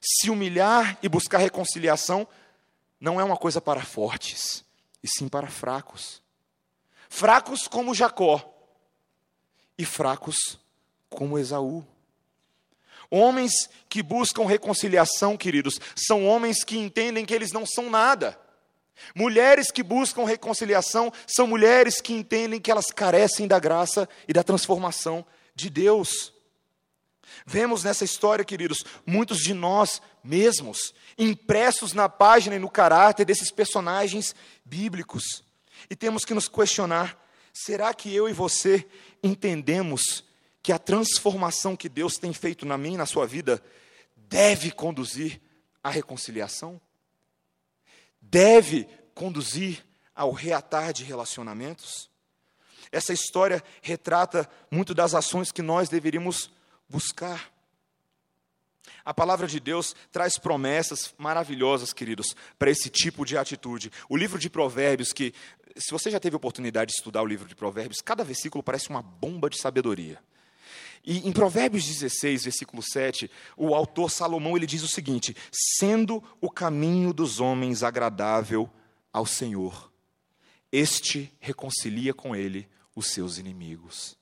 Se 0.00 0.30
humilhar 0.30 0.96
e 1.02 1.08
buscar 1.08 1.38
reconciliação 1.38 2.28
não 3.00 3.20
é 3.20 3.24
uma 3.24 3.36
coisa 3.36 3.60
para 3.60 3.84
fortes, 3.84 4.64
e 5.02 5.08
sim 5.08 5.26
para 5.26 5.48
fracos. 5.48 6.22
Fracos 7.08 7.66
como 7.66 7.92
Jacó 7.92 8.40
e 9.76 9.84
fracos 9.84 10.60
como 11.10 11.36
Esaú. 11.40 11.84
Homens 13.14 13.68
que 13.90 14.02
buscam 14.02 14.46
reconciliação, 14.46 15.36
queridos, 15.36 15.78
são 15.94 16.26
homens 16.26 16.64
que 16.64 16.78
entendem 16.78 17.26
que 17.26 17.34
eles 17.34 17.52
não 17.52 17.66
são 17.66 17.90
nada. 17.90 18.40
Mulheres 19.14 19.70
que 19.70 19.82
buscam 19.82 20.24
reconciliação 20.24 21.12
são 21.26 21.46
mulheres 21.46 22.00
que 22.00 22.14
entendem 22.14 22.58
que 22.58 22.70
elas 22.70 22.86
carecem 22.86 23.46
da 23.46 23.58
graça 23.58 24.08
e 24.26 24.32
da 24.32 24.42
transformação 24.42 25.26
de 25.54 25.68
Deus. 25.68 26.32
Vemos 27.44 27.84
nessa 27.84 28.02
história, 28.02 28.46
queridos, 28.46 28.82
muitos 29.04 29.40
de 29.40 29.52
nós 29.52 30.00
mesmos 30.24 30.94
impressos 31.18 31.92
na 31.92 32.08
página 32.08 32.56
e 32.56 32.58
no 32.58 32.70
caráter 32.70 33.26
desses 33.26 33.50
personagens 33.50 34.34
bíblicos. 34.64 35.44
E 35.90 35.94
temos 35.94 36.24
que 36.24 36.32
nos 36.32 36.48
questionar: 36.48 37.22
será 37.52 37.92
que 37.92 38.14
eu 38.14 38.26
e 38.26 38.32
você 38.32 38.86
entendemos 39.22 40.24
que 40.62 40.72
a 40.72 40.78
transformação 40.78 41.76
que 41.76 41.88
Deus 41.88 42.16
tem 42.16 42.32
feito 42.32 42.64
na 42.64 42.78
minha 42.78 42.94
e 42.94 42.98
na 42.98 43.06
sua 43.06 43.26
vida 43.26 43.62
deve 44.16 44.70
conduzir 44.70 45.40
à 45.82 45.90
reconciliação? 45.90 46.80
Deve 48.20 48.88
conduzir 49.14 49.84
ao 50.14 50.30
reatar 50.30 50.92
de 50.92 51.02
relacionamentos? 51.02 52.08
Essa 52.92 53.12
história 53.12 53.62
retrata 53.80 54.48
muito 54.70 54.94
das 54.94 55.14
ações 55.14 55.50
que 55.50 55.62
nós 55.62 55.88
deveríamos 55.88 56.50
buscar. 56.88 57.50
A 59.04 59.12
palavra 59.12 59.48
de 59.48 59.58
Deus 59.58 59.96
traz 60.12 60.38
promessas 60.38 61.12
maravilhosas, 61.18 61.92
queridos, 61.92 62.36
para 62.58 62.70
esse 62.70 62.88
tipo 62.88 63.24
de 63.24 63.36
atitude. 63.36 63.90
O 64.08 64.16
livro 64.16 64.38
de 64.38 64.48
Provérbios, 64.48 65.12
que 65.12 65.34
Se 65.74 65.90
você 65.90 66.10
já 66.10 66.20
teve 66.20 66.36
oportunidade 66.36 66.90
de 66.90 66.98
estudar 66.98 67.22
o 67.22 67.26
livro 67.26 67.48
de 67.48 67.54
Provérbios, 67.54 68.02
cada 68.02 68.22
versículo 68.22 68.62
parece 68.62 68.90
uma 68.90 69.00
bomba 69.00 69.48
de 69.48 69.58
sabedoria. 69.58 70.22
E 71.04 71.26
em 71.28 71.32
Provérbios 71.32 71.84
16, 71.84 72.44
versículo 72.44 72.82
7, 72.82 73.30
o 73.56 73.74
autor 73.74 74.10
Salomão 74.10 74.56
ele 74.56 74.66
diz 74.66 74.82
o 74.82 74.88
seguinte: 74.88 75.36
sendo 75.50 76.22
o 76.40 76.48
caminho 76.48 77.12
dos 77.12 77.40
homens 77.40 77.82
agradável 77.82 78.70
ao 79.12 79.26
Senhor, 79.26 79.92
este 80.70 81.32
reconcilia 81.40 82.14
com 82.14 82.36
ele 82.36 82.68
os 82.94 83.08
seus 83.08 83.36
inimigos. 83.36 84.16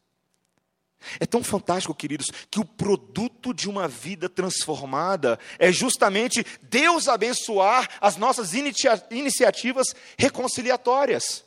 É 1.18 1.24
tão 1.24 1.42
fantástico, 1.42 1.94
queridos, 1.94 2.26
que 2.50 2.60
o 2.60 2.64
produto 2.64 3.54
de 3.54 3.68
uma 3.68 3.88
vida 3.88 4.28
transformada 4.28 5.38
é 5.58 5.72
justamente 5.72 6.44
Deus 6.62 7.08
abençoar 7.08 7.88
as 8.00 8.16
nossas 8.16 8.52
inicia 8.52 9.02
iniciativas 9.10 9.94
reconciliatórias. 10.18 11.44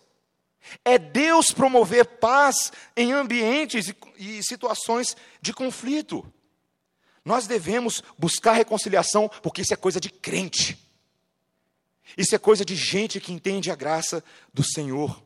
É 0.83 0.97
Deus 0.97 1.51
promover 1.51 2.05
paz 2.05 2.71
em 2.95 3.11
ambientes 3.11 3.93
e, 4.17 4.41
situações 4.43 5.15
de 5.41 5.53
conflito. 5.53 6.25
Nós 7.23 7.47
devemos 7.47 8.03
buscar 8.17 8.53
reconciliação, 8.53 9.29
porque 9.41 9.61
isso 9.61 9.73
é 9.73 9.77
coisa 9.77 9.99
de 9.99 10.09
crente. 10.09 10.77
Isso 12.17 12.35
é 12.35 12.37
coisa 12.37 12.65
de 12.65 12.75
gente 12.75 13.19
que 13.19 13.33
entende 13.33 13.71
a 13.71 13.75
graça 13.75 14.23
do 14.53 14.63
Senhor. 14.63 15.23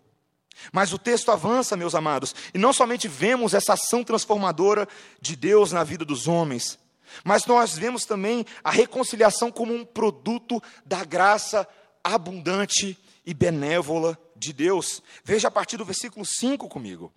Mas 0.71 0.93
o 0.93 0.97
texto 0.97 1.31
avança, 1.31 1.77
meus 1.77 1.95
amados, 1.95 2.33
e 2.53 2.57
não 2.57 2.73
somente 2.73 3.07
vemos 3.07 3.53
essa 3.53 3.73
ação 3.73 4.03
transformadora 4.03 4.87
de 5.21 5.35
Deus 5.35 5.71
na 5.71 5.83
vida 5.83 6.03
dos 6.03 6.27
homens, 6.27 6.79
mas 7.23 7.45
nós 7.45 7.77
vemos 7.77 8.05
também 8.05 8.45
a 8.63 8.71
reconciliação 8.71 9.51
como 9.51 9.73
um 9.73 9.85
produto 9.85 10.61
da 10.85 11.03
graça 11.03 11.67
abundante 12.03 12.97
e 13.25 13.33
benévola 13.33 14.17
de 14.37 14.53
Deus. 14.53 15.01
Veja 15.23 15.47
a 15.47 15.51
partir 15.51 15.77
do 15.77 15.85
versículo 15.85 16.25
5 16.25 16.67
comigo. 16.67 17.11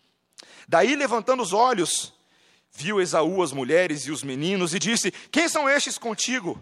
Daí, 0.68 0.94
levantando 0.96 1.42
os 1.42 1.52
olhos, 1.52 2.12
viu 2.72 3.00
Esaú 3.00 3.42
as 3.42 3.52
mulheres 3.52 4.02
e 4.06 4.10
os 4.10 4.22
meninos 4.22 4.74
e 4.74 4.78
disse: 4.78 5.10
Quem 5.30 5.48
são 5.48 5.68
estes 5.68 5.98
contigo? 5.98 6.60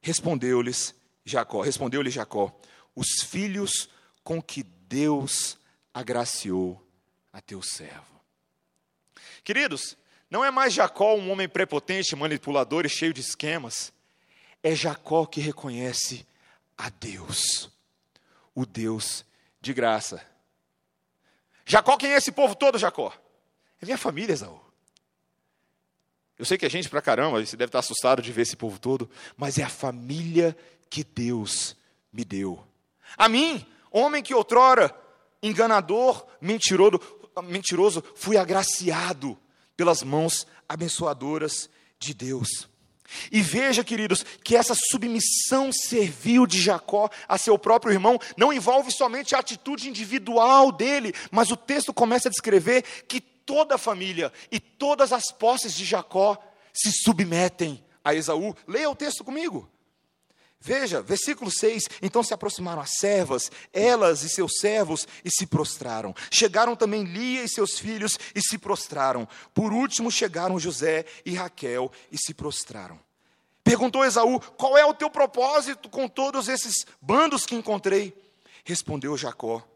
Respondeu-lhes 0.00 0.94
Jacó, 1.24 1.60
respondeu-lhe 1.62 2.10
Jacó: 2.10 2.54
Os 2.94 3.22
filhos 3.24 3.88
com 4.22 4.42
que 4.42 4.62
Deus 4.62 5.58
agraciou 5.92 6.82
a 7.32 7.40
teu 7.40 7.62
servo. 7.62 8.20
Queridos, 9.44 9.96
não 10.30 10.44
é 10.44 10.50
mais 10.50 10.72
Jacó 10.72 11.14
um 11.14 11.30
homem 11.30 11.48
prepotente, 11.48 12.14
manipulador 12.16 12.86
e 12.86 12.88
cheio 12.88 13.12
de 13.12 13.20
esquemas. 13.20 13.92
É 14.62 14.74
Jacó 14.74 15.26
que 15.26 15.40
reconhece 15.40 16.26
a 16.76 16.88
Deus, 16.88 17.70
o 18.54 18.64
Deus 18.64 19.24
de 19.62 19.72
graça. 19.72 20.20
Jacó, 21.64 21.96
quem 21.96 22.12
é 22.12 22.16
esse 22.16 22.32
povo 22.32 22.56
todo, 22.56 22.78
Jacó? 22.78 23.14
É 23.80 23.86
minha 23.86 23.96
família, 23.96 24.32
Esaú. 24.32 24.60
Eu 26.36 26.44
sei 26.44 26.58
que 26.58 26.66
a 26.66 26.68
gente 26.68 26.88
pra 26.88 27.00
caramba, 27.00 27.44
você 27.44 27.56
deve 27.56 27.68
estar 27.68 27.78
assustado 27.78 28.20
de 28.20 28.32
ver 28.32 28.42
esse 28.42 28.56
povo 28.56 28.78
todo, 28.78 29.08
mas 29.36 29.58
é 29.58 29.62
a 29.62 29.68
família 29.68 30.56
que 30.90 31.04
Deus 31.04 31.76
me 32.12 32.24
deu. 32.24 32.62
A 33.16 33.28
mim, 33.28 33.64
homem 33.90 34.22
que 34.22 34.34
outrora 34.34 34.94
enganador, 35.40 36.26
mentiroso, 36.40 37.00
mentiroso, 37.44 38.02
fui 38.16 38.36
agraciado 38.36 39.38
pelas 39.76 40.02
mãos 40.02 40.46
abençoadoras 40.68 41.70
de 41.98 42.12
Deus. 42.12 42.68
E 43.30 43.40
veja, 43.42 43.84
queridos, 43.84 44.24
que 44.44 44.56
essa 44.56 44.74
submissão 44.74 45.70
servil 45.72 46.46
de 46.46 46.60
Jacó 46.60 47.10
a 47.28 47.36
seu 47.36 47.58
próprio 47.58 47.92
irmão 47.92 48.18
não 48.36 48.52
envolve 48.52 48.90
somente 48.90 49.34
a 49.34 49.38
atitude 49.38 49.88
individual 49.88 50.72
dele, 50.72 51.14
mas 51.30 51.50
o 51.50 51.56
texto 51.56 51.92
começa 51.92 52.28
a 52.28 52.30
descrever 52.30 52.82
que 53.06 53.20
toda 53.20 53.74
a 53.74 53.78
família 53.78 54.32
e 54.50 54.58
todas 54.58 55.12
as 55.12 55.30
posses 55.30 55.74
de 55.74 55.84
Jacó 55.84 56.36
se 56.72 56.90
submetem 56.92 57.84
a 58.04 58.14
Esaú. 58.14 58.54
Leia 58.66 58.90
o 58.90 58.96
texto 58.96 59.24
comigo. 59.24 59.68
Veja, 60.64 61.02
versículo 61.02 61.50
6: 61.50 61.88
Então 62.00 62.22
se 62.22 62.32
aproximaram 62.32 62.80
as 62.80 62.92
servas, 62.98 63.50
elas 63.72 64.22
e 64.22 64.28
seus 64.28 64.58
servos, 64.60 65.08
e 65.24 65.30
se 65.30 65.44
prostraram. 65.44 66.14
Chegaram 66.30 66.76
também 66.76 67.02
Lia 67.02 67.42
e 67.42 67.48
seus 67.48 67.80
filhos, 67.80 68.16
e 68.32 68.40
se 68.40 68.56
prostraram. 68.56 69.28
Por 69.52 69.72
último 69.72 70.08
chegaram 70.08 70.60
José 70.60 71.04
e 71.26 71.34
Raquel, 71.34 71.90
e 72.12 72.16
se 72.16 72.32
prostraram. 72.32 73.00
Perguntou 73.64 74.04
Esaú: 74.04 74.38
Qual 74.56 74.78
é 74.78 74.84
o 74.84 74.94
teu 74.94 75.10
propósito 75.10 75.90
com 75.90 76.06
todos 76.06 76.48
esses 76.48 76.86
bandos 77.00 77.44
que 77.44 77.56
encontrei? 77.56 78.16
Respondeu 78.64 79.16
Jacó: 79.16 79.66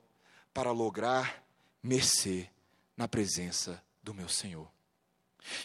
Para 0.55 0.71
lograr 0.71 1.43
mercê 1.83 2.49
na 2.97 3.09
presença 3.09 3.83
do 4.05 4.15
meu 4.15 4.29
Senhor. 4.29 4.76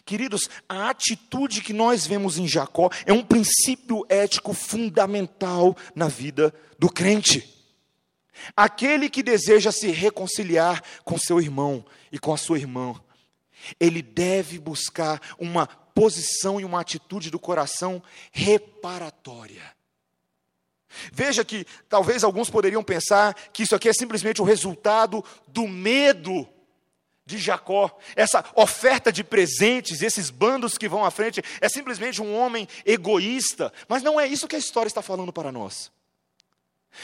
Queridos, 0.06 0.50
a 0.68 0.90
atitude 0.90 1.62
que 1.62 1.74
nós 1.74 2.06
vemos 2.06 2.38
em 2.38 2.48
Jacó 2.48 2.90
é 3.06 3.14
um 3.14 3.24
princípio 3.24 4.06
ético 4.10 4.54
fundamental 4.54 5.76
na 5.96 6.08
vida 6.08 6.54
do 6.78 6.90
crente. 6.90 7.62
Aquele 8.56 9.10
que 9.10 9.24
deseja 9.24 9.72
se 9.72 9.90
reconciliar 9.92 10.84
com 11.04 11.18
seu 11.18 11.40
irmão 11.40 11.86
e 12.12 12.20
com 12.20 12.34
a 12.34 12.38
sua 12.38 12.58
irmã, 12.58 12.96
ele 13.80 14.02
deve 14.02 14.58
buscar 14.60 15.22
uma 15.38 15.68
posição 15.68 16.60
e 16.60 16.66
uma 16.66 16.82
atitude 16.82 17.30
do 17.30 17.40
coração 17.40 18.02
reparatória. 18.32 19.64
Veja 21.12 21.46
que 21.46 21.66
talvez 21.88 22.24
alguns 22.24 22.50
poderiam 22.50 22.84
pensar 22.84 23.34
que 23.54 23.64
isso 23.64 23.76
aqui 23.76 23.88
é 23.88 23.94
simplesmente 23.94 24.42
o 24.42 24.46
resultado 24.46 25.24
do 25.48 25.68
medo 25.68 26.48
de 27.26 27.38
Jacó, 27.38 27.98
essa 28.16 28.44
oferta 28.56 29.12
de 29.12 29.24
presentes, 29.24 30.02
esses 30.02 30.30
bandos 30.30 30.78
que 30.78 30.90
vão 30.90 31.06
à 31.06 31.12
frente, 31.12 31.42
é 31.60 31.70
simplesmente 31.70 32.22
um 32.22 32.36
homem 32.36 32.68
egoísta, 32.86 33.72
mas 33.88 34.04
não 34.04 34.20
é 34.20 34.28
isso 34.28 34.48
que 34.48 34.56
a 34.56 34.60
história 34.60 34.88
está 34.88 35.02
falando 35.02 35.32
para 35.32 35.52
nós. 35.52 35.92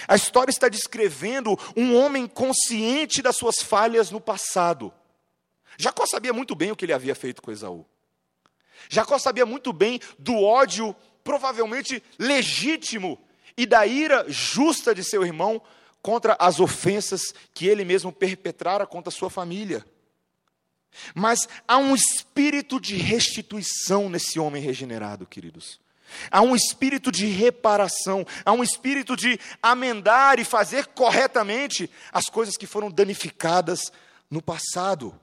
A 0.07 0.15
história 0.15 0.51
está 0.51 0.67
descrevendo 0.67 1.57
um 1.75 1.95
homem 1.95 2.27
consciente 2.27 3.21
das 3.21 3.37
suas 3.37 3.61
falhas 3.61 4.11
no 4.11 4.19
passado. 4.19 4.93
Jacó 5.77 6.05
sabia 6.05 6.33
muito 6.33 6.55
bem 6.55 6.71
o 6.71 6.75
que 6.75 6.85
ele 6.85 6.93
havia 6.93 7.15
feito 7.15 7.41
com 7.41 7.51
Esaú. 7.51 7.85
Jacó 8.89 9.17
sabia 9.17 9.45
muito 9.45 9.71
bem 9.71 9.99
do 10.17 10.35
ódio, 10.35 10.95
provavelmente 11.23 12.03
legítimo, 12.17 13.19
e 13.55 13.65
da 13.65 13.85
ira 13.87 14.25
justa 14.27 14.93
de 14.93 15.03
seu 15.03 15.25
irmão 15.25 15.61
contra 16.01 16.37
as 16.39 16.59
ofensas 16.59 17.33
que 17.53 17.67
ele 17.67 17.83
mesmo 17.83 18.11
perpetrara 18.11 18.85
contra 18.85 19.11
sua 19.11 19.29
família. 19.29 19.85
Mas 21.13 21.47
há 21.67 21.77
um 21.77 21.95
espírito 21.95 22.79
de 22.79 22.95
restituição 22.95 24.09
nesse 24.09 24.39
homem 24.39 24.61
regenerado, 24.61 25.25
queridos. 25.25 25.79
Há 26.31 26.41
um 26.41 26.55
espírito 26.55 27.11
de 27.11 27.27
reparação, 27.27 28.25
há 28.45 28.51
um 28.53 28.63
espírito 28.63 29.15
de 29.15 29.39
amendar 29.61 30.39
e 30.39 30.45
fazer 30.45 30.87
corretamente 30.87 31.89
as 32.11 32.25
coisas 32.25 32.55
que 32.55 32.65
foram 32.65 32.89
danificadas 32.89 33.91
no 34.29 34.41
passado. 34.41 35.17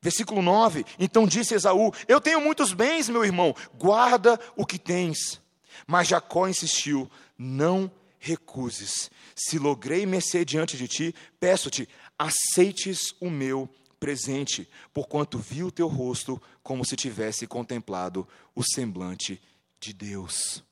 Versículo 0.00 0.42
9: 0.42 0.84
Então 0.98 1.26
disse 1.26 1.54
Esaú: 1.54 1.92
Eu 2.06 2.20
tenho 2.20 2.40
muitos 2.40 2.72
bens, 2.72 3.08
meu 3.08 3.24
irmão, 3.24 3.54
guarda 3.74 4.38
o 4.56 4.64
que 4.64 4.78
tens. 4.78 5.40
Mas 5.86 6.08
Jacó 6.08 6.46
insistiu: 6.46 7.10
Não 7.36 7.90
recuses. 8.18 9.10
Se 9.34 9.58
logrei 9.58 10.04
mercê 10.04 10.44
diante 10.44 10.76
de 10.76 10.86
ti, 10.86 11.14
peço-te, 11.40 11.88
aceites 12.18 13.14
o 13.20 13.30
meu 13.30 13.68
presente, 13.98 14.68
porquanto 14.92 15.38
vi 15.38 15.62
o 15.62 15.70
teu 15.70 15.88
rosto 15.88 16.40
como 16.62 16.84
se 16.84 16.96
tivesse 16.96 17.46
contemplado 17.46 18.26
o 18.54 18.62
semblante 18.62 19.40
de 19.80 19.92
Deus. 19.92 20.64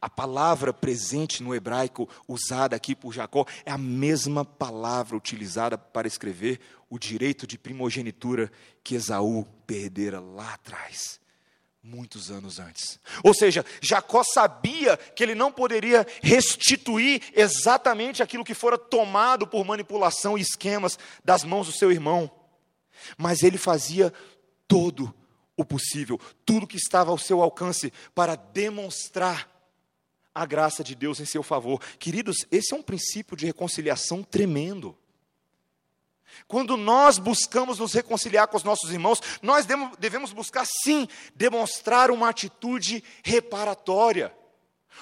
A 0.00 0.08
palavra 0.08 0.72
presente 0.72 1.42
no 1.42 1.54
hebraico 1.54 2.08
usada 2.26 2.74
aqui 2.74 2.94
por 2.94 3.12
Jacó 3.12 3.46
é 3.66 3.70
a 3.70 3.78
mesma 3.78 4.44
palavra 4.44 5.16
utilizada 5.16 5.76
para 5.76 6.08
escrever 6.08 6.60
o 6.88 6.98
direito 6.98 7.46
de 7.46 7.58
primogenitura 7.58 8.50
que 8.82 8.94
Esaú 8.94 9.44
perdera 9.66 10.20
lá 10.20 10.54
atrás 10.54 11.20
muitos 11.84 12.30
anos 12.30 12.58
antes. 12.58 12.98
Ou 13.22 13.34
seja, 13.34 13.64
Jacó 13.80 14.24
sabia 14.24 14.96
que 14.96 15.22
ele 15.22 15.34
não 15.34 15.52
poderia 15.52 16.06
restituir 16.22 17.22
exatamente 17.34 18.22
aquilo 18.22 18.44
que 18.44 18.54
fora 18.54 18.78
tomado 18.78 19.46
por 19.46 19.64
manipulação 19.66 20.38
e 20.38 20.40
esquemas 20.40 20.98
das 21.22 21.44
mãos 21.44 21.66
do 21.66 21.72
seu 21.74 21.92
irmão, 21.92 22.30
mas 23.18 23.42
ele 23.42 23.58
fazia 23.58 24.10
todo 24.66 25.14
o 25.56 25.64
possível, 25.64 26.18
tudo 26.46 26.66
que 26.66 26.78
estava 26.78 27.10
ao 27.10 27.18
seu 27.18 27.42
alcance 27.42 27.92
para 28.14 28.34
demonstrar 28.34 29.50
a 30.34 30.46
graça 30.46 30.82
de 30.82 30.94
Deus 30.94 31.20
em 31.20 31.26
seu 31.26 31.42
favor. 31.42 31.80
Queridos, 31.98 32.46
esse 32.50 32.72
é 32.72 32.76
um 32.76 32.82
princípio 32.82 33.36
de 33.36 33.44
reconciliação 33.44 34.22
tremendo. 34.22 34.96
Quando 36.46 36.76
nós 36.76 37.18
buscamos 37.18 37.78
nos 37.78 37.92
reconciliar 37.92 38.48
com 38.48 38.56
os 38.56 38.64
nossos 38.64 38.90
irmãos, 38.90 39.20
nós 39.42 39.66
devemos 39.98 40.32
buscar 40.32 40.66
sim 40.66 41.08
demonstrar 41.34 42.10
uma 42.10 42.28
atitude 42.28 43.02
reparatória, 43.22 44.34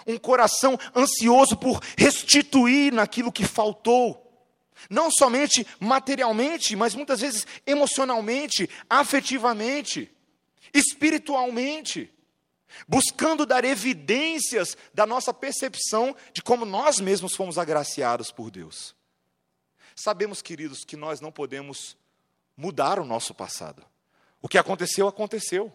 um 0.07 0.19
coração 0.19 0.79
ansioso 0.95 1.57
por 1.57 1.81
restituir 1.97 2.93
naquilo 2.93 3.33
que 3.33 3.45
faltou. 3.45 4.21
Não 4.91 5.11
somente 5.11 5.67
materialmente, 5.79 6.75
mas 6.75 6.95
muitas 6.95 7.21
vezes 7.21 7.47
emocionalmente, 7.67 8.69
afetivamente, 8.91 10.11
espiritualmente, 10.75 12.13
buscando 12.89 13.47
dar 13.47 13.65
evidências 13.65 14.77
da 14.93 15.07
nossa 15.07 15.33
percepção 15.33 16.17
de 16.33 16.43
como 16.43 16.65
nós 16.65 16.99
mesmos 16.99 17.37
fomos 17.37 17.59
agraciados 17.59 18.33
por 18.33 18.51
Deus. 18.51 18.95
Sabemos, 19.95 20.43
queridos, 20.43 20.85
que 20.85 20.97
nós 20.97 21.21
não 21.21 21.33
podemos 21.33 21.97
mudar 22.57 22.99
o 22.99 23.05
nosso 23.05 23.35
passado. 23.35 23.85
O 24.41 24.49
que 24.49 24.59
aconteceu, 24.59 25.07
aconteceu. 25.07 25.73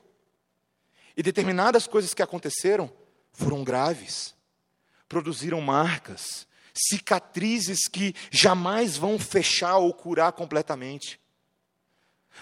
E 1.15 1.23
determinadas 1.23 1.87
coisas 1.87 2.13
que 2.13 2.21
aconteceram 2.21 2.91
foram 3.31 3.63
graves, 3.63 4.35
produziram 5.07 5.61
marcas, 5.61 6.47
cicatrizes 6.73 7.87
que 7.87 8.13
jamais 8.29 8.97
vão 8.97 9.17
fechar 9.17 9.77
ou 9.77 9.93
curar 9.93 10.31
completamente. 10.33 11.19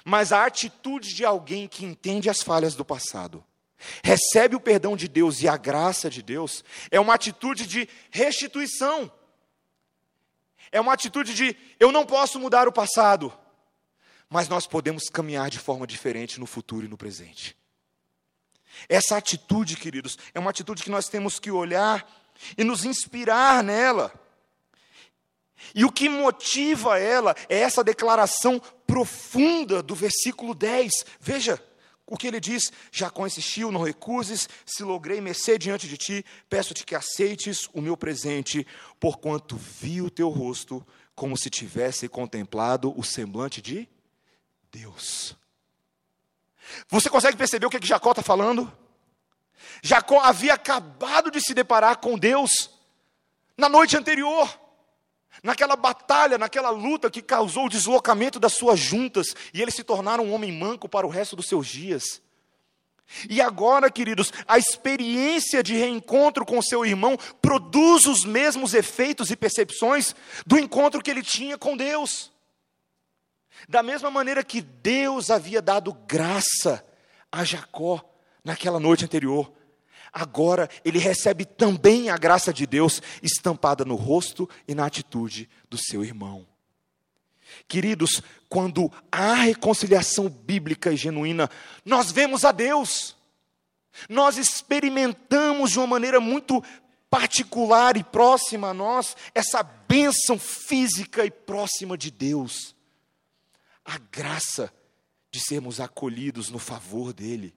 Mas 0.04 0.32
a 0.32 0.46
atitude 0.46 1.14
de 1.14 1.24
alguém 1.24 1.68
que 1.68 1.86
entende 1.86 2.30
as 2.30 2.42
falhas 2.42 2.76
do 2.76 2.84
passado, 2.84 3.44
recebe 4.04 4.56
o 4.56 4.60
perdão 4.60 4.96
de 4.96 5.08
Deus 5.08 5.42
e 5.42 5.48
a 5.48 5.56
graça 5.56 6.10
de 6.10 6.22
Deus, 6.22 6.64
é 6.92 7.00
uma 7.00 7.14
atitude 7.14 7.66
de 7.66 7.88
restituição. 8.10 9.12
É 10.72 10.80
uma 10.82 10.94
atitude 10.94 11.34
de 11.34 11.56
eu 11.80 11.92
não 11.92 12.06
posso 12.06 12.40
mudar 12.40 12.68
o 12.68 12.72
passado, 12.72 13.34
mas 14.30 14.48
nós 14.48 14.68
podemos 14.68 15.10
caminhar 15.10 15.50
de 15.50 15.60
forma 15.60 15.86
diferente 15.86 16.40
no 16.40 16.46
futuro 16.46 16.86
e 16.86 16.90
no 16.90 16.98
presente. 16.98 17.58
Essa 18.90 19.18
atitude, 19.18 19.78
queridos, 19.78 20.18
é 20.34 20.40
uma 20.40 20.50
atitude 20.50 20.84
que 20.84 20.90
nós 20.90 21.08
temos 21.08 21.40
que 21.40 21.52
olhar 21.52 22.06
e 22.58 22.64
nos 22.64 22.84
inspirar 22.84 23.64
nela. 23.64 24.14
E 25.74 25.86
o 25.86 25.92
que 25.92 26.10
motiva 26.10 27.00
ela 27.00 27.36
é 27.50 27.60
essa 27.60 27.84
declaração 27.84 28.62
profunda 28.86 29.82
do 29.82 29.96
versículo 29.96 30.54
10. 30.54 30.92
Veja 31.20 31.64
o 32.08 32.18
que 32.18 32.28
ele 32.28 32.40
diz: 32.40 32.72
Jacó 32.92 33.26
insistiu, 33.26 33.72
não 33.72 33.82
recuses, 33.82 34.48
se 34.66 34.84
logrei 34.84 35.20
mercê 35.20 35.58
diante 35.58 35.88
de 35.88 35.98
ti, 35.98 36.26
peço-te 36.50 36.86
que 36.86 36.96
aceites 36.96 37.68
o 37.74 37.82
meu 37.82 37.98
presente, 37.98 38.66
porquanto 39.00 39.58
vi 39.58 40.02
o 40.02 40.10
teu 40.10 40.30
rosto 40.30 40.86
como 41.16 41.38
se 41.38 41.50
tivesse 41.50 42.08
contemplado 42.08 42.94
o 42.98 43.04
semblante 43.04 43.62
de 43.62 43.88
Deus. 44.72 45.36
Você 46.90 47.10
consegue 47.10 47.38
perceber 47.38 47.66
o 47.66 47.70
que, 47.70 47.78
é 47.78 47.80
que 47.80 47.88
Jacó 47.88 48.12
está 48.12 48.22
falando? 48.22 48.72
Jacó 49.82 50.20
havia 50.20 50.54
acabado 50.54 51.32
de 51.32 51.40
se 51.40 51.54
deparar 51.54 51.98
com 51.98 52.18
Deus 52.18 52.70
na 53.58 53.70
noite 53.70 53.96
anterior, 53.96 54.48
naquela 55.44 55.76
batalha, 55.76 56.38
naquela 56.38 56.70
luta 56.70 57.10
que 57.10 57.22
causou 57.22 57.66
o 57.66 57.70
deslocamento 57.70 58.40
das 58.40 58.54
suas 58.54 58.80
juntas, 58.80 59.36
e 59.54 59.62
ele 59.62 59.72
se 59.72 59.84
tornaram 59.84 60.26
um 60.26 60.34
homem 60.34 60.52
manco 60.52 60.90
para 60.90 61.06
o 61.06 61.10
resto 61.10 61.36
dos 61.36 61.48
seus 61.48 61.68
dias. 61.68 62.22
E 63.30 63.40
agora, 63.40 63.92
queridos, 63.92 64.34
a 64.48 64.58
experiência 64.58 65.62
de 65.62 65.76
reencontro 65.76 66.46
com 66.46 66.62
seu 66.62 66.86
irmão 66.86 67.18
produz 67.42 68.06
os 68.06 68.26
mesmos 68.26 68.74
efeitos 68.74 69.30
e 69.30 69.36
percepções 69.36 70.16
do 70.46 70.58
encontro 70.58 71.02
que 71.02 71.12
ele 71.12 71.22
tinha 71.22 71.58
com 71.58 71.78
Deus. 71.78 72.32
Da 73.70 73.82
mesma 73.82 74.12
maneira 74.12 74.44
que 74.44 74.62
Deus 74.62 75.30
havia 75.30 75.62
dado 75.62 75.94
graça 76.08 76.86
a 77.32 77.44
Jacó 77.44 78.04
naquela 78.44 78.80
noite 78.80 79.06
anterior, 79.06 79.52
agora 80.16 80.70
ele 80.86 80.98
recebe 80.98 81.44
também 81.44 82.10
a 82.10 82.18
graça 82.18 82.54
de 82.54 82.66
Deus 82.66 83.02
estampada 83.22 83.84
no 83.84 83.96
rosto 83.96 84.50
e 84.66 84.74
na 84.74 84.86
atitude 84.86 85.50
do 85.70 85.78
seu 85.78 86.04
irmão. 86.04 86.48
Queridos, 87.68 88.24
quando 88.50 88.92
há 89.12 89.34
reconciliação 89.34 90.30
bíblica 90.30 90.92
e 90.92 90.98
genuína, 90.98 91.50
nós 91.84 92.12
vemos 92.12 92.46
a 92.46 92.52
Deus, 92.52 93.16
nós 94.10 94.38
experimentamos 94.38 95.72
de 95.72 95.80
uma 95.80 95.88
maneira 95.88 96.20
muito 96.20 96.64
particular 97.10 97.98
e 97.98 98.04
próxima 98.04 98.70
a 98.70 98.74
nós 98.74 99.16
essa 99.34 99.62
bênção 99.62 100.40
física 100.40 101.26
e 101.26 101.32
próxima 101.32 101.98
de 101.98 102.10
Deus 102.10 102.76
a 103.86 104.00
graça 104.00 104.74
de 105.32 105.40
sermos 105.40 105.80
acolhidos 105.80 106.50
no 106.50 106.58
favor 106.58 107.14
dEle. 107.14 107.54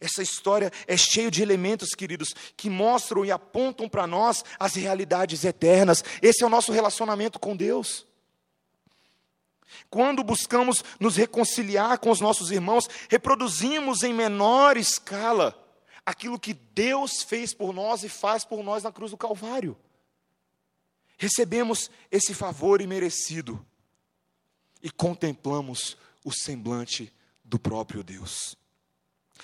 Essa 0.00 0.22
história 0.22 0.72
é 0.86 0.96
cheia 0.96 1.30
de 1.30 1.42
elementos, 1.42 1.90
queridos, 1.90 2.34
que 2.56 2.68
mostram 2.68 3.24
e 3.24 3.30
apontam 3.30 3.88
para 3.88 4.06
nós 4.06 4.44
as 4.58 4.74
realidades 4.74 5.44
eternas. 5.44 6.02
Esse 6.20 6.42
é 6.42 6.46
o 6.46 6.50
nosso 6.50 6.72
relacionamento 6.72 7.38
com 7.38 7.56
Deus. 7.56 8.06
Quando 9.90 10.22
buscamos 10.22 10.84
nos 10.98 11.16
reconciliar 11.16 11.98
com 11.98 12.10
os 12.10 12.20
nossos 12.20 12.50
irmãos, 12.50 12.88
reproduzimos 13.08 14.02
em 14.02 14.12
menor 14.12 14.76
escala 14.76 15.60
aquilo 16.04 16.38
que 16.38 16.54
Deus 16.54 17.22
fez 17.22 17.54
por 17.54 17.72
nós 17.72 18.02
e 18.04 18.08
faz 18.08 18.44
por 18.44 18.62
nós 18.62 18.82
na 18.82 18.92
cruz 18.92 19.10
do 19.10 19.16
Calvário. 19.16 19.76
Recebemos 21.16 21.90
esse 22.10 22.34
favor 22.34 22.80
imerecido 22.80 23.64
e 24.82 24.90
contemplamos 24.90 25.96
o 26.24 26.32
semblante 26.32 27.12
do 27.42 27.58
próprio 27.58 28.02
Deus. 28.02 28.56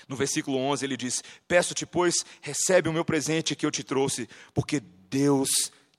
No 0.09 0.17
versículo 0.17 0.59
11 0.59 0.85
ele 0.85 0.97
diz: 0.97 1.23
Peço-te, 1.47 1.85
pois, 1.87 2.25
recebe 2.41 2.89
o 2.89 2.93
meu 2.93 3.05
presente 3.05 3.57
que 3.57 3.67
eu 3.67 3.71
te 3.71 3.83
trouxe, 3.83 4.29
porque 4.55 4.81
Deus 4.81 5.49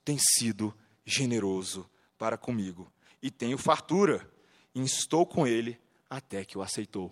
tem 0.04 0.18
sido 0.18 0.74
generoso 1.06 1.90
para 2.18 2.38
comigo 2.38 2.92
e 3.22 3.30
tenho 3.30 3.58
fartura, 3.58 4.30
e 4.74 4.82
estou 4.82 5.26
com 5.26 5.46
ele 5.46 5.80
até 6.10 6.44
que 6.46 6.58
o 6.58 6.62
aceitou. 6.62 7.12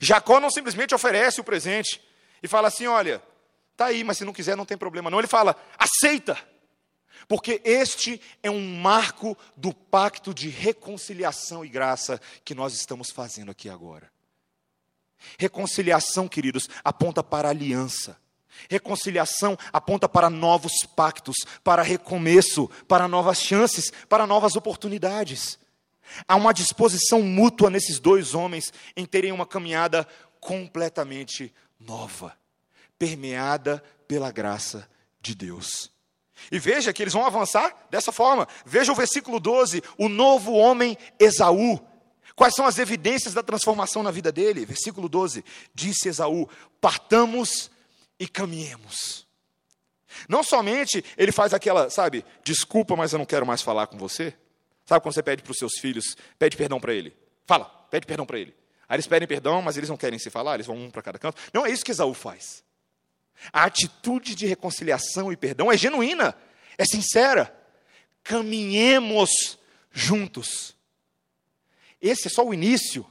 Jacó 0.00 0.40
não 0.40 0.50
simplesmente 0.50 0.94
oferece 0.94 1.40
o 1.40 1.44
presente 1.44 2.00
e 2.42 2.48
fala 2.48 2.68
assim: 2.68 2.86
Olha, 2.86 3.22
tá 3.76 3.86
aí, 3.86 4.02
mas 4.02 4.18
se 4.18 4.24
não 4.24 4.32
quiser 4.32 4.56
não 4.56 4.64
tem 4.64 4.76
problema. 4.76 5.10
Não, 5.10 5.18
ele 5.18 5.28
fala: 5.28 5.56
Aceita 5.78 6.38
porque 7.26 7.60
este 7.64 8.20
é 8.42 8.50
um 8.50 8.80
marco 8.80 9.36
do 9.56 9.72
pacto 9.72 10.34
de 10.34 10.48
reconciliação 10.48 11.64
e 11.64 11.68
graça 11.68 12.20
que 12.44 12.54
nós 12.54 12.74
estamos 12.74 13.10
fazendo 13.10 13.50
aqui 13.50 13.68
agora. 13.68 14.12
Reconciliação, 15.38 16.28
queridos, 16.28 16.68
aponta 16.82 17.22
para 17.22 17.48
aliança. 17.48 18.16
Reconciliação 18.70 19.58
aponta 19.72 20.08
para 20.08 20.30
novos 20.30 20.84
pactos, 20.96 21.36
para 21.62 21.82
recomeço, 21.82 22.68
para 22.88 23.08
novas 23.08 23.40
chances, 23.40 23.92
para 24.08 24.26
novas 24.26 24.56
oportunidades. 24.56 25.58
Há 26.28 26.36
uma 26.36 26.54
disposição 26.54 27.22
mútua 27.22 27.70
nesses 27.70 27.98
dois 27.98 28.34
homens 28.34 28.72
em 28.96 29.04
terem 29.04 29.32
uma 29.32 29.46
caminhada 29.46 30.06
completamente 30.40 31.52
nova, 31.80 32.36
permeada 32.98 33.82
pela 34.06 34.30
graça 34.30 34.88
de 35.20 35.34
Deus. 35.34 35.90
E 36.50 36.58
veja 36.58 36.92
que 36.92 37.02
eles 37.02 37.14
vão 37.14 37.24
avançar 37.24 37.86
dessa 37.90 38.12
forma. 38.12 38.46
Veja 38.64 38.92
o 38.92 38.94
versículo 38.94 39.40
12: 39.40 39.82
o 39.96 40.08
novo 40.08 40.52
homem 40.52 40.96
Esaú. 41.18 41.80
Quais 42.34 42.54
são 42.54 42.66
as 42.66 42.78
evidências 42.78 43.32
da 43.32 43.42
transformação 43.42 44.02
na 44.02 44.10
vida 44.10 44.32
dele? 44.32 44.66
Versículo 44.66 45.08
12: 45.08 45.44
Disse 45.72 46.08
Esaú: 46.08 46.48
Partamos 46.80 47.70
e 48.18 48.26
caminhemos. 48.26 49.26
Não 50.28 50.42
somente 50.42 51.04
ele 51.16 51.32
faz 51.32 51.52
aquela, 51.52 51.90
sabe, 51.90 52.24
desculpa, 52.44 52.96
mas 52.96 53.12
eu 53.12 53.18
não 53.18 53.26
quero 53.26 53.46
mais 53.46 53.62
falar 53.62 53.86
com 53.86 53.98
você. 53.98 54.34
Sabe 54.84 55.02
quando 55.02 55.14
você 55.14 55.22
pede 55.22 55.42
para 55.42 55.50
os 55.50 55.58
seus 55.58 55.72
filhos, 55.80 56.16
pede 56.38 56.56
perdão 56.56 56.78
para 56.78 56.92
ele? 56.92 57.16
Fala, 57.46 57.64
pede 57.90 58.06
perdão 58.06 58.26
para 58.26 58.38
ele. 58.38 58.54
Aí 58.88 58.96
eles 58.96 59.06
pedem 59.06 59.26
perdão, 59.26 59.62
mas 59.62 59.76
eles 59.76 59.88
não 59.88 59.96
querem 59.96 60.18
se 60.18 60.30
falar, 60.30 60.54
eles 60.54 60.66
vão 60.66 60.76
um 60.76 60.90
para 60.90 61.02
cada 61.02 61.18
canto. 61.18 61.40
Não 61.52 61.64
é 61.64 61.70
isso 61.70 61.84
que 61.84 61.90
Esaú 61.90 62.12
faz. 62.12 62.62
A 63.52 63.64
atitude 63.64 64.34
de 64.34 64.46
reconciliação 64.46 65.32
e 65.32 65.36
perdão 65.36 65.72
é 65.72 65.76
genuína, 65.76 66.36
é 66.76 66.84
sincera. 66.84 67.54
Caminhemos 68.22 69.58
juntos. 69.90 70.76
Esse 72.04 72.28
é 72.28 72.30
só 72.30 72.46
o 72.46 72.52
início. 72.52 73.06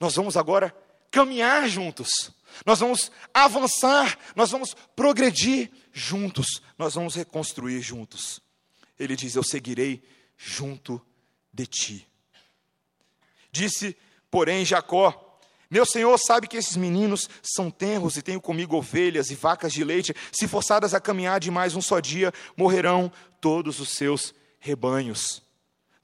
Nós 0.00 0.14
vamos 0.14 0.38
agora 0.38 0.74
caminhar 1.10 1.68
juntos. 1.68 2.08
Nós 2.64 2.80
vamos 2.80 3.12
avançar, 3.34 4.18
nós 4.34 4.50
vamos 4.50 4.74
progredir 4.96 5.70
juntos, 5.92 6.62
nós 6.78 6.94
vamos 6.94 7.14
reconstruir 7.14 7.82
juntos. 7.82 8.40
Ele 8.98 9.14
diz: 9.14 9.34
Eu 9.36 9.42
seguirei 9.42 10.02
junto 10.34 10.98
de 11.52 11.66
ti. 11.66 12.08
Disse, 13.52 13.94
porém, 14.30 14.64
Jacó: 14.64 15.38
meu 15.68 15.84
senhor 15.84 16.16
sabe 16.16 16.46
que 16.46 16.56
esses 16.56 16.76
meninos 16.76 17.28
são 17.42 17.70
tenros 17.70 18.16
e 18.16 18.22
tenho 18.22 18.40
comigo 18.40 18.76
ovelhas 18.76 19.30
e 19.30 19.34
vacas 19.34 19.72
de 19.74 19.84
leite. 19.84 20.14
Se 20.32 20.48
forçadas 20.48 20.94
a 20.94 21.00
caminhar 21.00 21.40
de 21.40 21.50
mais 21.50 21.74
um 21.74 21.82
só 21.82 22.00
dia, 22.00 22.32
morrerão 22.56 23.12
todos 23.42 23.80
os 23.80 23.90
seus 23.90 24.32
rebanhos. 24.58 25.45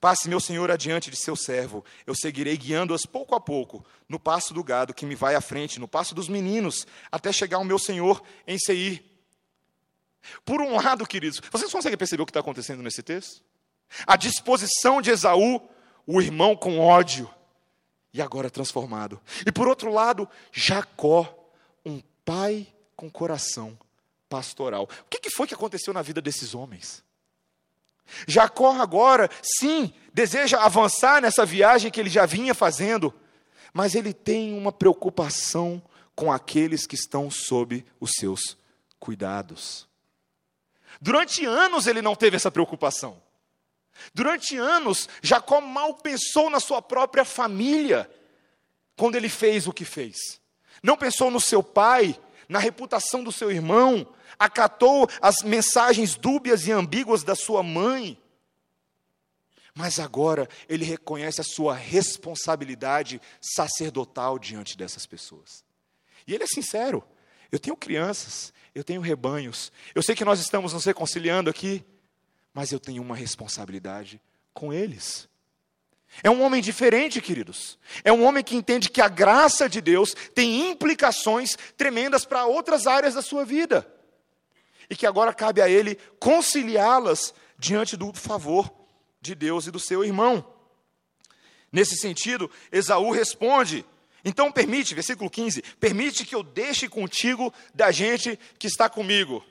Passe 0.02 0.28
meu 0.28 0.40
senhor 0.40 0.68
adiante 0.68 1.12
de 1.12 1.16
seu 1.16 1.36
servo. 1.36 1.84
Eu 2.04 2.12
seguirei 2.12 2.56
guiando-as 2.56 3.06
pouco 3.06 3.36
a 3.36 3.40
pouco, 3.40 3.86
no 4.08 4.18
passo 4.18 4.52
do 4.52 4.64
gado 4.64 4.92
que 4.92 5.06
me 5.06 5.14
vai 5.14 5.36
à 5.36 5.40
frente, 5.40 5.78
no 5.78 5.86
passo 5.86 6.12
dos 6.12 6.28
meninos, 6.28 6.88
até 7.12 7.32
chegar 7.32 7.58
ao 7.58 7.64
meu 7.64 7.78
senhor 7.78 8.20
em 8.44 8.58
Seir. 8.58 9.00
Por 10.44 10.60
um 10.60 10.74
lado, 10.74 11.06
queridos, 11.06 11.40
vocês 11.52 11.70
conseguem 11.70 11.96
perceber 11.96 12.20
o 12.20 12.26
que 12.26 12.30
está 12.30 12.40
acontecendo 12.40 12.82
nesse 12.82 13.00
texto? 13.00 13.44
A 14.04 14.16
disposição 14.16 15.00
de 15.00 15.10
Esaú, 15.10 15.62
o 16.04 16.20
irmão 16.20 16.56
com 16.56 16.80
ódio, 16.80 17.30
e 18.12 18.20
agora 18.20 18.50
transformado. 18.50 19.20
E 19.46 19.52
por 19.52 19.68
outro 19.68 19.92
lado, 19.92 20.28
Jacó, 20.50 21.32
um 21.86 22.02
pai 22.24 22.66
com 22.96 23.08
coração 23.08 23.78
pastoral. 24.28 24.88
O 25.06 25.08
que 25.08 25.30
foi 25.30 25.46
que 25.46 25.54
aconteceu 25.54 25.94
na 25.94 26.02
vida 26.02 26.20
desses 26.20 26.56
homens? 26.56 27.04
Jacó 28.26 28.80
agora, 28.80 29.30
sim, 29.42 29.92
deseja 30.12 30.60
avançar 30.60 31.20
nessa 31.22 31.44
viagem 31.44 31.90
que 31.90 32.00
ele 32.00 32.10
já 32.10 32.26
vinha 32.26 32.54
fazendo, 32.54 33.12
mas 33.72 33.94
ele 33.94 34.12
tem 34.12 34.56
uma 34.56 34.72
preocupação 34.72 35.82
com 36.14 36.30
aqueles 36.30 36.86
que 36.86 36.94
estão 36.94 37.30
sob 37.30 37.84
os 37.98 38.12
seus 38.12 38.56
cuidados. 38.98 39.88
Durante 41.00 41.44
anos 41.44 41.86
ele 41.86 42.02
não 42.02 42.14
teve 42.14 42.36
essa 42.36 42.50
preocupação. 42.50 43.20
Durante 44.14 44.56
anos, 44.56 45.08
Jacó 45.22 45.60
mal 45.60 45.94
pensou 45.94 46.50
na 46.50 46.60
sua 46.60 46.82
própria 46.82 47.24
família 47.24 48.10
quando 48.96 49.16
ele 49.16 49.28
fez 49.28 49.66
o 49.66 49.72
que 49.72 49.84
fez. 49.84 50.40
Não 50.82 50.96
pensou 50.96 51.30
no 51.30 51.40
seu 51.40 51.62
pai, 51.62 52.18
na 52.52 52.58
reputação 52.58 53.24
do 53.24 53.32
seu 53.32 53.50
irmão, 53.50 54.06
acatou 54.38 55.08
as 55.22 55.42
mensagens 55.42 56.16
dúbias 56.16 56.66
e 56.66 56.72
ambíguas 56.72 57.24
da 57.24 57.34
sua 57.34 57.62
mãe. 57.62 58.20
Mas 59.74 59.98
agora 59.98 60.46
ele 60.68 60.84
reconhece 60.84 61.40
a 61.40 61.44
sua 61.44 61.74
responsabilidade 61.74 63.22
sacerdotal 63.40 64.38
diante 64.38 64.76
dessas 64.76 65.06
pessoas. 65.06 65.64
E 66.26 66.34
ele 66.34 66.44
é 66.44 66.46
sincero: 66.46 67.02
eu 67.50 67.58
tenho 67.58 67.74
crianças, 67.74 68.52
eu 68.74 68.84
tenho 68.84 69.00
rebanhos, 69.00 69.72
eu 69.94 70.02
sei 70.02 70.14
que 70.14 70.24
nós 70.24 70.38
estamos 70.38 70.74
nos 70.74 70.84
reconciliando 70.84 71.48
aqui, 71.48 71.82
mas 72.52 72.70
eu 72.70 72.78
tenho 72.78 73.02
uma 73.02 73.16
responsabilidade 73.16 74.20
com 74.52 74.74
eles. 74.74 75.26
É 76.20 76.31
um 76.31 76.42
homem 76.42 76.61
diferente, 76.61 77.20
queridos. 77.20 77.79
É 78.05 78.12
um 78.12 78.25
homem 78.25 78.42
que 78.42 78.57
entende 78.57 78.90
que 78.90 79.01
a 79.01 79.09
graça 79.09 79.68
de 79.68 79.81
Deus 79.81 80.14
tem 80.35 80.70
implicações 80.70 81.57
tremendas 81.77 82.25
para 82.25 82.44
outras 82.44 82.87
áreas 82.87 83.14
da 83.14 83.22
sua 83.22 83.44
vida. 83.44 83.87
E 84.90 84.96
que 84.96 85.07
agora 85.07 85.33
cabe 85.33 85.62
a 85.62 85.68
ele 85.68 85.96
conciliá-las 86.18 87.33
diante 87.59 87.96
do 87.96 88.12
favor 88.12 88.70
de 89.20 89.35
Deus 89.35 89.66
e 89.66 89.70
do 89.70 89.79
seu 89.79 90.05
irmão. 90.05 90.44
Nesse 91.70 91.96
sentido, 91.96 92.51
Esaú 92.70 93.11
responde: 93.11 93.87
Então 94.25 94.53
permite, 94.53 94.94
versículo 94.94 95.31
15: 95.31 95.62
Permite 95.81 96.27
que 96.27 96.35
eu 96.35 96.42
deixe 96.42 96.88
contigo 96.88 97.53
da 97.72 97.90
gente 97.90 98.38
que 98.59 98.66
está 98.66 98.90
comigo. 98.90 99.42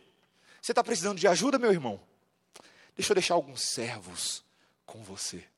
Você 0.61 0.73
está 0.73 0.83
precisando 0.83 1.17
de 1.17 1.27
ajuda, 1.27 1.57
meu 1.57 1.71
irmão? 1.71 1.99
Deixa 2.95 3.11
eu 3.11 3.15
deixar 3.15 3.33
alguns 3.33 3.61
servos 3.73 4.43
com 4.85 5.01
você. 5.01 5.50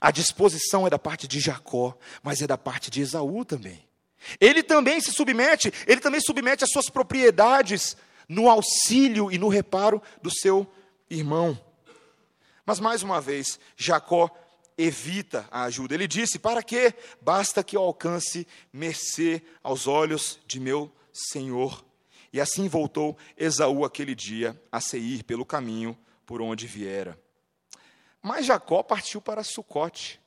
A 0.00 0.10
disposição 0.10 0.86
é 0.86 0.90
da 0.90 0.98
parte 0.98 1.26
de 1.26 1.40
Jacó, 1.40 1.96
mas 2.22 2.42
é 2.42 2.46
da 2.46 2.58
parte 2.58 2.90
de 2.90 3.00
Esaú 3.00 3.44
também. 3.44 3.86
Ele 4.40 4.62
também 4.62 5.00
se 5.00 5.12
submete, 5.12 5.72
ele 5.86 6.00
também 6.00 6.20
submete 6.20 6.64
as 6.64 6.70
suas 6.70 6.88
propriedades 6.88 7.96
no 8.28 8.48
auxílio 8.48 9.30
e 9.30 9.38
no 9.38 9.48
reparo 9.48 10.02
do 10.20 10.30
seu 10.30 10.66
irmão. 11.08 11.58
Mas 12.64 12.80
mais 12.80 13.02
uma 13.02 13.20
vez, 13.20 13.60
Jacó 13.76 14.28
evita 14.76 15.46
a 15.50 15.64
ajuda. 15.64 15.94
Ele 15.94 16.08
disse: 16.08 16.38
Para 16.38 16.62
quê? 16.62 16.92
Basta 17.20 17.62
que 17.62 17.76
eu 17.76 17.82
alcance 17.82 18.46
mercê 18.72 19.42
aos 19.62 19.86
olhos 19.86 20.40
de 20.46 20.58
meu 20.58 20.92
senhor. 21.12 21.84
E 22.32 22.40
assim 22.40 22.68
voltou 22.68 23.16
Esaú 23.36 23.84
aquele 23.84 24.14
dia 24.14 24.60
a 24.70 24.80
Seir 24.80 25.24
pelo 25.24 25.46
caminho 25.46 25.96
por 26.26 26.42
onde 26.42 26.66
viera. 26.66 27.18
Mas 28.22 28.46
Jacó 28.46 28.82
partiu 28.82 29.20
para 29.20 29.44
Sucote. 29.44 30.20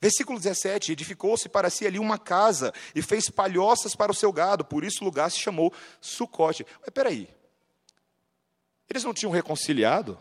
Versículo 0.00 0.38
17: 0.38 0.92
Edificou-se 0.92 1.48
para 1.48 1.70
si 1.70 1.86
ali 1.86 1.98
uma 1.98 2.18
casa 2.18 2.72
e 2.94 3.00
fez 3.00 3.30
palhoças 3.30 3.94
para 3.94 4.10
o 4.10 4.14
seu 4.14 4.32
gado, 4.32 4.64
por 4.64 4.82
isso 4.82 5.02
o 5.02 5.04
lugar 5.04 5.30
se 5.30 5.38
chamou 5.38 5.72
Sucote. 6.00 6.66
Mas 6.80 6.90
peraí, 6.90 7.28
eles 8.90 9.04
não 9.04 9.14
tinham 9.14 9.32
reconciliado? 9.32 10.18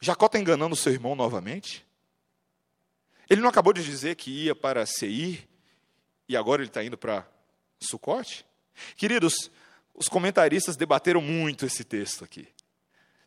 Jacó 0.00 0.26
está 0.26 0.38
enganando 0.38 0.76
seu 0.76 0.92
irmão 0.92 1.14
novamente? 1.14 1.86
Ele 3.28 3.40
não 3.40 3.48
acabou 3.48 3.72
de 3.72 3.84
dizer 3.84 4.16
que 4.16 4.44
ia 4.44 4.54
para 4.54 4.86
Seir 4.86 5.48
e 6.28 6.36
agora 6.36 6.62
ele 6.62 6.70
está 6.70 6.82
indo 6.84 6.96
para 6.96 7.26
Sucote? 7.80 8.46
Queridos, 8.96 9.50
os 9.94 10.08
comentaristas 10.08 10.76
debateram 10.76 11.20
muito 11.20 11.66
esse 11.66 11.84
texto 11.84 12.24
aqui. 12.24 12.48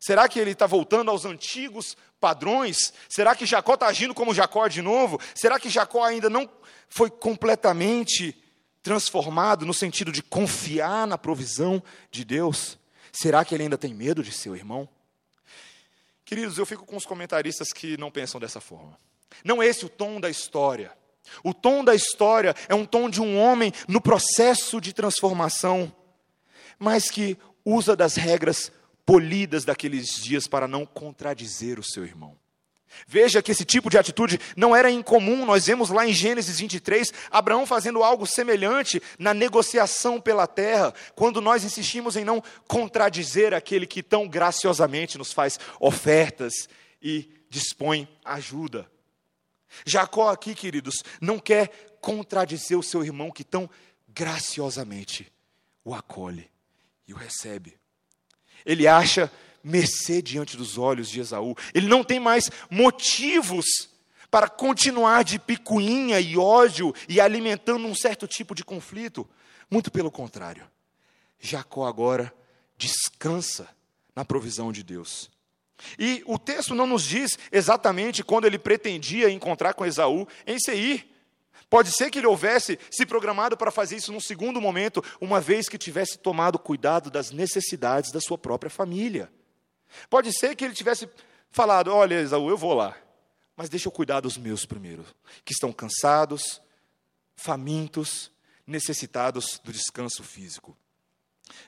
Será 0.06 0.30
que 0.30 0.39
ele 0.39 0.52
está 0.52 0.68
voltando 0.68 1.10
aos 1.10 1.26
antigos 1.26 1.98
padrões? 2.20 2.94
Será 3.10 3.36
que 3.36 3.44
Jacó 3.44 3.74
está 3.74 3.88
agindo 3.88 4.13
como 4.13 4.36
Jacó 4.36 4.68
de 4.68 4.80
novo? 4.80 5.20
Será 5.34 5.60
que 5.60 5.68
Jacó 5.68 6.04
ainda 6.04 6.30
não 6.30 6.48
foi 6.88 7.10
completamente 7.10 8.39
transformado 8.84 9.65
no 9.65 9.74
sentido 9.74 10.12
de 10.12 10.22
confiar 10.22 11.08
na 11.08 11.18
provisão 11.18 11.82
de 12.12 12.24
Deus? 12.24 12.78
Será 13.12 13.44
que 13.44 13.56
ele 13.56 13.63
ainda 13.63 13.80
tem 13.80 13.96
medo 13.96 14.22
de 14.22 14.32
seu 14.32 14.56
irmão? 14.56 14.88
Queridos, 16.24 16.60
eu 16.60 16.68
fico 16.68 16.86
com 16.86 16.98
os 16.98 17.06
comentaristas 17.08 17.74
que 17.74 17.98
não 17.98 18.12
pensam 18.12 18.39
dessa 18.39 18.62
forma. 18.62 19.00
Não 19.44 19.60
é 19.63 19.65
esse 19.65 19.88
o 19.88 19.89
tom 19.89 20.22
da 20.22 20.30
história. 20.30 20.91
O 21.44 21.52
tom 21.52 21.84
da 21.84 21.96
história 21.96 22.54
é 22.70 22.76
um 22.76 22.86
tom 22.86 23.10
de 23.10 23.24
um 23.24 23.39
homem 23.39 23.74
no 23.88 24.00
processo 24.00 24.80
de 24.80 24.94
transformação, 24.94 25.91
mas 26.78 27.10
que 27.10 27.39
usa 27.65 27.96
das 27.96 28.13
regras 28.13 28.72
polidas 29.06 29.63
daqueles 29.63 30.15
dias 30.22 30.48
para 30.48 30.68
não 30.68 30.86
contradizer 30.86 31.80
o 31.80 31.84
seu 31.84 32.04
irmão. 32.04 32.38
Veja 33.08 33.41
que 33.41 33.52
esse 33.52 33.65
tipo 33.65 33.89
de 33.89 33.98
atitude 33.98 34.39
não 34.56 34.76
era 34.76 34.89
incomum, 34.89 35.46
nós 35.46 35.65
vemos 35.65 35.89
lá 35.89 36.08
em 36.08 36.13
Gênesis 36.13 36.60
23, 36.60 37.13
Abraão 37.30 37.65
fazendo 37.65 38.04
algo 38.04 38.26
semelhante 38.26 39.02
na 39.20 39.34
negociação 39.34 40.20
pela 40.20 40.48
terra, 40.48 40.94
quando 41.13 41.41
nós 41.41 41.63
insistimos 41.63 42.15
em 42.15 42.24
não 42.24 42.41
contradizer 42.68 43.54
aquele 43.54 43.86
que 43.86 44.02
tão 44.02 44.28
graciosamente 44.28 45.18
nos 45.18 45.34
faz 45.34 45.60
ofertas 45.80 46.70
e 47.02 47.30
dispõe 47.50 48.08
ajuda. 48.24 48.89
Jacó 49.86 50.30
aqui, 50.30 50.56
queridos, 50.56 51.04
não 51.20 51.38
quer 51.38 51.98
contradizer 52.00 52.78
o 52.78 52.84
seu 52.84 53.04
irmão 53.04 53.32
que 53.32 53.44
tão 53.44 53.70
graciosamente 54.08 55.32
o 55.84 55.94
acolhe 55.94 56.50
e 57.08 57.13
o 57.13 57.18
recebe. 57.18 57.78
Ele 58.65 58.88
acha 58.88 59.32
mercê 59.63 60.21
diante 60.21 60.56
dos 60.56 60.78
olhos 60.78 61.10
de 61.10 61.19
Esaú. 61.19 61.56
Ele 61.73 61.88
não 61.88 62.04
tem 62.04 62.19
mais 62.19 62.49
motivos 62.69 63.89
para 64.30 64.49
continuar 64.49 65.23
de 65.23 65.39
picuinha 65.39 66.19
e 66.19 66.38
ódio 66.38 66.93
e 67.08 67.21
alimentando 67.21 67.88
um 67.88 67.95
certo 67.95 68.28
tipo 68.28 68.54
de 68.54 68.63
conflito. 68.63 69.28
Muito 69.69 69.91
pelo 69.91 70.12
contrário. 70.12 70.65
Jacó 71.39 71.86
agora 71.88 72.34
descansa 72.78 73.67
na 74.15 74.25
provisão 74.25 74.71
de 74.71 74.84
Deus. 74.84 75.30
E 75.99 76.23
o 76.25 76.38
texto 76.39 76.73
não 76.73 76.88
nos 76.88 77.04
diz 77.04 77.38
exatamente 77.51 78.23
quando 78.23 78.45
ele 78.45 78.58
pretendia 78.58 79.30
encontrar 79.30 79.73
com 79.73 79.86
Esaú 79.86 80.28
em 80.45 80.60
Seir. 80.60 81.06
Pode 81.75 81.91
ser 81.91 82.09
que 82.09 82.19
ele 82.19 82.27
houvesse 82.27 82.79
se 82.89 83.05
programado 83.05 83.57
para 83.57 83.69
fazer 83.69 83.97
isso 83.97 84.13
num 84.13 84.19
segundo 84.21 84.61
momento, 84.61 85.03
uma 85.19 85.41
vez 85.41 85.67
que 85.67 85.77
tivesse 85.77 86.17
tomado 86.17 86.57
cuidado 86.57 87.11
das 87.11 87.31
necessidades 87.31 88.13
da 88.13 88.21
sua 88.21 88.38
própria 88.38 88.69
família. 88.69 89.29
Pode 90.09 90.31
ser 90.31 90.55
que 90.55 90.63
ele 90.63 90.73
tivesse 90.73 91.09
falado: 91.51 91.91
Olha, 91.93 92.21
Esaú, 92.21 92.49
eu 92.49 92.57
vou 92.57 92.73
lá, 92.73 92.95
mas 93.57 93.67
deixa 93.67 93.89
eu 93.89 93.91
cuidar 93.91 94.21
dos 94.21 94.38
meus 94.38 94.65
primeiro, 94.65 95.05
que 95.43 95.51
estão 95.51 95.73
cansados, 95.73 96.61
famintos, 97.35 98.31
necessitados 98.65 99.59
do 99.61 99.73
descanso 99.73 100.23
físico. 100.23 100.77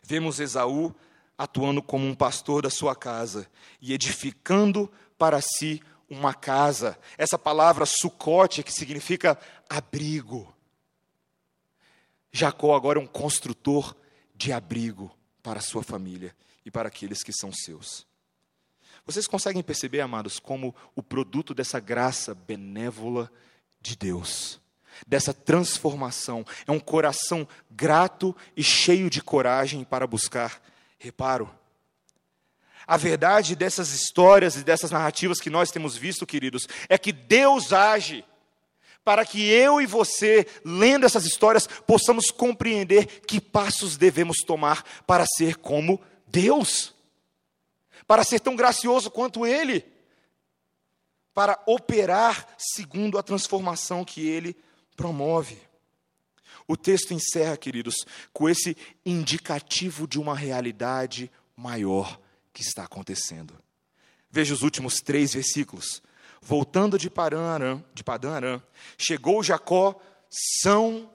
Vemos 0.02 0.40
Esaú 0.40 0.96
atuando 1.38 1.84
como 1.84 2.08
um 2.08 2.16
pastor 2.16 2.62
da 2.62 2.70
sua 2.70 2.96
casa 2.96 3.46
e 3.82 3.92
edificando 3.92 4.90
para 5.18 5.42
si 5.42 5.82
uma 6.10 6.34
casa. 6.34 6.98
Essa 7.18 7.38
palavra 7.38 7.86
sucote, 7.86 8.64
que 8.64 8.72
significa 8.72 9.38
abrigo. 9.70 10.54
Jacó 12.32 12.76
agora 12.76 13.00
é 13.00 13.02
um 13.02 13.08
construtor 13.08 13.96
de 14.36 14.52
abrigo 14.52 15.12
para 15.42 15.60
a 15.60 15.64
sua 15.64 15.84
família 15.84 16.36
e 16.66 16.72
para 16.72 16.88
aqueles 16.88 17.24
que 17.24 17.34
são 17.34 17.52
seus. 17.52 18.06
Vocês 19.06 19.26
conseguem 19.26 19.64
perceber, 19.64 20.02
amados, 20.02 20.38
como 20.38 20.76
o 20.96 21.02
produto 21.02 21.54
dessa 21.54 21.80
graça 21.80 22.36
benévola 22.36 23.32
de 23.80 23.96
Deus, 23.96 24.60
dessa 25.08 25.34
transformação, 25.34 26.46
é 26.66 26.72
um 26.72 26.80
coração 26.80 27.48
grato 27.72 28.36
e 28.56 28.64
cheio 28.64 29.10
de 29.10 29.22
coragem 29.22 29.84
para 29.84 30.06
buscar 30.06 30.62
reparo. 31.00 31.50
A 32.88 32.96
verdade 32.96 33.54
dessas 33.54 33.92
histórias 33.92 34.56
e 34.56 34.64
dessas 34.64 34.92
narrativas 34.92 35.42
que 35.42 35.50
nós 35.50 35.70
temos 35.70 35.98
visto, 35.98 36.26
queridos, 36.26 36.70
é 36.88 36.98
que 36.98 37.12
Deus 37.12 37.74
age 37.74 38.24
para 39.04 39.26
que 39.26 39.46
eu 39.46 39.82
e 39.82 39.86
você, 39.86 40.48
lendo 40.64 41.06
essas 41.06 41.26
histórias, 41.26 41.68
possamos 41.68 42.32
compreender 42.32 43.22
que 43.22 43.42
passos 43.42 43.98
devemos 43.98 44.38
tomar 44.38 44.84
para 45.06 45.26
ser 45.26 45.58
como 45.58 46.02
Deus. 46.26 46.94
Para 48.06 48.24
ser 48.24 48.40
tão 48.40 48.56
gracioso 48.56 49.12
quanto 49.12 49.46
Ele, 49.46 49.86
para 51.34 51.62
operar 51.66 52.48
segundo 52.58 53.18
a 53.18 53.24
transformação 53.24 54.06
que 54.06 54.26
Ele 54.28 54.56
promove. 54.96 55.58
O 56.66 56.78
texto 56.78 57.14
encerra, 57.14 57.58
queridos, 57.58 57.96
com 58.32 58.50
esse 58.50 58.76
indicativo 59.06 60.08
de 60.08 60.20
uma 60.20 60.36
realidade 60.36 61.30
maior 61.56 62.20
que 62.58 62.64
está 62.64 62.86
acontecendo. 62.86 63.54
Veja 64.32 64.52
os 64.52 64.64
últimos 64.64 64.96
três 64.96 65.36
versículos. 65.36 66.02
Voltando 66.42 66.98
de 66.98 67.08
Paran 67.08 67.84
de 67.94 68.04
Padã 68.04 68.32
Arã, 68.32 68.62
chegou 68.98 69.44
Jacó 69.44 70.02
são 70.60 71.08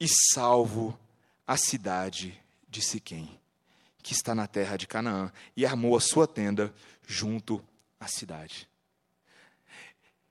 e 0.00 0.08
salvo 0.32 0.98
à 1.46 1.56
cidade 1.56 2.36
de 2.68 2.82
Siquém, 2.82 3.40
que 4.02 4.12
está 4.12 4.34
na 4.34 4.48
terra 4.48 4.76
de 4.76 4.88
Canaã, 4.88 5.30
e 5.56 5.64
armou 5.64 5.96
a 5.96 6.00
sua 6.00 6.26
tenda 6.26 6.74
junto 7.06 7.64
à 8.00 8.08
cidade. 8.08 8.68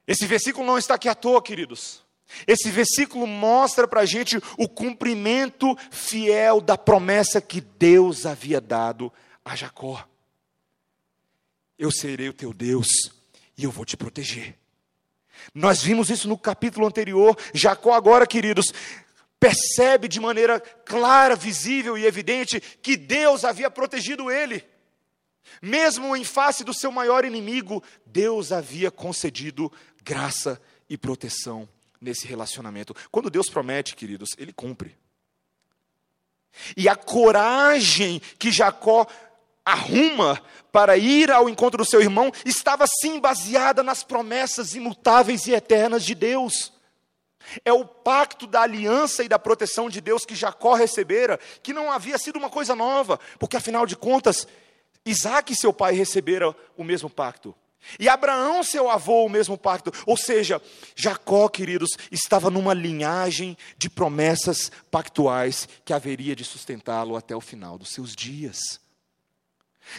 Esse 0.06 0.26
versículo 0.26 0.68
não 0.68 0.78
está 0.78 0.96
aqui 0.96 1.08
à 1.08 1.16
toa, 1.16 1.42
queridos. 1.42 2.04
Esse 2.46 2.70
versículo 2.70 3.26
mostra 3.26 3.88
para 3.88 4.02
a 4.02 4.06
gente 4.06 4.38
o 4.58 4.68
cumprimento 4.68 5.78
fiel 5.90 6.60
da 6.60 6.78
promessa 6.78 7.40
que 7.40 7.62
Deus 7.62 8.26
havia 8.26 8.60
dado 8.60 9.10
a 9.44 9.56
Jacó. 9.56 10.08
Eu 11.78 11.92
serei 11.92 12.30
o 12.30 12.34
teu 12.34 12.54
Deus 12.54 12.88
e 13.58 13.64
eu 13.64 13.72
vou 13.72 13.86
te 13.86 13.98
proteger. 13.98 14.58
Nós 15.54 15.82
vimos 15.82 16.10
isso 16.10 16.28
no 16.28 16.38
capítulo 16.38 16.88
anterior. 16.88 17.38
Jacó, 17.54 17.94
agora, 17.94 18.26
queridos, 18.28 18.72
percebe 19.40 20.08
de 20.08 20.20
maneira 20.20 20.60
clara, 20.60 21.36
visível 21.36 21.98
e 21.98 22.06
evidente 22.06 22.60
que 22.60 22.96
Deus 22.96 23.44
havia 23.44 23.70
protegido 23.70 24.32
ele. 24.32 24.64
Mesmo 25.62 26.16
em 26.16 26.24
face 26.24 26.64
do 26.64 26.74
seu 26.74 26.92
maior 26.92 27.26
inimigo, 27.26 27.84
Deus 28.06 28.52
havia 28.52 28.90
concedido 28.90 29.72
graça 30.02 30.62
e 30.90 30.98
proteção 30.98 31.68
nesse 32.00 32.28
relacionamento. 32.28 32.96
Quando 33.12 33.30
Deus 33.30 33.50
promete, 33.50 33.96
queridos, 33.96 34.30
ele 34.38 34.54
cumpre. 34.54 34.96
E 36.78 36.88
a 36.88 36.96
coragem 36.96 38.22
que 38.38 38.52
Jacó 38.52 39.08
arruma 39.66 40.42
para 40.72 40.98
ir 40.98 41.32
ao 41.32 41.48
encontro 41.48 41.78
do 41.78 41.86
seu 41.86 42.02
irmão 42.02 42.32
estava 42.46 42.86
sim 42.88 43.20
baseada 43.20 43.84
nas 43.84 44.04
promessas 44.04 44.76
imutáveis 44.76 45.48
e 45.48 45.54
eternas 45.54 46.04
de 46.04 46.16
Deus. 46.16 46.74
É 47.64 47.72
o 47.72 47.86
pacto 47.86 48.48
da 48.48 48.62
aliança 48.62 49.24
e 49.24 49.28
da 49.28 49.38
proteção 49.38 49.90
de 49.90 50.02
Deus 50.02 50.26
que 50.26 50.36
Jacó 50.36 50.74
recebera, 50.74 51.40
que 51.62 51.74
não 51.74 51.92
havia 51.92 52.18
sido 52.18 52.38
uma 52.38 52.50
coisa 52.50 52.76
nova, 52.76 53.20
porque 53.38 53.58
afinal 53.58 53.86
de 53.86 53.96
contas, 53.96 54.48
Isaac, 55.06 55.54
seu 55.56 55.74
pai, 55.74 55.94
recebera 55.94 56.56
o 56.78 56.84
mesmo 56.84 57.10
pacto. 57.10 57.54
E 58.00 58.08
Abraão, 58.08 58.64
seu 58.64 58.90
avô, 58.90 59.26
o 59.26 59.30
mesmo 59.30 59.58
pacto. 59.58 59.92
Ou 60.06 60.16
seja, 60.16 60.62
Jacó, 60.96 61.50
queridos, 61.50 61.90
estava 62.10 62.50
numa 62.50 62.74
linhagem 62.74 63.58
de 63.78 63.90
promessas 63.90 64.72
pactuais 64.90 65.68
que 65.84 65.92
haveria 65.92 66.34
de 66.34 66.46
sustentá-lo 66.46 67.18
até 67.18 67.36
o 67.36 67.42
final 67.42 67.78
dos 67.78 67.90
seus 67.90 68.16
dias. 68.16 68.83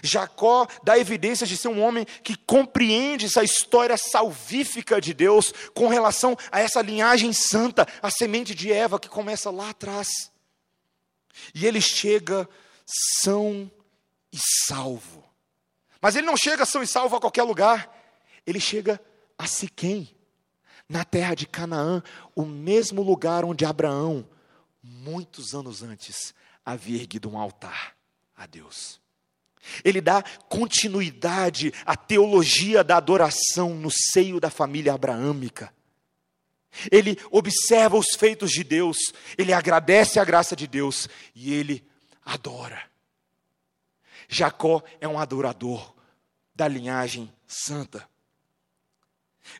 Jacó 0.02 0.66
dá 0.82 0.98
evidências 0.98 1.48
de 1.48 1.56
ser 1.56 1.68
um 1.68 1.82
homem 1.82 2.04
que 2.22 2.36
compreende 2.36 3.26
essa 3.26 3.42
história 3.42 3.96
salvífica 3.96 5.00
de 5.00 5.14
Deus 5.14 5.52
com 5.74 5.88
relação 5.88 6.36
a 6.50 6.60
essa 6.60 6.82
linhagem 6.82 7.32
santa, 7.32 7.86
a 8.02 8.10
semente 8.10 8.54
de 8.54 8.72
Eva 8.72 8.98
que 8.98 9.08
começa 9.08 9.50
lá 9.50 9.70
atrás. 9.70 10.08
E 11.54 11.66
ele 11.66 11.80
chega 11.80 12.48
são 13.20 13.70
e 14.32 14.38
salvo. 14.66 15.24
Mas 16.00 16.16
ele 16.16 16.26
não 16.26 16.36
chega 16.36 16.66
são 16.66 16.82
e 16.82 16.86
salvo 16.86 17.16
a 17.16 17.20
qualquer 17.20 17.42
lugar. 17.44 17.90
Ele 18.46 18.60
chega 18.60 19.00
a 19.38 19.46
Siquém, 19.46 20.14
na 20.88 21.04
terra 21.04 21.34
de 21.34 21.46
Canaã, 21.46 22.02
o 22.34 22.44
mesmo 22.44 23.02
lugar 23.02 23.44
onde 23.44 23.64
Abraão, 23.64 24.28
muitos 24.82 25.54
anos 25.54 25.82
antes, 25.82 26.34
havia 26.64 27.00
erguido 27.00 27.30
um 27.30 27.38
altar 27.38 27.96
a 28.36 28.46
Deus. 28.46 29.00
Ele 29.84 30.00
dá 30.00 30.22
continuidade 30.48 31.72
à 31.84 31.96
teologia 31.96 32.84
da 32.84 32.96
adoração 32.96 33.74
no 33.74 33.90
seio 33.90 34.38
da 34.40 34.50
família 34.50 34.94
abraâmica. 34.94 35.72
Ele 36.90 37.18
observa 37.30 37.96
os 37.96 38.14
feitos 38.16 38.50
de 38.50 38.64
Deus, 38.64 38.98
ele 39.38 39.52
agradece 39.52 40.18
a 40.18 40.24
graça 40.24 40.56
de 40.56 40.66
Deus 40.66 41.08
e 41.34 41.54
ele 41.54 41.86
adora. 42.24 42.82
Jacó 44.28 44.82
é 45.00 45.06
um 45.06 45.18
adorador 45.18 45.94
da 46.54 46.66
linhagem 46.66 47.32
santa. 47.46 48.08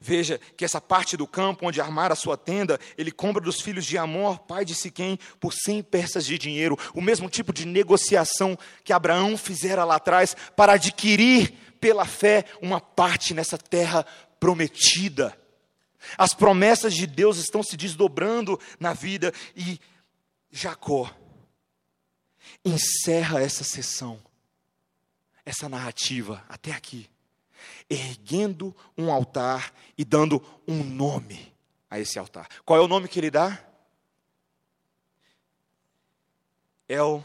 Veja 0.01 0.41
que 0.57 0.65
essa 0.65 0.81
parte 0.81 1.17
do 1.17 1.27
campo 1.27 1.67
onde 1.67 1.81
armar 1.81 2.11
a 2.11 2.17
sua 2.17 2.37
tenda, 2.37 2.81
ele 2.97 3.11
compra 3.11 3.43
dos 3.43 3.61
filhos 3.61 3.85
de 3.85 3.99
Amor, 3.99 4.39
pai 4.41 4.65
de 4.65 4.75
Siquém, 4.75 5.19
por 5.39 5.53
cem 5.53 5.83
peças 5.83 6.25
de 6.25 6.39
dinheiro, 6.39 6.79
o 6.95 7.01
mesmo 7.01 7.29
tipo 7.29 7.53
de 7.53 7.67
negociação 7.67 8.59
que 8.83 8.93
Abraão 8.93 9.37
fizera 9.37 9.85
lá 9.85 9.97
atrás 9.97 10.35
para 10.57 10.75
adquirir 10.75 11.53
pela 11.81 12.07
fé 12.07 12.45
uma 12.63 12.81
parte 12.81 13.35
nessa 13.35 13.59
terra 13.59 14.05
prometida. 14.41 15.39
As 16.17 16.35
promessas 16.35 16.95
de 16.95 17.07
Deus 17.07 17.39
estão 17.39 17.63
se 17.63 17.77
desdobrando 17.77 18.59
na 18.79 18.93
vida 18.93 19.33
e 19.55 19.79
Jacó 20.51 21.11
encerra 22.65 23.41
essa 23.41 23.65
sessão, 23.65 24.21
essa 25.45 25.69
narrativa 25.69 26.45
até 26.49 26.73
aqui 26.73 27.09
erguendo 27.89 28.75
um 28.97 29.13
altar 29.13 29.73
e 29.97 30.05
dando 30.05 30.43
um 30.67 30.83
nome 30.83 31.53
a 31.91 31.99
esse 31.99 32.19
altar. 32.19 32.49
Qual 32.65 32.79
é 32.79 32.83
o 32.83 32.89
nome 32.89 33.09
que 33.09 33.19
ele 33.19 33.31
dá? 33.31 33.63
El 36.89 37.25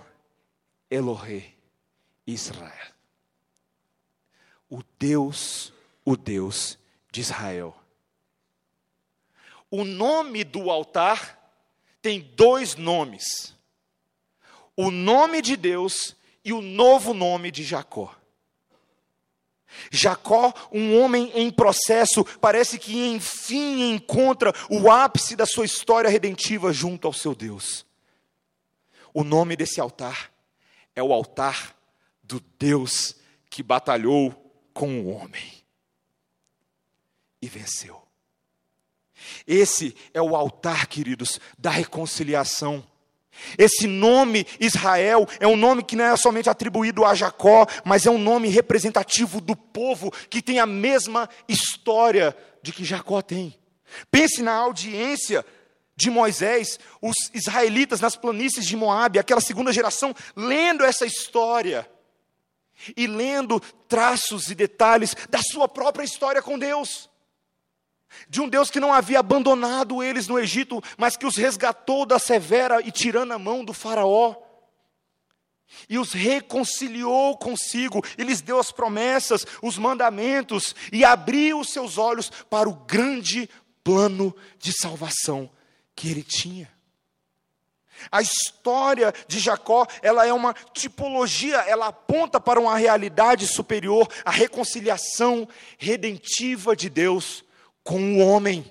Elohe 0.90 1.54
Israel. 2.26 2.94
O 4.70 4.84
Deus, 5.00 5.74
o 6.06 6.16
Deus 6.16 6.78
de 7.12 7.22
Israel. 7.22 7.76
O 9.72 9.84
nome 9.84 10.44
do 10.44 10.70
altar 10.70 11.38
tem 12.02 12.22
dois 12.36 12.76
nomes: 12.76 13.56
o 14.76 14.92
nome 14.92 15.42
de 15.42 15.56
Deus 15.56 16.16
e 16.44 16.54
o 16.54 16.62
novo 16.62 17.14
nome 17.14 17.52
de 17.52 17.64
Jacó. 17.64 18.16
Jacó, 19.91 20.53
um 20.72 20.99
homem 20.99 21.32
em 21.36 21.51
processo, 21.51 22.24
parece 22.39 22.78
que 22.78 23.07
enfim 23.07 23.93
encontra 23.93 24.53
o 24.70 24.89
ápice 24.89 25.36
da 25.36 25.45
sua 25.45 25.65
história 25.65 26.09
redentiva 26.09 26.74
junto 26.74 27.07
ao 27.07 27.13
seu 27.13 27.34
Deus. 27.34 27.86
O 29.13 29.24
nome 29.24 29.55
desse 29.55 29.80
altar 29.80 30.32
é 30.95 31.01
o 31.01 31.13
altar 31.13 31.76
do 32.24 32.39
Deus 32.57 33.15
que 33.49 33.63
batalhou 33.63 34.32
com 34.74 35.01
o 35.01 35.07
homem 35.09 35.51
e 37.41 37.47
venceu. 37.47 38.01
Esse 39.45 39.95
é 40.13 40.22
o 40.22 40.36
altar, 40.36 40.88
queridos, 40.88 41.39
da 41.57 41.70
reconciliação 41.70 42.86
esse 43.57 43.88
nome 43.88 44.45
Israel 44.59 45.27
é 45.39 45.47
um 45.47 45.55
nome 45.55 45.84
que 45.84 45.95
não 45.95 46.05
é 46.05 46.15
somente 46.17 46.49
atribuído 46.49 47.05
a 47.05 47.15
Jacó, 47.15 47.65
mas 47.84 48.05
é 48.05 48.11
um 48.11 48.17
nome 48.17 48.49
representativo 48.49 49.39
do 49.39 49.55
povo 49.55 50.11
que 50.30 50.41
tem 50.41 50.59
a 50.59 50.65
mesma 50.65 51.30
história 51.47 52.36
de 52.61 52.71
que 52.71 52.84
Jacó 52.84 53.21
tem. 53.21 53.57
Pense 54.11 54.41
na 54.41 54.53
audiência 54.53 55.45
de 55.95 56.09
Moisés, 56.09 56.80
os 57.01 57.15
israelitas 57.34 57.99
nas 57.99 58.15
planícies 58.15 58.65
de 58.65 58.75
Moabe, 58.75 59.19
aquela 59.19 59.41
segunda 59.41 59.73
geração, 59.73 60.15
lendo 60.36 60.84
essa 60.84 61.05
história 61.05 61.89
e 62.95 63.05
lendo 63.05 63.59
traços 63.88 64.49
e 64.49 64.55
detalhes 64.55 65.15
da 65.30 65.39
sua 65.41 65.67
própria 65.67 66.05
história 66.05 66.41
com 66.41 66.57
Deus 66.57 67.09
de 68.28 68.41
um 68.41 68.49
Deus 68.49 68.70
que 68.70 68.80
não 68.80 68.93
havia 68.93 69.20
abandonado 69.20 70.03
eles 70.03 70.28
no 70.28 70.39
Egito, 70.39 70.82
mas 70.97 71.16
que 71.16 71.26
os 71.26 71.36
resgatou 71.36 72.05
da 72.05 72.20
severa 72.20 72.82
e 72.86 72.91
tirando 72.91 73.32
a 73.32 73.39
mão 73.39 73.64
do 73.64 73.74
Faraó, 73.74 74.36
e 75.88 75.99
os 75.99 76.14
reconciliou 76.14 77.38
consigo, 77.38 78.03
e 78.18 78.24
lhes 78.24 78.41
deu 78.41 78.60
as 78.60 78.72
promessas, 78.72 79.45
os 79.62 79.78
mandamentos, 79.78 80.76
e 80.91 81.05
abriu 81.05 81.60
os 81.60 81.72
seus 81.72 81.97
olhos 81.97 82.30
para 82.49 82.68
o 82.68 82.74
grande 82.74 83.49
plano 83.84 84.36
de 84.57 84.74
salvação 84.74 85.49
que 85.95 86.10
ele 86.10 86.24
tinha. 86.24 86.72
A 88.12 88.22
história 88.22 89.14
de 89.28 89.39
Jacó, 89.39 89.86
ela 90.01 90.26
é 90.26 90.32
uma 90.32 90.53
tipologia, 90.74 91.57
ela 91.57 91.88
aponta 91.88 92.39
para 92.39 92.60
uma 92.60 92.78
realidade 92.78 93.45
superior, 93.45 94.07
a 94.24 94.32
reconciliação 94.32 95.47
redentiva 95.78 96.76
de 96.76 96.89
Deus 96.89 97.43
com 97.84 98.17
o 98.17 98.19
homem. 98.19 98.69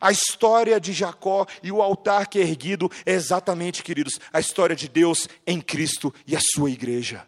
A 0.00 0.10
história 0.10 0.80
de 0.80 0.92
Jacó 0.92 1.46
e 1.62 1.70
o 1.70 1.82
altar 1.82 2.26
que 2.28 2.38
é 2.38 2.42
erguido 2.42 2.90
é 3.04 3.12
exatamente, 3.12 3.82
queridos, 3.82 4.18
a 4.32 4.40
história 4.40 4.74
de 4.74 4.88
Deus 4.88 5.28
em 5.46 5.60
Cristo 5.60 6.12
e 6.26 6.34
a 6.34 6.40
sua 6.40 6.70
igreja. 6.70 7.26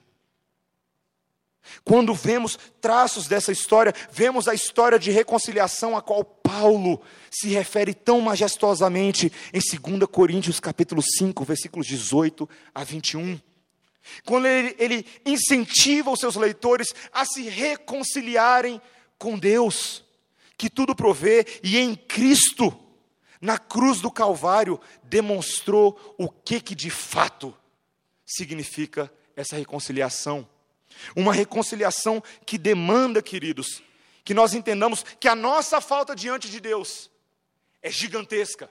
Quando 1.84 2.14
vemos 2.14 2.58
traços 2.80 3.26
dessa 3.26 3.52
história, 3.52 3.92
vemos 4.10 4.48
a 4.48 4.54
história 4.54 4.98
de 4.98 5.10
reconciliação 5.10 5.96
a 5.96 6.02
qual 6.02 6.24
Paulo 6.24 7.02
se 7.30 7.48
refere 7.48 7.92
tão 7.92 8.20
majestosamente 8.20 9.32
em 9.52 9.60
2 9.60 10.08
Coríntios 10.10 10.60
capítulo 10.60 11.02
5, 11.02 11.44
versículos 11.44 11.86
18 11.86 12.48
a 12.74 12.84
21. 12.84 13.40
Quando 14.24 14.46
ele, 14.46 14.76
ele 14.78 15.06
incentiva 15.24 16.10
os 16.10 16.20
seus 16.20 16.36
leitores 16.36 16.94
a 17.12 17.24
se 17.24 17.42
reconciliarem 17.42 18.80
com 19.18 19.38
Deus, 19.38 20.04
que 20.56 20.70
tudo 20.70 20.94
provê, 20.94 21.46
e 21.62 21.76
em 21.78 21.94
Cristo, 21.94 22.76
na 23.40 23.58
cruz 23.58 24.00
do 24.00 24.10
Calvário, 24.10 24.80
demonstrou 25.04 26.14
o 26.16 26.28
que, 26.28 26.60
que 26.60 26.74
de 26.74 26.90
fato 26.90 27.54
significa 28.24 29.12
essa 29.36 29.56
reconciliação. 29.56 30.48
Uma 31.14 31.32
reconciliação 31.32 32.22
que 32.44 32.56
demanda, 32.56 33.20
queridos, 33.20 33.82
que 34.24 34.34
nós 34.34 34.54
entendamos 34.54 35.04
que 35.20 35.28
a 35.28 35.34
nossa 35.34 35.80
falta 35.80 36.16
diante 36.16 36.50
de 36.50 36.58
Deus 36.58 37.10
é 37.82 37.90
gigantesca. 37.90 38.70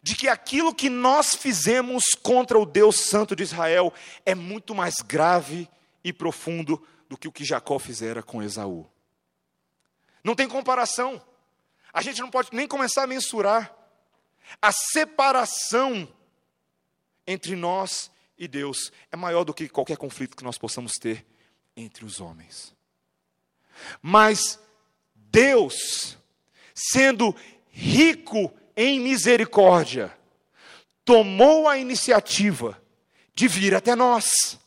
De 0.00 0.14
que 0.14 0.28
aquilo 0.28 0.72
que 0.72 0.88
nós 0.88 1.34
fizemos 1.34 2.04
contra 2.22 2.56
o 2.56 2.64
Deus 2.64 3.00
Santo 3.00 3.34
de 3.34 3.42
Israel 3.42 3.92
é 4.24 4.34
muito 4.34 4.74
mais 4.74 5.02
grave 5.02 5.68
e 6.04 6.12
profundo 6.12 6.82
do 7.08 7.18
que 7.18 7.26
o 7.26 7.32
que 7.32 7.44
Jacó 7.44 7.78
fizera 7.80 8.22
com 8.22 8.42
Esaú. 8.42 8.88
Não 10.22 10.34
tem 10.34 10.48
comparação. 10.48 11.22
A 11.92 12.02
gente 12.02 12.20
não 12.20 12.30
pode 12.30 12.48
nem 12.52 12.66
começar 12.66 13.04
a 13.04 13.06
mensurar 13.06 13.74
a 14.60 14.72
separação 14.72 16.08
entre 17.26 17.54
nós 17.54 18.10
e 18.38 18.48
Deus 18.48 18.92
é 19.10 19.16
maior 19.16 19.44
do 19.44 19.52
que 19.52 19.68
qualquer 19.68 19.96
conflito 19.96 20.36
que 20.36 20.44
nós 20.44 20.56
possamos 20.56 20.92
ter 20.92 21.26
entre 21.76 22.04
os 22.04 22.20
homens. 22.20 22.74
Mas 24.00 24.58
Deus, 25.14 26.16
sendo 26.74 27.34
rico 27.70 28.52
em 28.76 29.00
misericórdia, 29.00 30.16
tomou 31.04 31.68
a 31.68 31.78
iniciativa 31.78 32.80
de 33.34 33.48
vir 33.48 33.74
até 33.74 33.94
nós. 33.94 34.58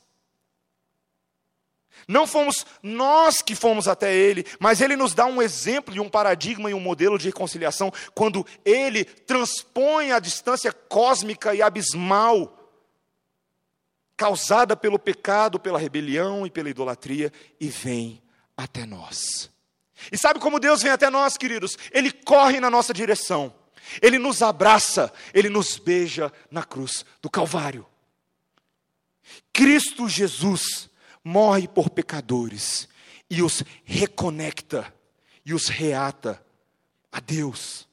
Não 2.12 2.28
fomos 2.28 2.66
nós 2.84 3.41
que 3.41 3.55
fomos 3.55 3.88
até 3.88 4.14
Ele, 4.14 4.45
mas 4.59 4.82
Ele 4.82 4.97
nos 4.97 5.14
dá 5.14 5.26
um 5.26 5.41
exemplo 5.41 5.95
e 5.95 5.99
um 5.99 6.09
paradigma 6.09 6.70
e 6.70 6.74
um 6.74 6.80
modelo 6.80 7.18
de 7.18 7.28
reconciliação 7.28 7.89
quando 8.14 8.45
Ele 8.66 9.05
transpõe 9.05 10.12
a 10.12 10.20
distância 10.20 10.74
cósmica 10.74 11.55
e 11.55 11.62
abismal 11.62 12.57
causada 14.18 14.76
pelo 14.76 14.99
pecado, 14.99 15.57
pela 15.57 15.80
rebelião 15.80 16.45
e 16.45 16.51
pela 16.51 16.70
idolatria, 16.70 17.32
e 17.59 17.70
vem 17.70 18.22
até 18.57 18.86
nós. 18.86 19.49
E 20.12 20.18
sabe 20.18 20.39
como 20.39 20.59
Deus 20.59 20.82
vem 20.82 20.91
até 20.91 21.09
nós, 21.09 21.38
queridos? 21.38 21.78
Ele 21.93 22.12
corre 22.12 22.59
na 22.59 22.70
nossa 22.70 22.93
direção, 22.93 23.53
ele 24.01 24.20
nos 24.20 24.41
abraça, 24.41 25.14
ele 25.34 25.47
nos 25.47 25.78
beija 25.78 26.32
na 26.51 26.64
cruz 26.64 27.05
do 27.22 27.30
Calvário. 27.30 27.88
Cristo 29.53 30.09
Jesus 30.09 30.90
morre 31.24 31.67
por 31.67 31.89
pecadores 31.89 32.88
e 33.30 33.41
os 33.41 33.63
reconecta 33.84 34.93
e 35.45 35.53
os 35.53 35.67
reata 35.67 36.43
a 37.11 37.19
Deus. 37.19 37.88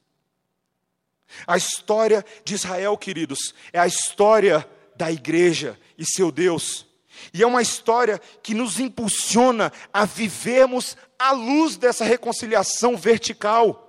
A 1.47 1.57
história 1.57 2.25
de 2.45 2.55
Israel, 2.55 2.97
queridos, 2.97 3.55
é 3.73 3.79
a 3.79 3.87
história 3.87 4.69
da 4.97 5.13
igreja 5.13 5.79
e 5.97 6.05
seu 6.05 6.33
Deus. 6.33 6.87
E 7.33 7.43
é 7.43 7.47
uma 7.47 7.63
história 7.63 8.21
que 8.43 8.55
nos 8.55 8.79
impulsiona 8.79 9.73
a 9.93 10.05
vivermos 10.05 10.97
à 11.19 11.33
luz 11.33 11.77
dessa 11.77 12.05
reconciliação 12.05 12.97
vertical. 12.97 13.85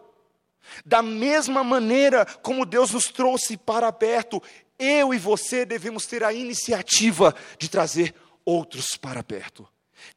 Da 0.86 1.02
mesma 1.02 1.64
maneira 1.64 2.26
como 2.26 2.66
Deus 2.66 2.92
nos 2.92 3.06
trouxe 3.06 3.58
para 3.58 3.92
perto, 3.92 4.42
eu 4.78 5.14
e 5.14 5.18
você 5.18 5.66
devemos 5.66 6.06
ter 6.06 6.24
a 6.24 6.34
iniciativa 6.34 7.36
de 7.58 7.70
trazer 7.70 8.14
outros 8.50 8.98
para 8.98 9.22
perto, 9.22 9.68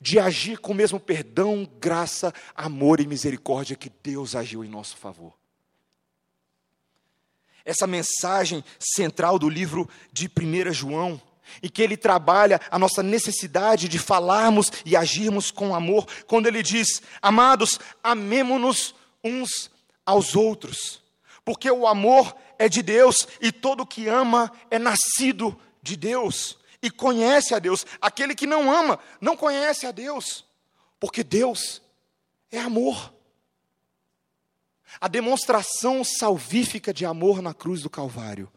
de 0.00 0.18
agir 0.18 0.58
com 0.58 0.72
o 0.72 0.74
mesmo 0.74 0.98
perdão, 0.98 1.68
graça, 1.78 2.32
amor 2.54 2.98
e 2.98 3.06
misericórdia 3.06 3.76
que 3.76 3.92
Deus 4.02 4.34
agiu 4.34 4.64
em 4.64 4.68
nosso 4.68 4.96
favor. 4.96 5.34
Essa 7.64 7.86
mensagem 7.86 8.64
central 8.78 9.38
do 9.38 9.48
livro 9.48 9.88
de 10.10 10.28
1 10.28 10.72
João, 10.72 11.20
e 11.62 11.68
que 11.68 11.82
ele 11.82 11.96
trabalha 11.96 12.60
a 12.70 12.78
nossa 12.78 13.02
necessidade 13.02 13.88
de 13.88 13.98
falarmos 13.98 14.72
e 14.86 14.96
agirmos 14.96 15.50
com 15.50 15.74
amor, 15.74 16.06
quando 16.26 16.46
ele 16.46 16.62
diz: 16.62 17.02
Amados, 17.20 17.78
amemo-nos 18.02 18.94
uns 19.22 19.70
aos 20.06 20.34
outros, 20.34 21.02
porque 21.44 21.70
o 21.70 21.86
amor 21.86 22.34
é 22.58 22.68
de 22.68 22.80
Deus 22.82 23.28
e 23.40 23.52
todo 23.52 23.84
que 23.84 24.08
ama 24.08 24.50
é 24.70 24.78
nascido 24.78 25.58
de 25.82 25.96
Deus 25.96 26.61
e 26.82 26.90
conhece 26.90 27.54
a 27.54 27.58
Deus. 27.58 27.86
Aquele 28.00 28.34
que 28.34 28.46
não 28.46 28.70
ama 28.70 28.98
não 29.20 29.36
conhece 29.36 29.86
a 29.86 29.92
Deus, 29.92 30.44
porque 30.98 31.22
Deus 31.22 31.80
é 32.50 32.58
amor. 32.58 33.14
A 35.00 35.08
demonstração 35.08 36.04
salvífica 36.04 36.92
de 36.92 37.06
amor 37.06 37.40
na 37.40 37.54
cruz 37.54 37.82
do 37.82 37.88
Calvário 37.88 38.52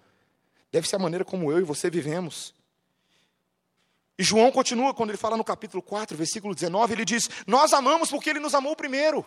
deve 0.72 0.88
ser 0.88 0.98
a 0.98 1.00
maneira 1.00 1.24
como 1.24 1.52
eu 1.52 1.60
e 1.60 1.64
você 1.64 1.90
vivemos. 1.90 2.54
E 4.18 4.24
João 4.24 4.52
continua 4.52 4.94
quando 4.94 5.10
ele 5.10 5.18
fala 5.18 5.38
no 5.38 5.44
capítulo 5.44 5.84
4, 5.84 6.18
versículo 6.18 6.56
19, 6.56 6.94
ele 6.94 7.06
diz: 7.06 7.30
Nós 7.46 7.74
amamos 7.74 8.10
porque 8.10 8.30
ele 8.30 8.40
nos 8.40 8.54
amou 8.54 8.76
primeiro. 8.76 9.26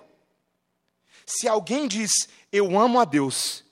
Se 1.26 1.46
alguém 1.46 1.86
diz, 1.86 2.11
Eu 2.51 2.78
amo 2.78 2.99
a 2.99 3.05
Deus, 3.05 3.64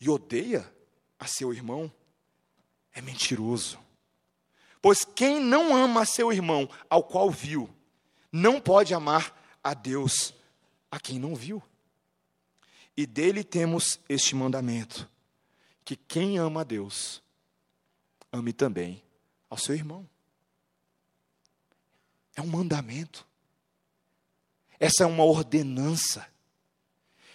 e 0.00 0.08
odeia 0.08 0.70
a 1.18 1.26
seu 1.26 1.52
irmão, 1.52 1.92
é 2.92 3.00
mentiroso. 3.00 3.83
Pois 4.84 5.02
quem 5.02 5.40
não 5.40 5.74
ama 5.74 6.04
seu 6.04 6.30
irmão, 6.30 6.68
ao 6.90 7.02
qual 7.02 7.30
viu, 7.30 7.74
não 8.30 8.60
pode 8.60 8.92
amar 8.92 9.34
a 9.64 9.72
Deus, 9.72 10.34
a 10.90 11.00
quem 11.00 11.18
não 11.18 11.34
viu. 11.34 11.62
E 12.94 13.06
dele 13.06 13.42
temos 13.42 13.98
este 14.06 14.34
mandamento: 14.34 15.08
que 15.86 15.96
quem 15.96 16.36
ama 16.36 16.60
a 16.60 16.64
Deus, 16.64 17.22
ame 18.30 18.52
também 18.52 19.02
ao 19.48 19.56
seu 19.56 19.74
irmão. 19.74 20.06
É 22.36 22.42
um 22.42 22.46
mandamento. 22.46 23.26
Essa 24.78 25.04
é 25.04 25.06
uma 25.06 25.24
ordenança. 25.24 26.28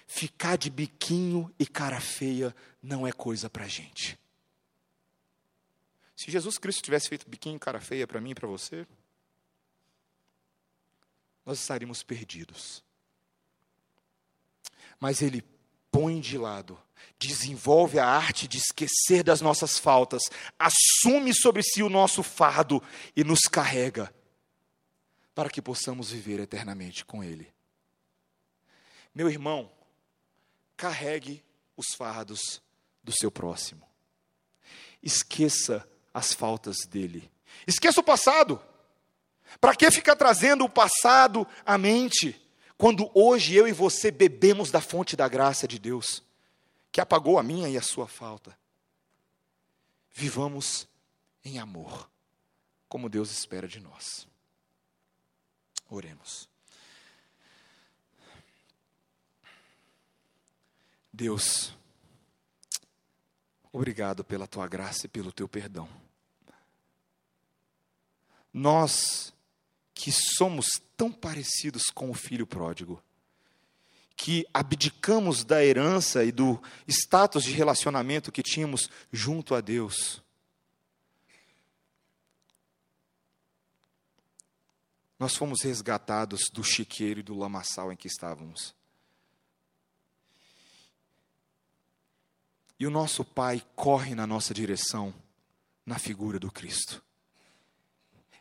Ficar 0.05 0.55
de 0.55 0.69
biquinho 0.69 1.51
e 1.57 1.65
cara 1.65 1.99
feia 1.99 2.55
não 2.79 3.07
é 3.07 3.11
coisa 3.11 3.49
para 3.49 3.67
gente. 3.67 4.19
Se 6.19 6.31
Jesus 6.31 6.57
Cristo 6.57 6.83
tivesse 6.83 7.07
feito 7.07 7.29
biquinho 7.29 7.59
cara 7.59 7.79
feia 7.79 8.05
para 8.05 8.19
mim 8.19 8.31
e 8.31 8.35
para 8.35 8.47
você, 8.47 8.85
nós 11.45 11.59
estaríamos 11.59 12.03
perdidos 12.03 12.83
mas 14.99 15.21
ele 15.21 15.43
põe 15.89 16.19
de 16.19 16.37
lado, 16.37 16.79
desenvolve 17.17 17.97
a 17.97 18.05
arte 18.05 18.47
de 18.47 18.57
esquecer 18.57 19.23
das 19.23 19.41
nossas 19.41 19.79
faltas, 19.79 20.21
assume 20.59 21.33
sobre 21.33 21.63
si 21.63 21.81
o 21.81 21.89
nosso 21.89 22.21
fardo 22.21 22.83
e 23.15 23.23
nos 23.23 23.41
carrega 23.41 24.13
para 25.33 25.49
que 25.49 25.61
possamos 25.61 26.11
viver 26.11 26.39
eternamente 26.39 27.05
com 27.05 27.23
Ele. 27.23 27.51
Meu 29.15 29.29
irmão, 29.29 29.71
carregue 30.75 31.43
os 31.77 31.95
fardos 31.95 32.61
do 33.01 33.11
seu 33.11 33.31
próximo. 33.31 33.87
Esqueça 35.01 35.89
as 36.13 36.33
faltas 36.33 36.85
dele. 36.85 37.29
Esqueça 37.67 37.99
o 37.99 38.03
passado. 38.03 38.61
Para 39.59 39.75
que 39.75 39.89
ficar 39.91 40.15
trazendo 40.15 40.63
o 40.63 40.69
passado 40.69 41.47
à 41.65 41.77
mente? 41.77 42.39
Quando 42.77 43.09
hoje 43.13 43.55
eu 43.55 43.67
e 43.67 43.71
você 43.71 44.11
bebemos 44.11 44.71
da 44.71 44.79
fonte 44.79 45.15
da 45.15 45.27
graça 45.27 45.67
de 45.67 45.77
Deus, 45.79 46.23
que 46.91 47.01
apagou 47.01 47.37
a 47.37 47.43
minha 47.43 47.67
e 47.67 47.77
a 47.77 47.81
sua 47.81 48.07
falta, 48.07 48.57
vivamos 50.11 50.87
em 51.43 51.59
amor, 51.59 52.09
como 52.87 53.09
Deus 53.09 53.31
espera 53.31 53.67
de 53.67 53.79
nós. 53.79 54.27
Oremos. 55.89 56.47
Deus, 61.11 61.73
obrigado 63.71 64.23
pela 64.23 64.47
tua 64.47 64.67
graça 64.67 65.05
e 65.05 65.09
pelo 65.09 65.31
teu 65.31 65.47
perdão. 65.47 65.87
Nós 68.53 69.33
que 69.93 70.11
somos 70.11 70.67
tão 70.95 71.11
parecidos 71.11 71.83
com 71.93 72.09
o 72.09 72.13
filho 72.13 72.47
pródigo, 72.47 73.03
que 74.15 74.45
abdicamos 74.53 75.43
da 75.43 75.63
herança 75.63 76.23
e 76.23 76.31
do 76.31 76.61
status 76.87 77.43
de 77.43 77.51
relacionamento 77.51 78.31
que 78.31 78.41
tínhamos 78.41 78.89
junto 79.11 79.55
a 79.55 79.61
Deus. 79.61 80.21
nós 85.19 85.35
fomos 85.35 85.61
resgatados 85.61 86.49
do 86.49 86.63
chiqueiro 86.63 87.19
e 87.19 87.23
do 87.23 87.37
lamaçal 87.37 87.91
em 87.91 87.95
que 87.97 88.07
estávamos. 88.07 88.73
E 92.79 92.87
o 92.87 92.89
nosso 92.89 93.25
Pai 93.25 93.61
corre 93.75 94.15
na 94.15 94.25
nossa 94.25 94.53
direção, 94.53 95.13
na 95.85 95.99
figura 95.99 96.39
do 96.39 96.51
Cristo. 96.51 97.03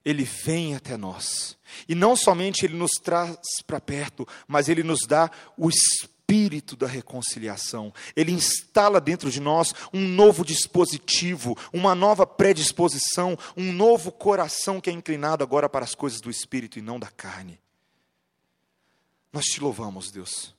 Ele 0.05 0.25
vem 0.25 0.77
até 0.77 0.97
nós. 0.97 1.59
E 1.89 1.95
não 1.95 2.15
somente 2.15 2.65
ele 2.65 2.77
nos 2.77 2.93
traz 2.93 3.37
para 3.67 3.81
perto, 3.81 4.27
mas 4.47 4.69
ele 4.69 4.83
nos 4.83 5.01
dá 5.07 5.31
o 5.57 5.69
espírito 5.69 6.77
da 6.77 6.87
reconciliação. 6.87 7.93
Ele 8.15 8.33
instala 8.33 9.01
dentro 9.01 9.31
de 9.31 9.41
nós 9.41 9.75
um 9.93 10.07
novo 10.07 10.45
dispositivo, 10.45 11.57
uma 11.73 11.95
nova 11.95 12.27
predisposição, 12.27 13.37
um 13.57 13.73
novo 13.73 14.13
coração 14.13 14.81
que 14.81 14.89
é 14.89 14.93
inclinado 14.93 15.43
agora 15.43 15.69
para 15.69 15.85
as 15.85 15.95
coisas 15.95 16.21
do 16.21 16.31
espírito 16.31 16.79
e 16.79 16.83
não 16.83 16.99
da 16.99 17.09
carne. 17.09 17.59
Nós 19.33 19.47
te 19.47 19.61
louvamos, 19.61 20.11
Deus, 20.11 20.55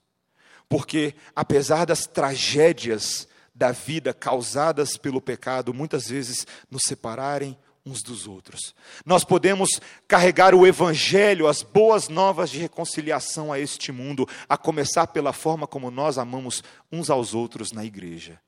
porque 0.68 1.16
apesar 1.36 1.86
das 1.86 2.06
tragédias 2.06 3.28
da 3.60 3.74
vida 3.74 4.14
causadas 4.14 4.96
pelo 4.96 5.20
pecado 5.20 5.74
muitas 5.74 6.08
vezes 6.08 6.48
nos 6.72 6.84
separarem 6.88 7.58
uns 7.86 8.02
dos 8.02 8.26
outros. 8.26 8.74
Nós 9.06 9.26
podemos 9.26 9.82
carregar 10.08 10.56
o 10.56 10.66
evangelho, 10.66 11.46
as 11.46 11.62
boas 11.62 12.08
novas 12.08 12.50
de 12.50 12.58
reconciliação 12.58 13.52
a 13.52 13.60
este 13.60 13.92
mundo, 13.92 14.26
a 14.48 14.58
começar 14.58 15.08
pela 15.08 15.34
forma 15.34 15.68
como 15.68 15.92
nós 15.92 16.18
amamos 16.18 16.64
uns 16.90 17.10
aos 17.10 17.34
outros 17.34 17.74
na 17.74 17.84
igreja. 17.84 18.40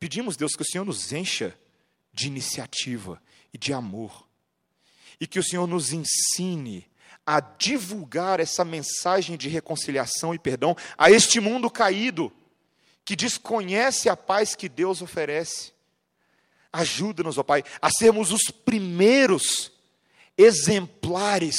Pedimos, 0.00 0.36
Deus, 0.36 0.56
que 0.56 0.62
o 0.62 0.66
Senhor 0.68 0.84
nos 0.84 1.12
encha 1.12 1.56
de 2.12 2.26
iniciativa 2.26 3.22
e 3.54 3.58
de 3.58 3.72
amor, 3.72 4.26
e 5.20 5.28
que 5.28 5.38
o 5.38 5.44
Senhor 5.44 5.68
nos 5.68 5.92
ensine 5.92 6.88
a 7.24 7.38
divulgar 7.38 8.40
essa 8.40 8.64
mensagem 8.64 9.36
de 9.36 9.48
reconciliação 9.48 10.34
e 10.34 10.38
perdão 10.40 10.76
a 10.96 11.08
este 11.08 11.38
mundo 11.38 11.70
caído 11.70 12.32
que 13.08 13.16
desconhece 13.16 14.10
a 14.10 14.14
paz 14.14 14.54
que 14.54 14.68
Deus 14.68 15.00
oferece. 15.00 15.72
Ajuda-nos, 16.70 17.38
ó 17.38 17.42
Pai, 17.42 17.64
a 17.80 17.88
sermos 17.90 18.30
os 18.30 18.50
primeiros 18.50 19.72
exemplares 20.36 21.46